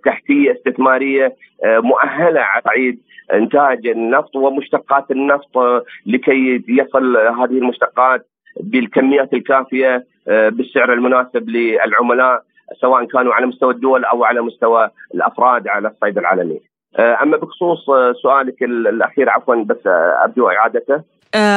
تحتية 0.05 0.51
استثمارية 0.51 1.35
مؤهلة 1.65 2.41
على 2.41 2.61
صعيد 2.65 2.99
إنتاج 3.33 3.87
النفط 3.87 4.35
ومشتقات 4.35 5.11
النفط 5.11 5.83
لكي 6.05 6.63
يصل 6.67 7.17
هذه 7.17 7.57
المشتقات 7.57 8.27
بالكميات 8.59 9.33
الكافية 9.33 10.05
بالسعر 10.27 10.93
المناسب 10.93 11.49
للعملاء. 11.49 12.41
سواء 12.81 13.05
كانوا 13.05 13.33
على 13.33 13.45
مستوى 13.45 13.73
الدول 13.73 14.05
أو 14.05 14.23
على 14.23 14.41
مستوى 14.41 14.89
الأفراد 15.15 15.67
على 15.67 15.87
الصعيد 15.87 16.17
العالمي. 16.17 16.61
أما 16.99 17.37
بخصوص 17.37 17.85
سؤالك 18.23 18.63
الأخير 18.63 19.29
عفوا 19.29 19.55
بس 19.55 19.87
أرجو 20.23 20.49
إعادته. 20.49 21.01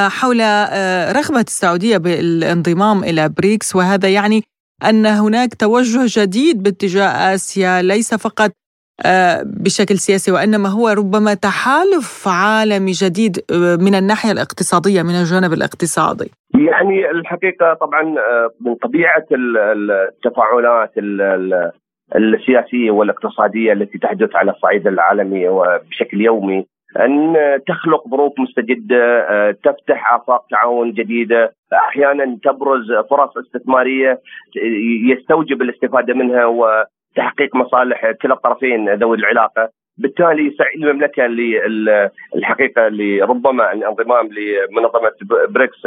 حول 0.08 0.40
رغبة 1.16 1.40
السعودية 1.40 1.96
بالانضمام 1.96 3.04
إلى 3.04 3.28
بريكس 3.28 3.76
وهذا 3.76 4.08
يعني 4.08 4.42
أن 4.88 5.06
هناك 5.06 5.54
توجه 5.54 6.00
جديد 6.06 6.62
باتجاه 6.62 7.34
آسيا 7.34 7.82
ليس 7.82 8.14
فقط 8.14 8.50
بشكل 9.44 9.98
سياسي 9.98 10.32
وإنما 10.32 10.68
هو 10.68 10.88
ربما 10.88 11.34
تحالف 11.34 12.28
عالمي 12.28 12.92
جديد 12.92 13.36
من 13.80 13.94
الناحية 13.94 14.32
الاقتصادية 14.32 15.02
من 15.02 15.14
الجانب 15.20 15.52
الاقتصادي. 15.52 16.30
يعني 16.54 17.10
الحقيقة 17.10 17.74
طبعا 17.74 18.02
من 18.60 18.74
طبيعة 18.74 19.26
التفاعلات 19.32 20.92
السياسية 22.16 22.90
والاقتصادية 22.90 23.72
التي 23.72 23.98
تحدث 23.98 24.36
على 24.36 24.50
الصعيد 24.50 24.86
العالمي 24.86 25.48
وبشكل 25.48 26.20
يومي 26.20 26.66
أن 27.00 27.36
تخلق 27.66 28.08
ظروف 28.08 28.32
مستجدة 28.38 29.26
تفتح 29.50 30.14
آفاق 30.14 30.46
تعاون 30.50 30.92
جديدة 30.92 31.52
أحيانا 31.72 32.38
تبرز 32.44 32.86
فرص 33.10 33.30
استثمارية 33.36 34.20
يستوجب 35.10 35.62
الاستفادة 35.62 36.14
منها 36.14 36.44
وتحقيق 37.12 37.56
مصالح 37.56 38.10
كلا 38.10 38.34
الطرفين 38.34 38.94
ذوي 38.94 39.16
العلاقة. 39.16 39.68
بالتالي 39.98 40.50
سعي 40.58 40.74
المملكة 40.74 41.26
للحقيقه 41.26 42.88
لربما 42.88 43.72
الانضمام 43.72 44.28
لمنظمة 44.32 45.12
بريكس 45.48 45.86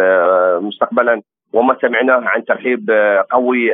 مستقبلا 0.61 1.21
وما 1.53 1.77
سمعناه 1.81 2.21
عن 2.25 2.45
ترحيب 2.45 2.91
قوي 3.31 3.71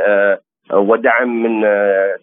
ودعم 0.73 1.43
من 1.43 1.67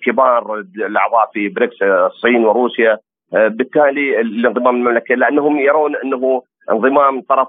كبار 0.07 0.65
الأعضاء 0.77 1.31
في 1.33 1.49
بريكس 1.49 1.83
الصين 1.83 2.45
وروسيا. 2.45 2.99
بالتالي 3.33 4.21
الانضمام 4.21 4.77
المملكه 4.77 5.15
لأنهم 5.15 5.59
يرون 5.59 5.97
أنه 5.97 6.43
انضمام 6.71 7.21
طرف 7.21 7.49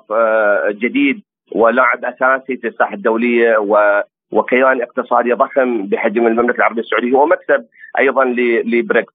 جديد 0.69 1.21
ولاعب 1.51 2.05
أساسي 2.05 2.57
في 2.57 2.67
الساحة 2.67 2.93
الدولية 2.93 3.57
و 3.57 4.01
وكيان 4.31 4.81
اقتصادي 4.81 5.33
ضخم 5.33 5.87
بحجم 5.87 6.27
المملكة 6.27 6.57
العربية 6.57 6.81
السعودية 6.81 7.11
هو 7.17 7.25
مكسب 7.25 7.65
أيضا 7.99 8.25
لبريكس. 8.65 9.13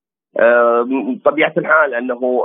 طبيعة 1.24 1.52
الحال 1.56 1.94
أنه 1.94 2.44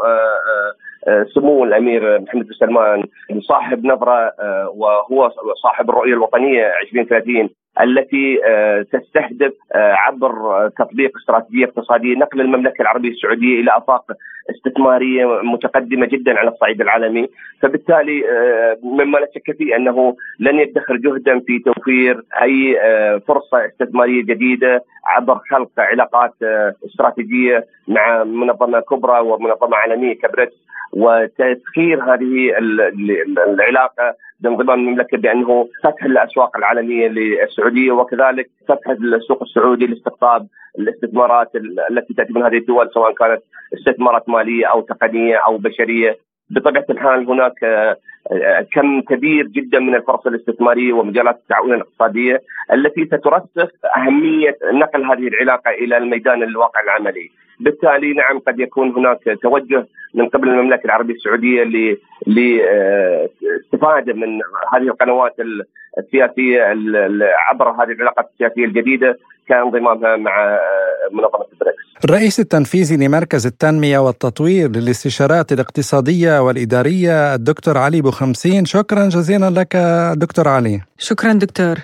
سمو 1.34 1.64
الأمير 1.64 2.20
محمد 2.22 2.48
بن 2.48 2.54
سلمان 2.54 3.04
صاحب 3.40 3.86
نظرة 3.86 4.32
وهو 4.76 5.30
صاحب 5.64 5.90
الرؤية 5.90 6.14
الوطنية 6.14 6.74
2030 6.82 7.50
التي 7.82 8.38
تستهدف 8.92 9.54
عبر 9.76 10.70
تطبيق 10.78 11.18
استراتيجية 11.18 11.66
اقتصادية 11.66 12.16
نقل 12.16 12.42
المملكة 12.42 12.82
العربية 12.82 13.10
السعودية 13.10 13.60
إلى 13.62 13.78
أفاق 13.78 14.06
استثمارية 14.50 15.26
متقدمة 15.44 16.06
جدا 16.06 16.40
على 16.40 16.50
الصعيد 16.50 16.82
العالمي، 16.82 17.28
فبالتالي 17.62 18.24
مما 18.84 19.18
لا 19.18 19.28
شك 19.36 19.58
فيه 19.58 19.76
أنه 19.76 20.16
لن 20.40 20.60
يدخر 20.60 20.98
جهدا 20.98 21.40
في 21.40 21.60
توفير 21.60 22.24
أي 22.42 22.80
فرصة 23.28 23.66
استثمارية 23.66 24.24
جديدة 24.24 24.84
عبر 25.06 25.40
خلق 25.52 25.70
علاقات 25.78 26.34
استراتيجية 26.86 27.66
مع 27.88 28.24
منظمة 28.24 28.80
كبرى 28.80 29.20
ومنظمة 29.20 29.78
عالمية 29.78 30.14
كبريكس 30.14 30.56
وتسخير 30.94 32.04
هذه 32.04 32.58
العلاقة 33.48 34.16
بانضمام 34.40 34.80
المملكة 34.80 35.18
بأنه 35.18 35.68
فتح 35.84 36.04
الأسواق 36.06 36.58
العالمية 36.58 37.08
للسعودية 37.08 37.92
وكذلك 37.92 38.50
فتح 38.68 38.90
السوق 38.90 39.42
السعودي 39.42 39.88
لاستقطاب 39.88 40.48
الاستثمارات 40.80 41.52
التي 41.92 42.14
تأتي 42.14 42.34
من 42.34 42.44
هذه 42.44 42.58
الدول 42.58 42.90
سواء 42.94 43.14
كانت 43.14 43.42
استثمارات 43.74 44.30
مالية 44.38 44.66
أو 44.66 44.82
تقنية 44.82 45.38
أو 45.48 45.58
بشرية 45.58 46.18
بطبيعة 46.50 46.86
الحال 46.90 47.30
هناك 47.30 47.60
كم 48.74 49.02
كبير 49.02 49.48
جدا 49.48 49.80
من 49.80 49.96
الفرص 49.96 50.28
الاستثمارية 50.28 50.94
ومجالات 50.94 51.36
التعاون 51.36 51.74
الاقتصادية 51.74 52.42
التي 52.74 53.06
سترسخ 53.06 53.70
أهمية 53.98 54.58
نقل 54.74 55.06
هذه 55.06 55.28
العلاقة 55.28 55.72
إلى 55.72 55.98
الميدان 55.98 56.44
الواقع 56.44 56.82
العملي. 56.82 57.30
بالتالي 57.60 58.14
نعم 58.14 58.40
قد 58.48 58.60
يكون 58.60 58.92
هناك 58.92 59.20
توجه 59.42 59.88
من 60.14 60.30
قبل 60.30 60.50
المملكة 60.50 60.86
العربية 60.86 61.14
السعودية 61.14 61.64
لاستفاده 62.28 64.14
من 64.14 64.42
هذه 64.74 64.88
القنوات 64.88 65.36
السياسية 65.98 66.62
عبر 67.50 67.70
هذه 67.70 67.92
العلاقات 67.92 68.30
السياسية 68.34 68.66
الجديدة 68.66 69.18
كانضمامها 69.48 70.16
مع 70.16 70.60
منظمة 71.12 71.46
بريكس. 71.62 71.78
الرئيس 72.06 72.40
التنفيذي 72.40 73.08
لمركز 73.08 73.46
التنمية 73.46 74.00
والتطوير 74.00 74.70
للاستشارات 74.70 75.52
الاقتصادية 75.52 76.40
والإدارية 76.40 77.36
الدكتور 77.36 77.78
علي 77.78 78.02
بوخمسين 78.02 78.66
شكرا 78.66 79.10
جزيلا 79.10 79.50
لك 79.50 79.78
دكتور 80.18 80.48
علي. 80.48 80.82
شكرا 80.98 81.34
دكتور. 81.34 81.76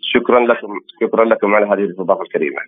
شكرا 0.00 0.40
لكم 0.46 0.80
شكرا 1.00 1.24
لكم 1.24 1.54
على 1.54 1.66
هذه 1.66 1.84
الاستضافه 1.84 2.22
الكريمة. 2.22 2.60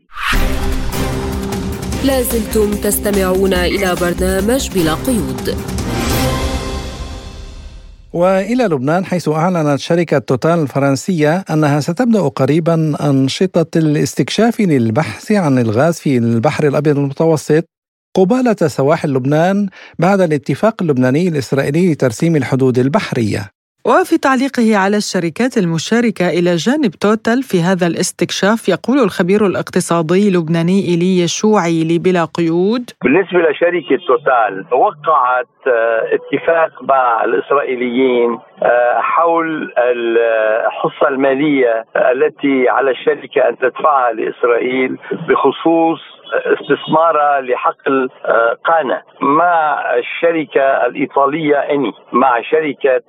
لازلتم 2.04 2.70
تستمعون 2.70 3.54
إلى 3.54 3.94
برنامج 4.00 4.70
بلا 4.74 4.94
قيود 4.94 5.56
وإلى 8.12 8.64
لبنان 8.64 9.04
حيث 9.04 9.28
أعلنت 9.28 9.78
شركة 9.78 10.18
توتال 10.18 10.58
الفرنسية 10.58 11.44
أنها 11.50 11.80
ستبدأ 11.80 12.20
قريبا 12.20 12.96
أنشطة 13.10 13.78
الاستكشاف 13.78 14.60
للبحث 14.60 15.32
عن 15.32 15.58
الغاز 15.58 15.94
في 15.94 16.16
البحر 16.18 16.68
الأبيض 16.68 16.98
المتوسط 16.98 17.64
قبالة 18.16 18.56
سواحل 18.68 19.14
لبنان 19.14 19.68
بعد 19.98 20.20
الاتفاق 20.20 20.82
اللبناني 20.82 21.28
الإسرائيلي 21.28 21.92
لترسيم 21.92 22.36
الحدود 22.36 22.78
البحرية. 22.78 23.61
وفي 23.86 24.18
تعليقه 24.18 24.76
على 24.84 24.96
الشركات 24.96 25.52
المشاركة 25.58 26.28
إلى 26.28 26.54
جانب 26.56 26.90
توتال 26.90 27.42
في 27.42 27.58
هذا 27.68 27.86
الاستكشاف 27.86 28.68
يقول 28.68 28.98
الخبير 28.98 29.46
الاقتصادي 29.46 30.28
اللبناني 30.28 30.78
إيلي 30.88 31.12
يشوعي 31.24 31.84
لبلا 31.90 32.24
قيود. 32.24 32.84
بالنسبة 33.04 33.38
لشركة 33.38 33.96
توتال 34.06 34.64
وقعت 34.72 35.54
اتفاق 36.16 36.82
مع 36.82 37.24
الإسرائيليين 37.24 38.38
حول 38.96 39.72
الحصة 39.78 41.08
المالية 41.08 41.84
التي 41.96 42.68
على 42.68 42.90
الشركة 42.90 43.48
أن 43.48 43.58
تدفعها 43.58 44.12
لإسرائيل 44.12 44.98
بخصوص 45.28 46.00
استثمارها 46.46 47.40
لحقل 47.40 48.08
قانا 48.64 49.02
مع 49.20 49.84
الشركة 49.98 50.86
الإيطالية 50.86 51.56
إني 51.56 51.92
مع 52.12 52.42
شركة 52.42 53.02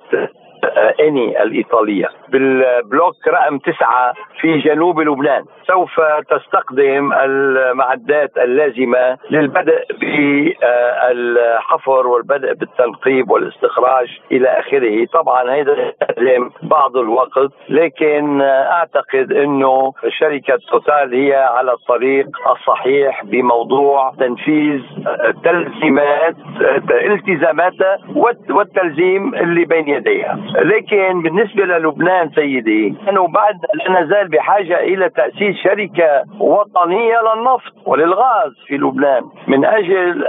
أني 1.00 1.42
الإيطالية 1.42 2.08
بالبلوك 2.28 3.28
رقم 3.28 3.58
تسعة 3.58 4.14
في 4.40 4.58
جنوب 4.58 5.00
لبنان. 5.00 5.44
سوف 5.66 6.00
تستخدم 6.30 7.12
المعدات 7.12 8.36
اللازمة 8.36 9.18
للبدء 9.30 9.84
بالحفر 10.00 12.06
والبدء 12.06 12.54
بالتنقيب 12.54 13.30
والاستخراج 13.30 14.08
إلى 14.32 14.48
آخره. 14.48 15.06
طبعا 15.12 15.50
هذا 15.50 15.72
يستلزم 15.72 16.50
بعض 16.62 16.96
الوقت 16.96 17.52
لكن 17.68 18.40
أعتقد 18.42 19.32
أنه 19.32 19.92
شركة 20.08 20.58
توتال 20.70 21.14
هي 21.14 21.34
على 21.34 21.72
الطريق 21.72 22.26
الصحيح 22.50 23.24
بموضوع 23.24 24.12
تنفيذ 24.18 24.80
تلزيمات 25.44 26.36
التزاماتها 26.90 27.98
والتلزيم 28.50 29.34
اللي 29.34 29.64
بين 29.64 29.88
يديها. 29.88 30.38
لكن 30.54 31.22
بالنسبة 31.22 31.64
للبنان 31.64 32.30
سيدي 32.30 32.94
أنه 33.08 33.28
بعد 33.28 33.54
لا 33.74 34.00
نزال 34.00 34.28
بحاجة 34.28 34.80
إلى 34.80 35.10
تأسيس 35.10 35.56
شركة 35.64 36.24
وطنية 36.40 37.16
للنفط 37.20 37.72
وللغاز 37.86 38.52
في 38.66 38.76
لبنان. 38.76 39.22
من 39.48 39.64
أجل 39.64 40.24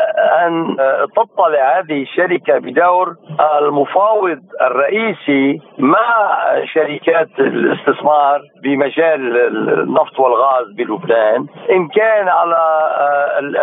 أن 0.45 0.77
تطلع 1.15 1.79
هذه 1.79 2.01
الشركة 2.01 2.57
بدور 2.57 3.15
المفاوض 3.61 4.39
الرئيسي 4.61 5.61
مع 5.79 6.29
شركات 6.73 7.29
الاستثمار 7.39 8.41
بمجال 8.63 9.37
النفط 9.79 10.19
والغاز 10.19 10.71
بلبنان. 10.77 11.45
إن 11.71 11.87
كان 11.87 12.27
على 12.27 12.57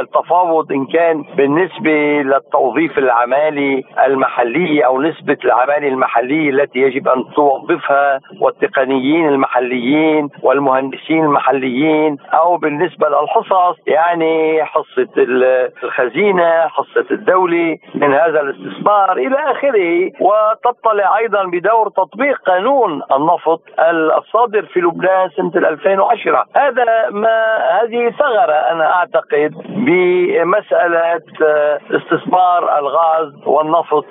التفاوض 0.00 0.72
إن 0.72 0.86
كان 0.86 1.24
بالنسبة 1.36 2.22
للتوظيف 2.22 2.98
العمالي 2.98 3.84
المحلي 4.06 4.86
أو 4.86 5.02
نسبة 5.02 5.36
العمالة 5.44 5.88
المحلية 5.88 6.51
التي 6.52 6.78
يجب 6.78 7.08
أن 7.08 7.24
توظفها 7.36 8.20
والتقنيين 8.40 9.28
المحليين 9.28 10.28
والمهندسين 10.42 11.24
المحليين 11.24 12.16
أو 12.32 12.56
بالنسبة 12.56 13.08
للحصص 13.08 13.76
يعني 13.86 14.64
حصة 14.64 15.08
الخزينة، 15.84 16.68
حصة 16.68 17.06
الدولة 17.10 17.78
من 17.94 18.12
هذا 18.14 18.40
الاستثمار 18.40 19.12
إلى 19.12 19.36
آخره. 19.36 20.10
وتطلع 20.20 21.18
أيضا 21.18 21.44
بدور 21.44 21.88
تطبيق 21.88 22.38
قانون 22.46 23.02
النفط 23.12 23.62
الصادر 24.18 24.62
في 24.62 24.80
لبنان 24.80 25.28
سنة 25.28 25.68
2010 25.68 26.44
هذا 26.56 27.10
ما 27.10 27.56
هذه 27.82 28.10
ثغرة 28.10 28.52
أنا 28.52 28.94
أعتقد 28.94 29.54
بمسألة 29.66 31.20
استثمار 31.90 32.78
الغاز 32.78 33.32
والنفط 33.46 34.06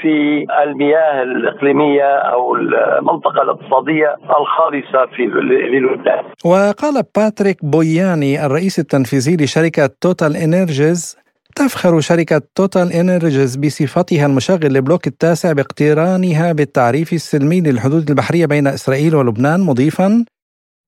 في 0.00 0.46
المياه 0.62 1.22
الإقليمية 1.64 2.16
أو 2.32 2.56
المنطقة 2.56 3.42
الاقتصادية 3.42 4.16
الخالصة 4.40 5.16
في 5.16 5.22
لبنان. 5.22 6.24
وقال 6.44 7.02
باتريك 7.16 7.64
بوياني 7.64 8.46
الرئيس 8.46 8.78
التنفيذي 8.78 9.44
لشركة 9.44 9.90
توتال 10.00 10.36
إنرجيز 10.36 11.16
تفخر 11.56 12.00
شركة 12.00 12.42
توتال 12.54 12.92
إنرجيز 12.92 13.56
بصفتها 13.56 14.26
المشغل 14.26 14.74
لبلوك 14.74 15.06
التاسع 15.06 15.52
باقترانها 15.52 16.52
بالتعريف 16.52 17.12
السلمي 17.12 17.60
للحدود 17.60 18.10
البحرية 18.10 18.46
بين 18.46 18.66
إسرائيل 18.66 19.14
ولبنان 19.16 19.60
مضيفا 19.60 20.24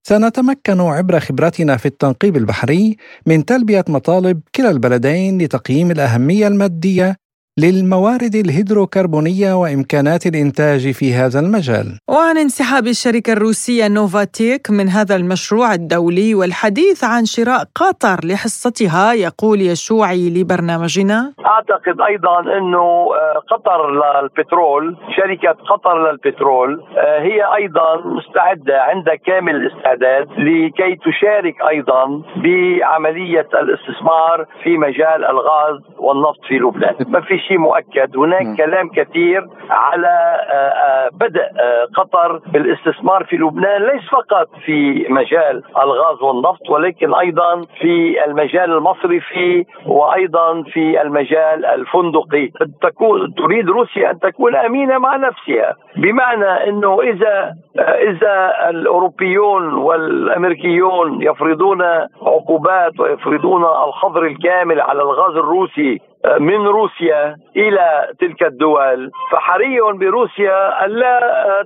سنتمكن 0.07 0.81
عبر 0.81 1.19
خبرتنا 1.19 1.77
في 1.77 1.85
التنقيب 1.85 2.37
البحري 2.37 2.97
من 3.25 3.45
تلبية 3.45 3.85
مطالب 3.89 4.41
كلا 4.55 4.69
البلدين 4.69 5.41
لتقييم 5.41 5.91
الأهمية 5.91 6.47
المادية 6.47 7.15
للموارد 7.63 8.35
الهيدروكربونية 8.45 9.51
وإمكانات 9.61 10.23
الإنتاج 10.31 10.81
في 10.99 11.07
هذا 11.19 11.39
المجال. 11.39 11.85
وعن 12.15 12.37
انسحاب 12.37 12.87
الشركة 12.87 13.33
الروسية 13.33 13.87
نوفاتيك 13.87 14.63
من 14.69 14.87
هذا 14.97 15.15
المشروع 15.15 15.73
الدولي 15.73 16.35
والحديث 16.35 17.03
عن 17.03 17.23
شراء 17.25 17.61
قطر 17.81 18.17
لحصتها 18.29 19.13
يقول 19.13 19.61
يشوعي 19.61 20.29
لبرنامجنا. 20.35 21.33
أعتقد 21.53 22.01
أيضا 22.01 22.39
أنه 22.57 22.85
آه، 23.21 23.39
قطر 23.51 23.79
للبترول 23.99 24.97
شركة 25.17 25.51
قطر 25.71 26.11
للبترول 26.11 26.83
آه، 26.97 27.19
هي 27.19 27.39
أيضا 27.55 27.89
مستعدة 28.17 28.81
عندها 28.81 29.15
كامل 29.15 29.55
الاستعداد 29.55 30.27
لكي 30.37 30.95
تشارك 31.05 31.55
أيضا 31.69 32.05
بعملية 32.43 33.49
الاستثمار 33.61 34.45
في 34.63 34.77
مجال 34.77 35.19
الغاز 35.25 35.77
والنفط 35.99 36.41
في 36.47 36.53
لبنان. 36.53 36.95
ما 37.07 37.21
في 37.21 37.46
شيء 37.47 37.57
مؤكد 37.57 38.17
هناك 38.17 38.45
م. 38.45 38.55
كلام 38.55 38.89
كثير 38.89 39.47
على 39.69 40.07
آه، 40.07 40.55
آه، 40.55 41.09
بدء 41.13 41.41
آه، 41.41 41.87
قطر 41.95 42.41
بالاستثمار 42.53 43.23
في 43.23 43.35
لبنان 43.35 43.81
ليس 43.81 44.09
فقط 44.11 44.47
في 44.65 45.07
مجال 45.09 45.63
الغاز 45.83 46.21
والنفط 46.21 46.69
ولكن 46.69 47.13
أيضا 47.13 47.61
في 47.79 48.25
المجال 48.25 48.71
المصرفي 48.71 49.65
وأيضا 49.85 50.63
في 50.63 51.01
المجال 51.01 51.65
الفندقي 51.65 52.49
تكون 52.81 53.33
تريد 53.33 53.69
روسيا 53.69 54.11
أن 54.11 54.19
تكون 54.19 54.55
أمينة 54.55 54.97
مع 54.97 55.15
نفسها 55.15 55.75
بمعنى 55.95 56.69
إنه 56.69 57.01
إذا 57.01 57.53
إذا 57.79 58.53
الأوروبيون 58.69 59.73
والأمريكيون 59.73 61.21
يفرضون 61.21 61.81
عقوبات 62.21 62.99
ويفرضون 62.99 63.63
الحظر 63.63 64.23
الكامل 64.25 64.81
على 64.81 65.01
الغاز 65.01 65.35
الروسي 65.35 66.01
من 66.39 66.67
روسيا 66.67 67.35
إلى 67.55 68.07
تلك 68.19 68.43
الدول. 68.43 69.11
فحري 69.31 69.79
بروسيا 69.93 70.85
أن 70.85 70.89
لا 70.89 71.19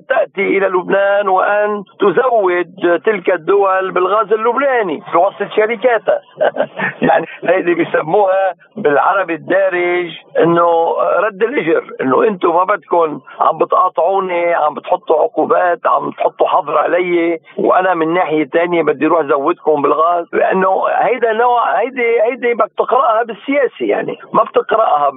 تأتي 0.09 0.57
إلى 0.57 0.67
لبنان 0.67 1.27
وأن 1.27 1.83
تزود 1.99 3.01
تلك 3.05 3.29
الدول 3.33 3.91
بالغاز 3.91 4.33
اللبناني 4.33 5.03
توصل 5.13 5.51
شركاتها. 5.55 6.21
يعني 7.07 7.25
هذه 7.43 7.73
بيسموها 7.73 8.53
بالعربي 8.75 9.33
الدارج 9.33 10.09
إنه 10.39 10.95
رد 11.19 11.43
الإجر. 11.43 11.83
إنه 12.01 12.23
أنتم 12.23 12.55
ما 12.55 12.63
بدكم 12.63 13.19
عم 13.39 13.57
بتقاطعوني 13.57 14.53
عم 14.53 14.73
بتحطوا 14.73 15.21
عقوبات 15.21 15.79
عم 15.85 16.09
بتحطوا 16.09 16.47
حظر 16.47 16.77
علي 16.77 17.39
وأنا 17.57 17.93
من 17.93 18.13
ناحية 18.13 18.45
ثانية 18.45 18.83
بدي 18.83 19.05
أروح 19.05 19.21
زودكم 19.21 19.81
بالغاز. 19.81 20.25
لأنه 20.33 20.83
هيدا 20.87 21.33
نوع 21.33 21.79
هيدي 21.79 22.21
هيدي 22.21 22.53
بدك 22.53 22.71
تقرأها 22.77 23.23
بالسياسي 23.23 23.87
يعني. 23.87 24.17
ما 24.33 24.40
بتقرأها 24.43 25.09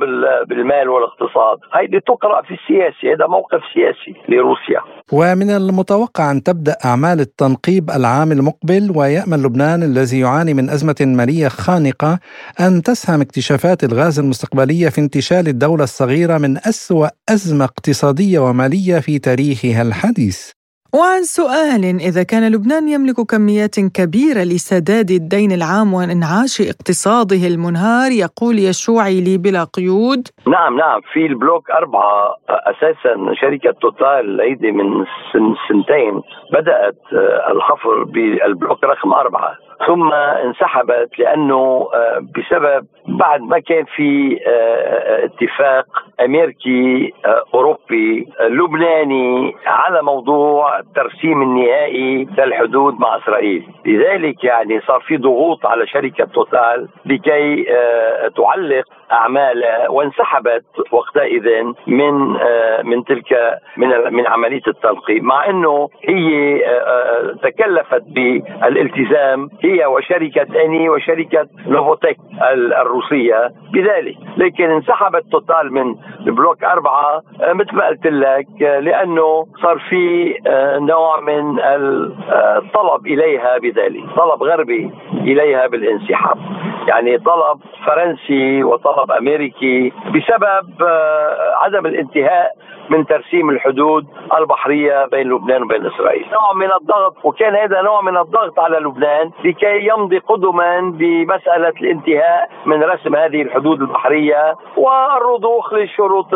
بالمال 0.48 0.88
والاقتصاد. 0.88 1.58
هيدي 1.74 2.00
تقرأ 2.00 2.42
في 2.42 2.54
السياسي 2.54 3.14
هذا 3.14 3.26
موقف 3.26 3.60
سياسي 3.74 4.20
لروسيا. 4.28 4.80
ومن 5.12 5.50
المتوقع 5.50 6.30
أن 6.30 6.42
تبدأ 6.42 6.76
أعمال 6.84 7.20
التنقيب 7.20 7.90
العام 7.90 8.32
المقبل 8.32 8.92
ويامل 8.96 9.42
لبنان 9.42 9.82
الذي 9.82 10.20
يعاني 10.20 10.54
من 10.54 10.70
أزمة 10.70 10.96
مالية 11.00 11.48
خانقة 11.48 12.18
أن 12.60 12.82
تسهم 12.82 13.20
اكتشافات 13.20 13.84
الغاز 13.84 14.18
المستقبلية 14.18 14.88
في 14.88 15.00
انتشال 15.00 15.48
الدولة 15.48 15.84
الصغيرة 15.84 16.38
من 16.38 16.56
أسوأ 16.56 17.08
أزمة 17.28 17.64
اقتصادية 17.64 18.38
ومالية 18.38 18.98
في 18.98 19.18
تاريخها 19.18 19.82
الحديث. 19.82 20.50
وعن 20.98 21.22
سؤال 21.22 21.84
إذا 22.08 22.22
كان 22.22 22.52
لبنان 22.52 22.88
يملك 22.88 23.20
كميات 23.30 23.76
كبيرة 23.98 24.42
لسداد 24.52 25.10
الدين 25.10 25.52
العام 25.52 25.94
وإنعاش 25.94 26.54
اقتصاده 26.60 27.46
المنهار 27.52 28.10
يقول 28.12 28.58
يشوعي 28.58 29.20
لي 29.20 29.38
بلا 29.38 29.64
قيود. 29.64 30.28
نعم 30.46 30.76
نعم. 30.76 31.00
في 31.12 31.26
البلوك 31.26 31.70
أربعة 31.70 32.36
أساسا 32.48 33.34
شركة 33.40 33.70
توتال 33.80 34.40
هيدي 34.40 34.72
من 34.72 35.04
سن 35.32 35.54
سنتين 35.68 36.14
بدأت 36.52 37.00
الحفر 37.52 38.04
بالبلوك 38.04 38.84
رقم 38.84 39.12
أربعة. 39.12 39.52
ثم 39.86 40.12
انسحبت 40.12 41.18
لأنه 41.18 41.88
آه، 41.94 42.18
بسبب 42.18 42.86
بعد 43.08 43.40
ما 43.40 43.58
كان 43.58 43.84
في 43.84 44.38
آه، 44.46 45.24
اتفاق 45.24 45.86
أمريكي 46.24 47.14
آه، 47.26 47.44
أوروبي 47.54 48.28
لبناني 48.40 49.54
على 49.66 50.02
موضوع 50.02 50.78
الترسيم 50.78 51.42
النهائي 51.42 52.28
للحدود 52.38 53.00
مع 53.00 53.16
إسرائيل، 53.16 53.66
لذلك 53.86 54.44
يعني 54.44 54.80
صار 54.80 55.00
في 55.00 55.16
ضغوط 55.16 55.66
على 55.66 55.86
شركة 55.86 56.24
توتال 56.24 56.88
لكي 57.06 57.66
تعلق 58.36 58.84
اعمالها 59.12 59.88
وانسحبت 59.88 60.64
وقتئذ 60.92 61.48
من 61.86 62.14
من 62.84 63.04
تلك 63.04 63.58
من 63.76 63.88
من 64.10 64.26
عملية 64.26 64.62
التنقيب 64.68 65.22
مع 65.22 65.50
إنه 65.50 65.88
هي 66.08 66.60
تكلفت 67.42 68.02
بالالتزام 68.06 69.48
هي 69.64 69.86
وشركة 69.86 70.64
أني 70.64 70.88
وشركة 70.88 71.46
نوفوتيك 71.66 72.16
الروسية 72.80 73.50
بذلك. 73.72 74.16
لكن 74.36 74.70
انسحبت 74.70 75.24
توتال 75.32 75.72
من 75.72 75.94
بلوك 76.26 76.64
أربعة 76.64 77.22
آه، 77.42 77.52
مثل 77.52 77.76
ما 77.76 77.86
قلت 77.86 78.06
لك 78.06 78.62
آه، 78.62 78.78
لأنه 78.80 79.46
صار 79.62 79.78
في 79.78 80.34
آه، 80.46 80.78
نوع 80.78 81.20
من 81.20 81.60
الطلب 81.60 83.06
إليها 83.06 83.58
بذلك 83.58 84.04
طلب 84.16 84.42
غربي 84.42 84.90
إليها 85.12 85.66
بالانسحاب. 85.66 86.38
يعني 86.88 87.18
طلب 87.18 87.60
فرنسي 87.86 88.64
وطلب 88.64 88.93
أمريكي 89.10 89.92
بسبب 90.14 90.88
عدم 91.62 91.86
الانتهاء 91.86 92.52
من 92.90 93.06
ترسيم 93.06 93.50
الحدود 93.50 94.06
البحرية 94.38 95.06
بين 95.06 95.28
لبنان 95.28 95.62
وبين 95.62 95.86
إسرائيل. 95.86 96.26
نوع 96.32 96.52
من 96.52 96.72
الضغط 96.80 97.16
وكان 97.24 97.54
هذا 97.56 97.82
نوع 97.82 98.00
من 98.00 98.16
الضغط 98.16 98.58
على 98.58 98.78
لبنان 98.78 99.30
لكي 99.44 99.88
يمضي 99.88 100.18
قدما 100.18 100.80
بمسألة 100.80 101.72
الانتهاء 101.80 102.48
من 102.66 102.82
رسم 102.84 103.16
هذه 103.16 103.42
الحدود 103.42 103.80
البحرية 103.80 104.54
والرضوخ 104.76 105.74
للشروط 105.74 106.26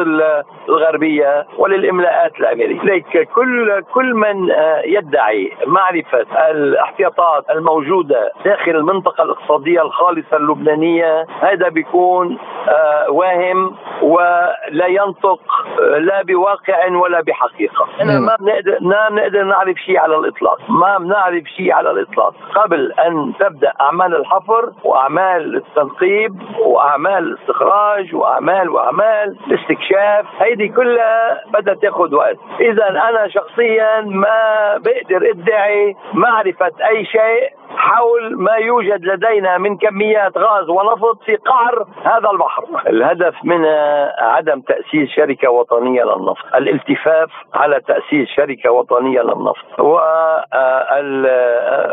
الغربية 0.68 1.46
وللإملاءات 1.58 2.32
الأمريكية. 2.40 2.82
لك 2.82 3.28
كل 3.34 3.82
كل 3.94 4.14
من 4.14 4.50
آه، 4.50 4.82
يدعي 4.84 5.52
معرفة 5.66 6.50
الاحتياطات 6.50 7.50
الموجودة 7.50 8.32
داخل 8.44 8.70
المنطقة 8.70 9.24
الاقتصادية 9.24 9.82
الخالصة 9.82 10.36
اللبنانية 10.36 11.26
هذا 11.40 11.68
بيكون 11.68 12.38
آه، 12.68 13.10
واهم 13.10 13.74
ولا 14.02 14.86
ينطق 14.86 15.40
لا 15.98 16.22
بواقع 16.22 16.96
ولا 16.96 17.20
بحقيقة. 17.20 17.86
أنا 18.00 18.20
ما 18.20 18.36
بنقدر 18.40 18.78
ما 18.80 19.08
بنقدر 19.08 19.42
نعرف 19.42 19.76
شيء 19.76 19.98
على 19.98 20.16
الإطلاق. 20.16 20.70
ما 20.70 20.98
بنعرف 20.98 21.44
شيء 21.56 21.72
على 21.72 21.90
الإطلاق. 21.90 22.34
قبل 22.54 22.92
أن 22.92 23.32
تبدأ 23.40 23.72
أعمال 23.80 24.16
الحفر 24.16 24.72
وأعمال 24.84 25.56
التنقيب 25.56 26.34
وأعمال 26.66 27.18
الاستخراج 27.24 28.14
وأعمال 28.14 28.70
وأعمال 28.70 29.36
الاستكشاف 29.46 30.26
هيدي 30.38 30.68
كلها 30.68 31.42
بدها 31.52 31.74
تاخذ 31.74 32.14
وقت. 32.14 32.36
إذا 32.60 32.88
أنا 32.88 33.28
شخصيا 33.28 34.00
ما 34.00 34.76
بقدر 34.76 35.30
أدعي 35.30 35.96
معرفة 36.14 36.72
أي 36.88 37.04
شيء 37.04 37.58
حول 37.76 38.36
ما 38.36 38.52
يوجد 38.52 39.04
لدينا 39.04 39.58
من 39.58 39.76
كميات 39.76 40.38
غاز 40.38 40.68
ونفط 40.68 41.22
في 41.24 41.36
قعر 41.36 41.86
هذا 42.04 42.30
البحر. 42.30 42.64
الهدف 42.86 43.34
من 43.44 43.66
عدم 44.18 44.60
تأسيس 44.60 45.10
شركة 45.10 45.50
وطنية 45.72 46.02
للنفط، 46.04 46.54
الالتفاف 46.54 47.30
على 47.54 47.80
تأسيس 47.80 48.28
شركة 48.28 48.70
وطنية 48.70 49.20
للنفط، 49.20 49.80
و 49.80 49.98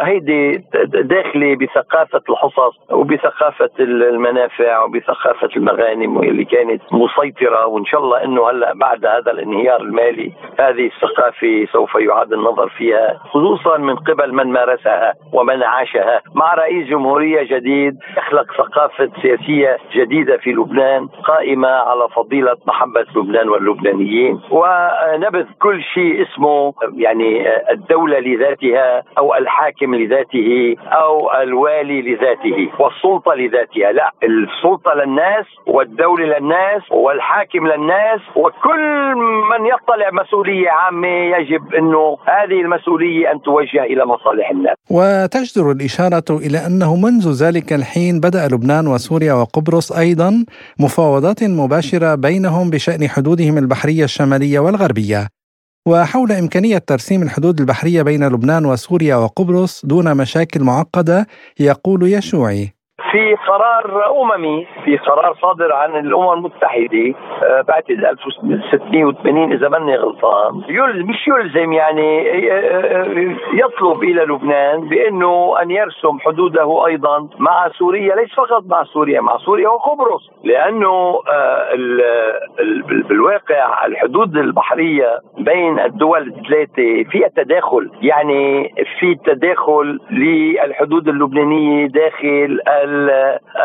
هيدي 0.01 0.63
داخله 0.85 1.55
بثقافة 1.55 2.21
الحصص 2.29 2.91
وبثقافة 2.91 3.69
المنافع 3.79 4.83
وبثقافة 4.83 5.49
المغانم 5.55 6.17
واللي 6.17 6.45
كانت 6.45 6.81
مسيطرة. 6.91 7.65
وإن 7.65 7.85
شاء 7.85 8.01
الله 8.01 8.23
إنه 8.23 8.49
هلأ 8.49 8.73
بعد 8.73 9.05
هذا 9.05 9.31
الانهيار 9.31 9.81
المالي 9.81 10.33
هذه 10.59 10.85
الثقافة 10.85 11.65
سوف 11.73 11.95
يعاد 11.95 12.33
النظر 12.33 12.69
فيها 12.69 13.19
خصوصا 13.29 13.77
من 13.77 13.95
قبل 13.95 14.33
من 14.33 14.51
مارسها 14.51 15.13
ومن 15.33 15.63
عاشها. 15.63 16.21
مع 16.35 16.53
رئيس 16.53 16.87
جمهورية 16.87 17.57
جديد 17.57 17.97
يخلق 18.17 18.45
ثقافة 18.57 19.09
سياسية 19.21 19.77
جديدة 19.95 20.37
في 20.37 20.51
لبنان 20.51 21.07
قائمة 21.07 21.67
على 21.67 22.09
فضيلة 22.09 22.57
محبه 22.67 23.05
لبنان 23.15 23.49
واللبنانيين 23.69 24.39
ونبذ 24.51 25.45
كل 25.61 25.81
شيء 25.93 26.23
اسمه 26.23 26.73
يعني 26.97 27.43
الدولة 27.71 28.19
لذاتها 28.19 29.03
أو 29.17 29.35
الحاكم 29.35 29.95
لذاته 29.95 30.75
أو 30.85 31.31
الوالي 31.41 32.01
لذاته 32.01 32.69
والسلطة 32.79 33.33
لذاتها. 33.33 33.91
لا 33.91 34.11
السلطة 34.23 34.93
للناس 34.93 35.45
والدولة 35.67 36.25
للناس 36.25 36.81
والحاكم 36.91 37.67
للناس 37.67 38.21
وكل 38.35 39.15
من 39.51 39.65
يطلع 39.65 40.23
مسؤولية 40.23 40.69
عامة 40.69 41.07
يجب 41.07 41.73
إنه 41.73 42.17
هذه 42.25 42.61
المسؤولية 42.61 43.31
أن 43.31 43.41
توجه 43.41 43.83
إلى 43.83 44.05
مصالح 44.05 44.49
الناس. 44.51 44.75
وتجدر 44.91 45.71
الإشارة 45.71 46.29
إلى 46.29 46.57
أنه 46.67 46.95
منذ 46.95 47.43
ذلك 47.43 47.73
الحين 47.73 48.19
بدأ 48.19 48.47
لبنان 48.51 48.87
وسوريا 48.87 49.33
وقبرص 49.33 49.91
أيضا 49.91 50.45
مفاوضات 50.79 51.43
مباشرة 51.43 52.15
بينهم 52.15 52.69
بشأن 52.69 53.07
حدودهم 53.09 53.54
البحرية 53.57 54.03
الشمالية 54.03 54.59
والغربية. 54.59 55.27
وحول 55.87 56.31
إمكانية 56.31 56.77
ترسيم 56.77 57.23
الحدود 57.23 57.59
البحرية 57.59 58.01
بين 58.01 58.27
لبنان 58.27 58.65
وسوريا 58.65 59.15
وقبرص 59.15 59.85
دون 59.85 60.17
مشاكل 60.17 60.63
معقدة 60.63 61.27
يقول 61.59 62.13
يشوعي. 62.13 62.74
في 63.15 63.35
قرار 63.35 64.21
أممي 64.21 64.67
في 64.85 64.97
قرار 64.97 65.35
صادر 65.41 65.73
عن 65.73 65.95
الأمم 65.95 66.33
المتحدة 66.33 67.13
آه، 67.43 67.61
بعتقد 67.61 68.05
1680 68.05 69.53
إذا 69.53 69.69
ماني 69.69 69.95
غلطان. 69.95 70.61
مش 71.03 71.27
يلزم 71.27 71.73
يعني 71.73 72.31
آه، 72.51 72.61
آه، 72.61 73.35
يطلب 73.53 74.03
إلى 74.03 74.21
لبنان 74.21 74.89
بأنه 74.89 75.55
أن 75.61 75.71
يرسم 75.71 76.19
حدوده 76.19 76.85
أيضا 76.85 77.29
مع 77.39 77.69
سوريا 77.69 78.15
ليس 78.15 78.33
فقط 78.33 78.63
مع 78.65 78.83
سوريا 78.83 79.21
مع 79.21 79.37
سوريا 79.37 79.69
وقبرص. 79.69 80.29
لأنه 80.43 81.19
بالواقع 83.09 83.85
الحدود 83.85 84.37
البحرية 84.37 85.19
بين 85.37 85.79
الدول 85.79 86.27
الثلاثة 86.27 87.09
فيها 87.09 87.27
تداخل. 87.27 87.91
يعني 88.01 88.73
في 88.99 89.15
تداخل 89.15 89.99
للحدود 90.11 91.07
اللبنانية 91.07 91.87
داخل 91.87 92.59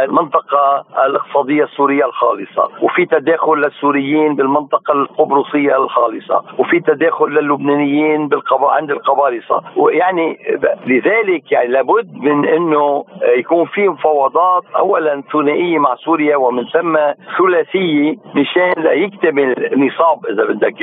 المنطقة 0.03 0.85
الاقتصادية 1.07 1.65
السورية 1.65 2.05
الخالصة 2.05 2.69
وفي 2.83 3.07
تداخل 3.07 3.55
للسوريين 3.55 4.37
بالمنطقة 4.37 4.93
القبرصية 4.93 5.77
الخالصة 5.77 6.45
وفي 6.59 6.81
تداخل 6.81 7.27
للبنانيين 7.27 8.29
بالقبا... 8.29 8.71
عند 8.71 8.91
القبارصة. 8.91 9.63
ويعني 9.77 10.39
لذلك 10.87 11.53
يعني 11.53 11.69
لابد 11.69 12.15
من 12.15 12.49
إنه 12.49 13.05
يكون 13.37 13.65
في 13.67 13.89
مفاوضات 13.89 14.63
اولا 14.79 15.23
ثنائية 15.33 15.79
مع 15.79 15.95
سوريا 15.95 16.37
ومن 16.37 16.65
ثم 16.65 16.97
ثلاثية 17.39 18.17
مشان 18.35 18.73
يكتمل 18.87 19.55
نصاب 19.77 20.27
إذا 20.27 20.45
بدك 20.45 20.83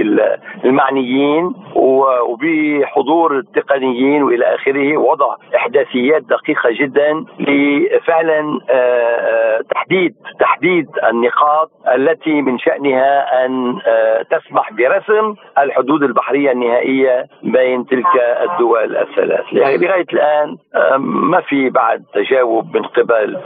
المعنيين 0.66 1.54
وبحضور 1.76 3.38
التقنيين 3.38 4.24
وإلى 4.24 4.46
آخره. 4.56 4.98
وضع 4.98 5.36
إحداثيات 5.56 6.22
دقيقة 6.24 6.70
جدا 6.80 7.26
لفعلا 7.40 8.47
آه، 8.70 9.38
آه، 9.58 9.62
تحديد 9.62 10.16
تحديد 10.40 10.88
النقاط 11.10 11.72
التي 11.96 12.42
من 12.42 12.60
شأنها 12.60 13.46
أن 13.46 13.80
آه، 13.88 14.22
تسمح 14.22 14.74
برسم 14.74 15.36
الحدود 15.58 16.04
البحرية 16.04 16.52
النهائية 16.52 17.26
بين 17.44 17.86
تلك 17.86 18.06
الدول 18.42 18.98
الثلاث. 18.98 19.46
يعني 19.52 19.78
لغاية 19.78 20.06
الآن 20.14 20.58
ما 21.00 21.42
في 21.42 21.70
بعد 21.70 22.04
تجاوب 22.14 22.78
من 22.78 22.84
قبل 22.84 23.38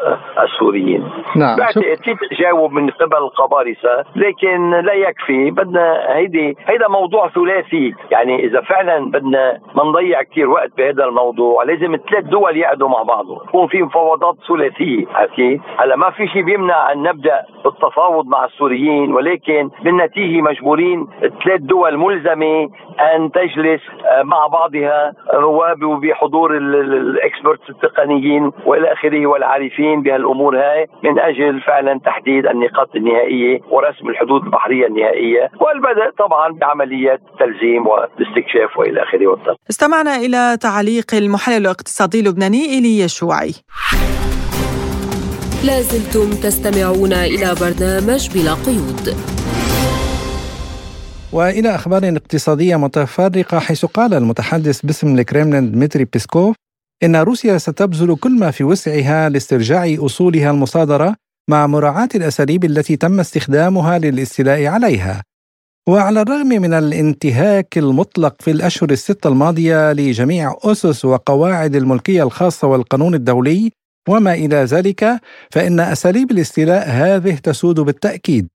السوريين. 0.44 1.10
نعم 1.36 1.58
بعد 1.58 1.74
في 1.74 2.16
تجاوب 2.32 2.72
من 2.72 2.90
قبل 2.90 3.18
القبارصة 3.18 4.06
لكن 4.16 4.72
لا 4.72 4.94
يكفي. 4.94 5.52
بدنا 5.52 6.16
هيدي 6.16 6.58
هيدا 6.68 6.88
موضوع 6.88 7.30
ثلاثي. 7.30 7.94
يعني 8.12 8.46
إذا 8.46 8.62
فعلا 8.62 9.12
بدنا 9.12 9.60
ما 9.76 9.84
نضيع 9.84 10.22
كثير 10.22 10.50
وقت 10.50 10.78
بهذا 10.78 11.06
الموضوع 11.06 11.64
لازم 11.64 11.98
ثلاث 12.10 12.26
دول 12.26 12.58
يقعدوا 12.58 12.90
مع 12.90 13.04
بعضهم. 13.04 13.40
يكون 13.48 13.68
في 13.68 13.82
مفاوضات 13.82 14.36
حكي 15.14 15.60
هلا 15.80 15.96
ما 15.96 16.10
في 16.10 16.28
شيء 16.28 16.44
بيمنع 16.44 16.92
أن 16.92 17.04
نبدأ 17.04 17.42
بالتفاوض 17.66 18.28
مع 18.28 18.46
السوريين 18.46 19.14
ولكن 19.14 19.70
بالنتيجة 19.84 20.42
مجبورين 20.42 21.08
ثلاث 21.44 21.62
دول 21.62 21.98
ملزمة 21.98 22.70
أن 23.16 23.32
تجلس 23.32 23.82
آه، 24.12 24.24
مع 24.24 24.48
بعضها 24.48 25.14
وبحضور 25.84 26.58
الإكسبرتس 26.58 27.70
التقنيين 27.70 28.52
والى 28.66 28.94
آخره 28.94 29.28
والعارفين 29.28 30.02
بهالأمور 30.02 30.58
هاي 30.58 30.88
من 31.04 31.20
أجل 31.20 31.62
فعلا 31.62 32.00
تحديد 32.06 32.46
النقاط 32.48 32.96
النهائية 32.96 33.60
ورسم 33.70 34.10
الحدود 34.10 34.44
البحرية 34.44 34.88
النهائية 34.88 35.50
والبدء 35.60 36.10
طبعا 36.18 36.54
بعمليات 36.54 37.22
التلزيم 37.34 37.88
والاستكشاف 37.88 38.78
والى 38.78 39.04
آخره 39.04 39.58
استمعنا 39.70 40.16
إلى 40.16 40.58
تعليق 40.62 41.06
المحلل 41.14 41.62
الاقتصادي 41.62 42.20
اللبناني 42.20 42.66
ايليا 42.66 43.08
شوعي 43.08 43.54
لازلتم 45.66 46.30
تستمعون 46.30 47.14
إلى 47.14 47.56
برنامج 47.56 48.30
بلا 48.30 48.54
قيود. 48.54 49.16
وإلى 51.32 51.76
أخبار 51.76 52.10
اقتصادية 52.10 52.76
متفرقة 52.76 53.60
حيث 53.60 53.86
قال 53.86 54.14
المتحدث 54.14 54.82
باسم 54.82 55.20
الكريملين 55.20 55.72
دمتري 55.72 56.06
بيسكوف 56.06 56.56
إن 57.04 57.16
روسيا 57.16 57.58
ستبذل 57.58 58.16
كل 58.16 58.40
ما 58.40 58.52
في 58.52 58.64
وسعها 58.64 59.30
لاسترجاع 59.30 59.96
أصولها 60.00 60.52
المصادرة 60.52 61.16
مع 61.50 61.68
مراعاة 61.68 62.10
الأساليب 62.16 62.66
التي 62.66 62.96
تم 62.96 63.20
استخدامها 63.20 64.00
للاستيلاء 64.00 64.66
عليها. 64.66 65.22
وعلى 65.90 66.22
الرغم 66.22 66.48
من 66.48 66.74
الانتهاك 66.74 67.78
المطلق 67.78 68.36
في 68.40 68.52
الأشهر 68.52 68.92
الستة 68.92 69.28
الماضية 69.28 69.94
لجميع 69.94 70.56
أسس 70.64 71.06
وقواعد 71.06 71.76
الملكية 71.76 72.24
الخاصة 72.24 72.68
والقانون 72.68 73.16
الدولي 73.16 73.72
وما 74.10 74.34
إلى 74.34 74.56
ذلك 74.56 75.20
فإن 75.52 75.80
أساليب 75.80 76.32
الاستيلاء 76.32 76.90
هذه 76.90 77.36
تسود 77.36 77.80
بالتأكيد. 77.80 78.48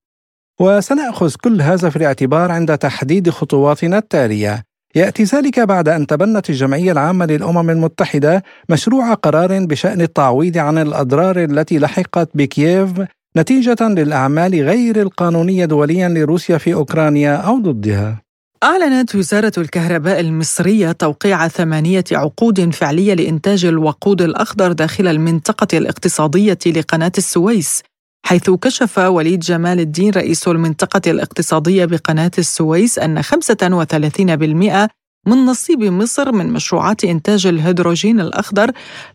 وسنأخذ 0.61 1.35
كل 1.45 1.63
هذا 1.63 1.91
في 1.91 1.97
الاعتبار 1.97 2.53
عند 2.53 2.79
تحديد 2.79 3.31
خطواتنا 3.31 3.99
التالية. 3.99 4.63
يأتي 4.95 5.23
ذلك 5.23 5.61
بعد 5.61 5.89
أن 5.89 6.07
تبنت 6.07 6.51
الجمعية 6.51 6.93
العامة 6.93 7.27
للأمم 7.27 7.71
المتحدة 7.71 8.43
مشروع 8.69 9.15
قرار 9.15 9.65
بشأن 9.67 10.01
التعويض 10.01 10.59
عن 10.59 10.79
الأضرار 10.79 11.45
التي 11.45 11.79
لحقت 11.79 12.31
بكييف 12.35 12.91
نتيجة 13.37 13.77
للأعمال 13.81 14.55
غير 14.55 15.03
القانونية 15.03 15.65
دوليا 15.65 16.09
لروسيا 16.09 16.59
في 16.59 16.75
أوكرانيا 16.75 17.37
أو 17.37 17.59
ضدها. 17.59 18.26
أعلنت 18.65 19.15
وزارة 19.15 19.53
الكهرباء 19.59 20.21
المصرية 20.21 20.93
توقيع 20.93 21.49
ثمانية 21.49 22.05
عقود 22.13 22.71
فعلية 22.75 23.15
لإنتاج 23.15 23.65
الوقود 23.65 24.23
الأخضر 24.23 24.73
داخل 24.73 25.09
المنطقة 25.09 25.79
الاقتصادية 25.79 26.59
لقناة 26.67 27.13
السويس 27.19 27.83
حيث 28.27 28.51
كشف 28.51 28.99
وليد 28.99 29.41
جمال 29.41 29.81
الدين 29.81 30.11
رئيس 30.11 30.49
المنطقة 30.49 31.11
الاقتصادية 31.11 31.85
بقناة 31.85 32.31
السويس 32.39 32.99
أن 32.99 33.23
35% 33.23 34.89
من 35.27 35.47
نصيب 35.47 35.83
مصر 35.83 36.33
من 36.33 36.53
مشروعات 36.53 37.05
إنتاج 37.05 37.47
الهيدروجين 37.47 38.21
الأخضر. 38.21 38.71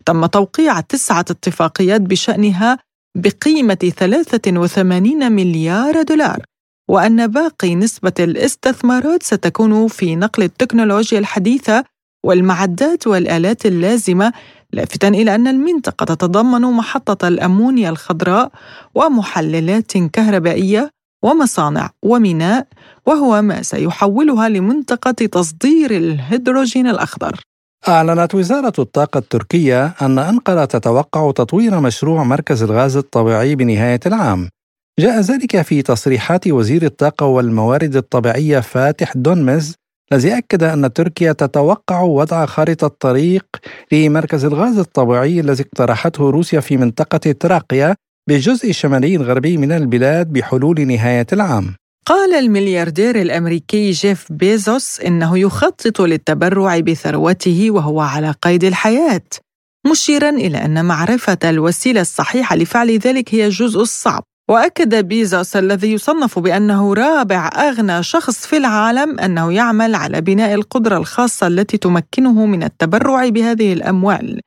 تم 0.06 0.26
توقيع 0.26 0.80
تسعة 0.80 1.24
اتفاقيات 1.30 2.00
بشأنها 2.00 2.78
بقيمة 3.16 3.92
83 3.98 5.32
مليار 5.32 6.02
دولار. 6.02 6.51
وأن 6.88 7.26
باقي 7.26 7.74
نسبة 7.74 8.12
الاستثمارات 8.20 9.22
ستكون 9.22 9.88
في 9.88 10.16
نقل 10.16 10.42
التكنولوجيا 10.42 11.18
الحديثة 11.18 11.84
والمعدات 12.24 13.06
والآلات 13.06 13.66
اللازمة 13.66 14.32
لافتا 14.72 15.08
إلى 15.08 15.34
أن 15.34 15.48
المنطقة 15.48 16.04
تتضمن 16.04 16.60
محطة 16.60 17.28
الأمونيا 17.28 17.90
الخضراء 17.90 18.52
ومحللات 18.94 19.92
كهربائية 20.12 20.90
ومصانع 21.22 21.90
وميناء 22.02 22.66
وهو 23.06 23.42
ما 23.42 23.62
سيحولها 23.62 24.48
لمنطقة 24.48 25.12
تصدير 25.12 25.90
الهيدروجين 25.90 26.86
الأخضر. 26.86 27.40
أعلنت 27.88 28.34
وزارة 28.34 28.72
الطاقة 28.78 29.18
التركية 29.18 29.94
أن 30.02 30.18
أنقرة 30.18 30.64
تتوقع 30.64 31.30
تطوير 31.30 31.80
مشروع 31.80 32.24
مركز 32.24 32.62
الغاز 32.62 32.96
الطبيعي 32.96 33.54
بنهاية 33.54 34.00
العام. 34.06 34.48
جاء 34.98 35.20
ذلك 35.20 35.62
في 35.62 35.82
تصريحات 35.82 36.48
وزير 36.48 36.82
الطاقة 36.82 37.26
والموارد 37.26 37.96
الطبيعية 37.96 38.60
فاتح 38.60 39.12
دونمز 39.16 39.74
الذي 40.12 40.38
أكد 40.38 40.62
أن 40.62 40.92
تركيا 40.92 41.32
تتوقع 41.32 42.00
وضع 42.00 42.46
خارطة 42.46 42.88
طريق 42.88 43.46
لمركز 43.92 44.44
الغاز 44.44 44.78
الطبيعي 44.78 45.40
الذي 45.40 45.62
اقترحته 45.62 46.30
روسيا 46.30 46.60
في 46.60 46.76
منطقة 46.76 47.32
تراقيا 47.32 47.94
بالجزء 48.28 48.70
الشمالي 48.70 49.16
الغربي 49.16 49.56
من 49.56 49.72
البلاد 49.72 50.32
بحلول 50.32 50.86
نهاية 50.86 51.26
العام. 51.32 51.74
قال 52.06 52.34
الملياردير 52.34 53.20
الأمريكي 53.20 53.90
جيف 53.90 54.32
بيزوس 54.32 55.00
إنه 55.00 55.38
يخطط 55.38 56.00
للتبرع 56.00 56.78
بثروته 56.78 57.70
وهو 57.70 58.00
على 58.00 58.34
قيد 58.42 58.64
الحياة 58.64 59.24
مشيرا 59.90 60.30
إلى 60.30 60.64
أن 60.64 60.84
معرفة 60.84 61.38
الوسيلة 61.44 62.00
الصحيحة 62.00 62.56
لفعل 62.56 62.98
ذلك 62.98 63.34
هي 63.34 63.46
الجزء 63.46 63.80
الصعب 63.80 64.24
وأكد 64.50 64.94
بيزوس 64.94 65.56
الذي 65.56 65.92
يصنف 65.92 66.38
بأنه 66.38 66.94
رابع 66.94 67.50
أغنى 67.56 68.02
شخص 68.02 68.46
في 68.46 68.56
العالم 68.56 69.20
أنه 69.20 69.52
يعمل 69.52 69.94
على 69.94 70.20
بناء 70.20 70.54
القدرة 70.54 70.96
الخاصة 70.96 71.46
التي 71.46 71.76
تمكنه 71.76 72.46
من 72.46 72.62
التبرع 72.62 73.28
بهذه 73.28 73.72
الأموال. 73.72 74.40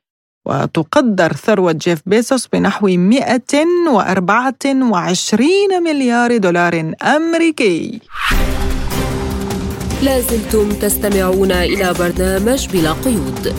وتقدر 0.47 1.33
ثروة 1.33 1.71
جيف 1.71 2.01
بيسوس 2.05 2.47
بنحو 2.47 2.87
124 2.87 5.83
مليار 5.83 6.37
دولار 6.37 6.93
أمريكي. 7.03 7.99
لازلتم 10.03 10.69
تستمعون 10.69 11.51
إلى 11.51 11.93
برنامج 11.99 12.69
بلا 12.69 12.91
قيود. 12.91 13.55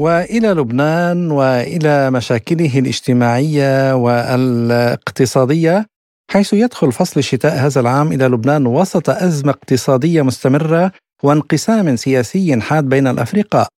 وإلى 0.00 0.48
لبنان 0.48 1.30
وإلى 1.30 2.10
مشاكله 2.10 2.78
الاجتماعية 2.78 3.94
والاقتصادية 3.94 5.86
حيث 6.30 6.52
يدخل 6.52 6.92
فصل 6.92 7.20
الشتاء 7.20 7.54
هذا 7.54 7.80
العام 7.80 8.12
إلى 8.12 8.24
لبنان 8.24 8.66
وسط 8.66 9.10
أزمة 9.10 9.52
اقتصادية 9.52 10.22
مستمرة 10.22 10.92
وانقسام 11.22 11.96
سياسي 11.96 12.60
حاد 12.60 12.84
بين 12.84 13.06
الافرقاء 13.06 13.68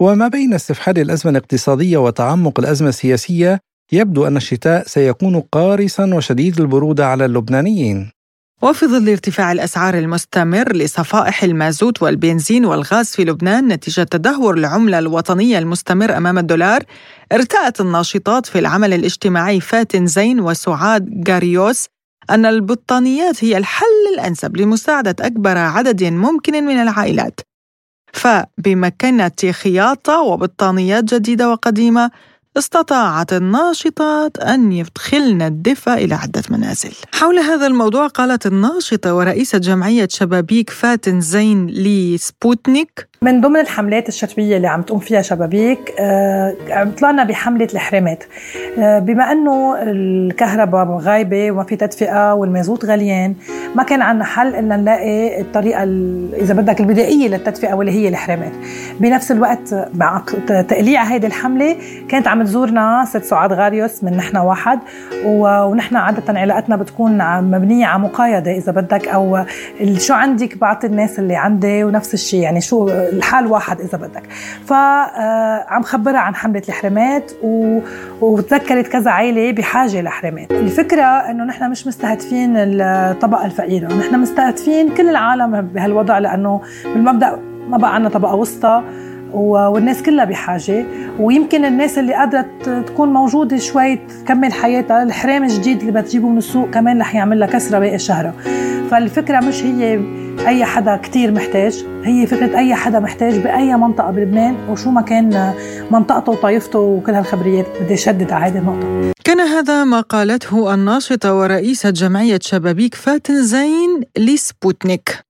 وما 0.00 0.28
بين 0.28 0.54
استفحال 0.54 0.98
الأزمة 0.98 1.30
الاقتصادية 1.30 1.98
وتعمق 1.98 2.60
الأزمة 2.60 2.88
السياسية 2.88 3.60
يبدو 3.92 4.26
أن 4.26 4.36
الشتاء 4.36 4.86
سيكون 4.86 5.40
قارسا 5.40 6.14
وشديد 6.14 6.60
البروده 6.60 7.06
على 7.06 7.24
اللبنانيين. 7.24 8.10
وفي 8.62 8.86
ظل 8.86 9.08
ارتفاع 9.08 9.52
الأسعار 9.52 9.98
المستمر 9.98 10.72
لصفائح 10.72 11.42
المازوت 11.42 12.02
والبنزين 12.02 12.64
والغاز 12.64 13.06
في 13.06 13.24
لبنان 13.24 13.68
نتيجة 13.68 14.02
تدهور 14.02 14.54
العملة 14.54 14.98
الوطنية 14.98 15.58
المستمر 15.58 16.16
أمام 16.16 16.38
الدولار. 16.38 16.82
ارتأت 17.32 17.80
الناشطات 17.80 18.46
في 18.46 18.58
العمل 18.58 18.92
الاجتماعي 18.92 19.60
فاتن 19.60 20.06
زين 20.06 20.40
وسعاد 20.40 21.04
جاريوس 21.10 21.86
أن 22.30 22.46
البطانيات 22.46 23.44
هي 23.44 23.56
الحل 23.56 24.14
الأنسب 24.14 24.56
لمساعدة 24.56 25.16
أكبر 25.20 25.58
عدد 25.58 26.04
ممكن 26.04 26.64
من 26.64 26.82
العائلات. 26.82 27.40
فبمكنة 28.12 29.52
خياطة 29.62 30.20
وبطانيات 30.20 31.14
جديدة 31.14 31.50
وقديمة 31.50 32.10
استطاعت 32.58 33.32
الناشطات 33.32 34.38
أن 34.38 34.72
يدخلن 34.72 35.42
الدفء 35.42 35.92
إلى 35.92 36.14
عدة 36.14 36.42
منازل. 36.50 36.92
حول 37.14 37.38
هذا 37.38 37.66
الموضوع 37.66 38.06
قالت 38.06 38.46
الناشطة 38.46 39.14
ورئيسة 39.14 39.58
جمعية 39.58 40.08
شبابيك 40.10 40.70
فاتن 40.70 41.20
زين 41.20 41.66
لسبوتنيك 41.66 43.08
من 43.22 43.40
ضمن 43.40 43.60
الحملات 43.60 44.08
الشتوية 44.08 44.56
اللي 44.56 44.68
عم 44.68 44.82
تقوم 44.82 44.98
فيها 44.98 45.22
شبابيك 45.22 45.94
آه، 46.00 46.54
طلعنا 46.98 47.24
بحملة 47.24 47.68
الحرامات 47.74 48.24
آه، 48.78 48.98
بما 48.98 49.32
أنه 49.32 49.82
الكهرباء 49.82 50.86
غايبة 50.86 51.50
وما 51.50 51.64
في 51.64 51.76
تدفئة 51.76 52.34
والمازوت 52.34 52.84
غاليين 52.84 53.36
ما 53.74 53.82
كان 53.82 54.02
عندنا 54.02 54.24
حل 54.24 54.54
إلا 54.54 54.76
نلاقي 54.76 55.40
الطريقة 55.40 55.82
إذا 56.32 56.54
بدك 56.54 56.80
البدائية 56.80 57.28
للتدفئة 57.28 57.74
واللي 57.74 57.92
هي 57.92 58.08
الحرامات 58.08 58.52
بنفس 59.00 59.32
الوقت 59.32 59.74
مع 59.94 60.22
تقليع 60.48 61.02
هذه 61.02 61.26
الحملة 61.26 61.76
كانت 62.08 62.28
عم 62.28 62.42
تزورنا 62.42 63.04
ست 63.08 63.24
سعاد 63.24 63.52
غاريوس 63.52 64.04
من 64.04 64.16
نحن 64.16 64.36
واحد 64.36 64.78
ونحن 65.24 65.96
عادة 65.96 66.40
علاقتنا 66.40 66.76
بتكون 66.76 67.40
مبنية 67.40 67.86
على 67.86 68.02
مقايضة 68.02 68.50
إذا 68.50 68.72
بدك 68.72 69.08
أو 69.08 69.44
شو 69.96 70.14
عندك 70.14 70.58
بعطي 70.58 70.86
الناس 70.86 71.18
اللي 71.18 71.36
عندي 71.36 71.84
ونفس 71.84 72.14
الشيء 72.14 72.40
يعني 72.40 72.60
شو 72.60 72.88
الحال 73.12 73.46
واحد 73.46 73.80
إذا 73.80 73.98
بدك. 73.98 74.22
فعم 74.66 75.82
خبرها 75.82 76.18
عن 76.18 76.34
حملة 76.34 76.62
الحرمات. 76.68 77.32
وتذكرت 78.20 78.86
كذا 78.86 79.10
عائله 79.10 79.52
بحاجة 79.52 80.00
لحرمات. 80.00 80.50
الفكرة 80.50 81.02
إنه 81.02 81.44
نحن 81.44 81.70
مش 81.70 81.86
مستهدفين 81.86 82.52
الطبقه 82.56 83.44
الفقيره 83.44 83.92
نحن 83.92 84.20
مستهدفين 84.20 84.94
كل 84.94 85.08
العالم 85.08 85.60
بهالوضع 85.60 86.18
لأنه 86.18 86.60
بالمبدأ 86.84 87.38
ما 87.68 87.78
بقى 87.78 87.94
عندنا 87.94 88.10
طبقة 88.10 88.34
وسطى. 88.34 88.82
والناس 89.32 90.02
كلها 90.02 90.24
بحاجة. 90.24 90.84
ويمكن 91.18 91.64
الناس 91.64 91.98
اللي 91.98 92.14
قادرة 92.14 92.46
تكون 92.86 93.12
موجودة 93.12 93.56
شوي 93.56 93.96
تكمل 93.96 94.52
حياتها 94.52 95.02
الحرام 95.02 95.44
الجديد 95.44 95.80
اللي 95.80 96.02
بتجيبه 96.02 96.28
من 96.28 96.38
السوق 96.38 96.70
كمان 96.70 97.00
رح 97.00 97.14
يعمل 97.14 97.40
لها 97.40 97.48
كسرة 97.48 97.78
باقي 97.78 97.94
الشهر 97.94 98.32
فالفكرة 98.90 99.40
مش 99.40 99.62
هي 99.62 100.00
أي 100.46 100.64
حدا 100.64 100.96
كتير 100.96 101.32
محتاج 101.32 101.84
هي 102.04 102.26
فكرة 102.26 102.58
أي 102.58 102.74
حدا 102.74 103.00
محتاج 103.00 103.38
بأي 103.38 103.76
منطقة 103.76 104.10
بلبنان 104.10 104.56
وشو 104.70 104.90
ما 104.90 105.02
كان 105.02 105.54
منطقته 105.90 106.32
وطائفته 106.32 106.78
وكل 106.78 107.12
هالخبريات. 107.12 107.66
بدي 107.80 107.94
أشدد 107.94 108.32
على 108.32 108.44
هذه 108.44 108.58
النقطة. 108.58 109.12
كان 109.24 109.40
هذا 109.40 109.84
ما 109.84 110.00
قالته 110.00 110.74
الناشطة 110.74 111.34
ورئيسة 111.34 111.90
جمعية 111.90 112.38
شبابيك 112.42 112.94
فاتن 112.94 113.42
زين 113.42 114.00
لسبوتنيك. 114.18 115.27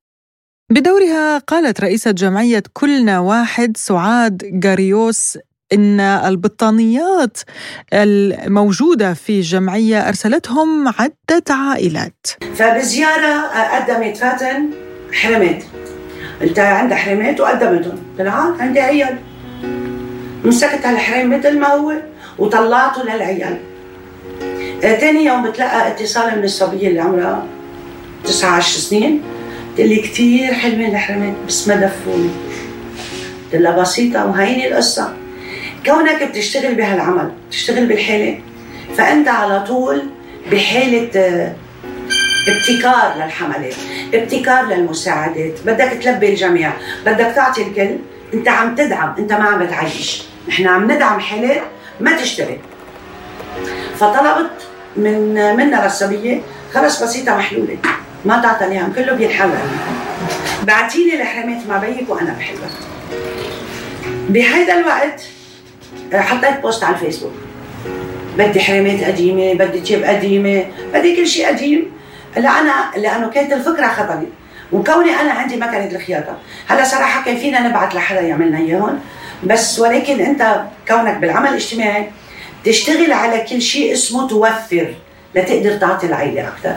بدورها 0.71 1.39
قالت 1.39 1.81
رئيسة 1.81 2.11
جمعية 2.11 2.63
كلنا 2.73 3.19
واحد 3.19 3.77
سعاد 3.77 4.43
جاريوس 4.45 5.39
إن 5.73 6.01
البطانيات 6.01 7.39
الموجودة 7.93 9.15
في 9.15 9.33
الجمعية 9.33 10.09
أرسلتهم 10.09 10.89
عدة 10.89 11.45
عائلات. 11.51 12.27
فبزيارة 12.55 13.43
قدمت 13.77 14.17
فاتن 14.17 14.71
حرمات. 15.13 15.65
أنت 16.43 16.59
عندها 16.59 16.99
حرمات 16.99 17.41
وقدمتهم. 17.41 17.99
طلع 18.19 18.55
عندي 18.61 18.81
عيال. 18.81 19.19
مسكت 20.45 20.87
هالحرام 20.87 21.39
مثل 21.39 21.59
ما 21.59 21.67
هو 21.67 21.93
وطلعته 22.39 23.03
للعيال. 23.03 23.59
ثاني 24.81 25.25
يوم 25.25 25.51
بتلقى 25.51 25.89
اتصال 25.89 26.39
من 26.39 26.45
الصبية 26.45 26.89
اللي 26.89 27.01
عمرها 27.01 27.47
19 28.25 28.79
سنين. 28.79 29.23
قلت 29.79 29.87
لي 29.87 29.97
كثير 29.97 30.55
حلوين 30.55 30.91
الحرمات 30.91 31.35
بس 31.49 31.69
ما 31.69 31.77
دفوني. 31.77 32.31
قلت 33.53 33.63
لها 33.63 33.81
بسيطة 33.81 34.27
وهيني 34.27 34.69
القصة. 34.69 35.15
كونك 35.87 36.23
بتشتغل 36.23 36.75
بهالعمل 36.75 37.31
بتشتغل 37.49 37.87
بالحالة 37.87 38.41
فأنت 38.97 39.29
على 39.29 39.61
طول 39.61 40.03
بحالة 40.53 41.11
آه، 41.17 41.55
ابتكار 42.49 43.15
للحملات 43.17 43.75
ابتكار 44.15 44.67
للمساعدات. 44.67 45.53
بدك 45.67 45.99
تلبي 46.03 46.29
الجميع 46.29 46.73
بدك 47.07 47.33
تعطي 47.37 47.63
الكل. 47.63 47.97
أنت 48.35 48.49
عم 48.49 48.75
تدعم 48.75 49.15
أنت 49.19 49.33
ما 49.33 49.45
عم 49.45 49.59
بتعيش. 49.59 50.23
نحن 50.49 50.67
عم 50.67 50.91
ندعم 50.91 51.21
حالات 51.21 51.63
ما 52.01 52.17
تشتغل. 52.17 52.59
فطلبت 53.99 54.51
من 54.97 55.35
منا 55.57 55.85
للصبية 55.85 56.41
خلص 56.75 57.03
بسيطة 57.03 57.37
محلولة. 57.37 57.79
ما 58.29 58.43
تعطى 58.43 58.65
اياهم 58.65 58.93
كله 58.93 59.13
بينحل 59.13 59.51
بعتيني 60.63 61.15
الحرامات 61.15 61.67
مع 61.69 61.77
بيك 61.77 62.11
وأنا 62.11 62.35
بحلها 62.39 62.69
بهيدا 64.29 64.81
الوقت 64.81 65.23
حطيت 66.15 66.61
بوست 66.61 66.85
على 66.85 66.95
الفيسبوك. 66.95 67.33
بدي 68.39 68.61
حرامات 68.61 69.05
قديمة 69.05 69.55
بدي 69.55 69.81
تياب 69.81 70.05
قديمة 70.05 70.65
بدي 70.95 71.17
كل 71.17 71.27
شيء 71.27 71.47
قديم. 71.47 71.93
لأنا 72.37 72.91
لأنه 72.97 73.31
كانت 73.31 73.53
الفكرة 73.53 73.87
خطري 73.87 74.29
وكوني 74.73 75.11
أنا 75.11 75.33
عندي 75.33 75.57
مكنة 75.57 75.91
الخياطة. 75.91 76.37
هلا 76.67 76.85
صراحة 76.85 77.25
كان 77.25 77.37
فينا 77.37 77.69
نبعث 77.69 77.95
لحدا 77.95 78.21
يعملنا 78.21 78.59
إياهم؟ 78.59 79.01
بس 79.45 79.79
ولكن 79.79 80.21
أنت 80.21 80.63
كونك 80.89 81.17
بالعمل 81.17 81.49
الاجتماعي 81.49 82.11
تشتغل 82.65 83.13
على 83.13 83.47
كل 83.51 83.63
شيء 83.63 83.93
اسمه 83.93 84.29
توفر 84.29 84.95
لتقدر 85.35 85.77
تعطي 85.77 86.07
العائله 86.07 86.49
أكثر. 86.49 86.77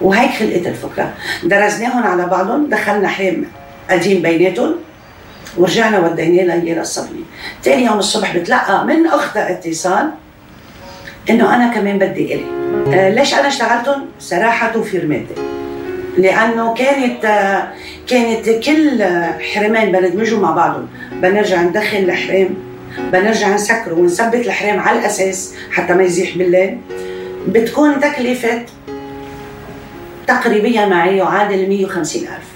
وهيك 0.00 0.30
خلقت 0.30 0.66
الفكرة. 0.66 1.14
درسناهم 1.44 2.02
على 2.02 2.26
بعضهم 2.26 2.68
دخلنا 2.70 3.08
حرام 3.08 3.44
قديم 3.90 4.22
بيناتهم 4.22 4.74
ورجعنا 5.56 5.98
وديناه 5.98 6.56
لهي 6.56 6.74
للصبيه 6.74 7.24
ثاني 7.62 7.84
يوم 7.84 7.98
الصبح 7.98 8.36
بتلقى 8.36 8.84
من 8.86 9.06
اختها 9.06 9.50
اتصال 9.50 10.10
إنه 11.30 11.54
أنا 11.54 11.74
كمان 11.74 11.98
بدي 11.98 12.34
إلي. 12.34 12.44
آه 12.94 13.10
ليش 13.10 13.34
أنا 13.34 13.48
اشتغلتهم؟ 13.48 14.06
صراحة 14.18 14.72
توفير 14.72 15.06
مادي. 15.06 15.48
لأنه 16.18 16.74
كانت 16.74 17.24
آه 17.24 17.68
كانت 18.08 18.48
كل 18.48 19.04
حرمان 19.54 19.92
بندمجوا 19.92 20.40
مع 20.40 20.50
بعضهم. 20.50 20.88
بنرجع 21.12 21.62
ندخل 21.62 21.98
الحرام 21.98 22.48
بنرجع 23.12 23.54
نسكره 23.54 23.94
ونثبت 23.94 24.46
الحرام 24.46 24.80
على 24.80 24.98
الأساس 24.98 25.54
حتى 25.72 25.94
ما 25.94 26.02
يزيح 26.02 26.38
بالليل. 26.38 26.78
بتكون 27.48 28.00
تكلفة 28.00 28.62
تقريبية 30.28 30.86
معي 30.86 31.16
يعادل 31.16 31.68
150 31.68 32.22
ألف. 32.22 32.48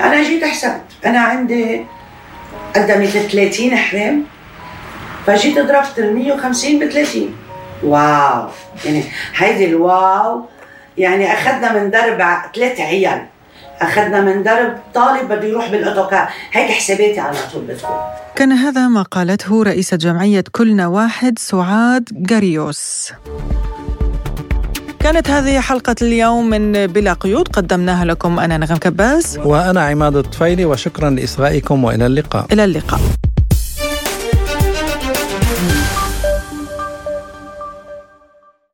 أنا 0.00 0.22
جيت 0.22 0.44
حسبت. 0.44 0.82
أنا 1.06 1.20
عندي 1.20 1.86
قدمت 2.76 3.08
30 3.08 3.76
حرم 3.76 4.24
فجيت 5.26 5.58
ضربت 5.58 5.98
ال 5.98 6.14
150 6.14 6.78
ب 6.78 6.84
30 6.84 7.34
واو. 7.82 8.48
يعني 8.84 9.04
هيدي 9.36 9.64
الواو. 9.64 10.44
يعني 10.98 11.32
أخذنا 11.32 11.72
من 11.72 11.90
درب 11.90 12.18
ثلاث 12.54 12.80
عيال. 12.80 13.26
أخذنا 13.80 14.20
من 14.20 14.42
درب 14.42 14.78
طالب 14.94 15.28
بده 15.28 15.44
يروح 15.44 15.68
بالاوتوكار 15.68 16.28
هيك 16.52 16.70
حساباتي 16.70 17.20
على 17.20 17.36
طول 17.52 17.62
بتكون. 17.62 17.96
كان 18.36 18.52
هذا 18.52 18.88
ما 18.88 19.02
قالته 19.02 19.62
رئيسة 19.62 19.96
جمعية 19.96 20.44
كلنا 20.52 20.86
واحد 20.86 21.38
سعاد 21.38 22.08
جاريوس 22.12 23.12
كانت 25.00 25.30
هذه 25.30 25.60
حلقة 25.60 25.94
اليوم 26.02 26.50
من 26.50 26.86
بلا 26.86 27.12
قيود. 27.12 27.48
قدمناها 27.48 28.04
لكم 28.04 28.38
أنا 28.38 28.58
نغم 28.58 28.76
كباس 28.76 29.38
وأنا 29.44 29.80
عماد 29.84 30.16
الطفيلي 30.16 30.64
وشكرا 30.64 31.10
لإصغائكم 31.10 31.84
وإلى 31.84 32.06
اللقاء. 32.06 32.46
إلى 32.52 32.64
اللقاء. 32.64 33.00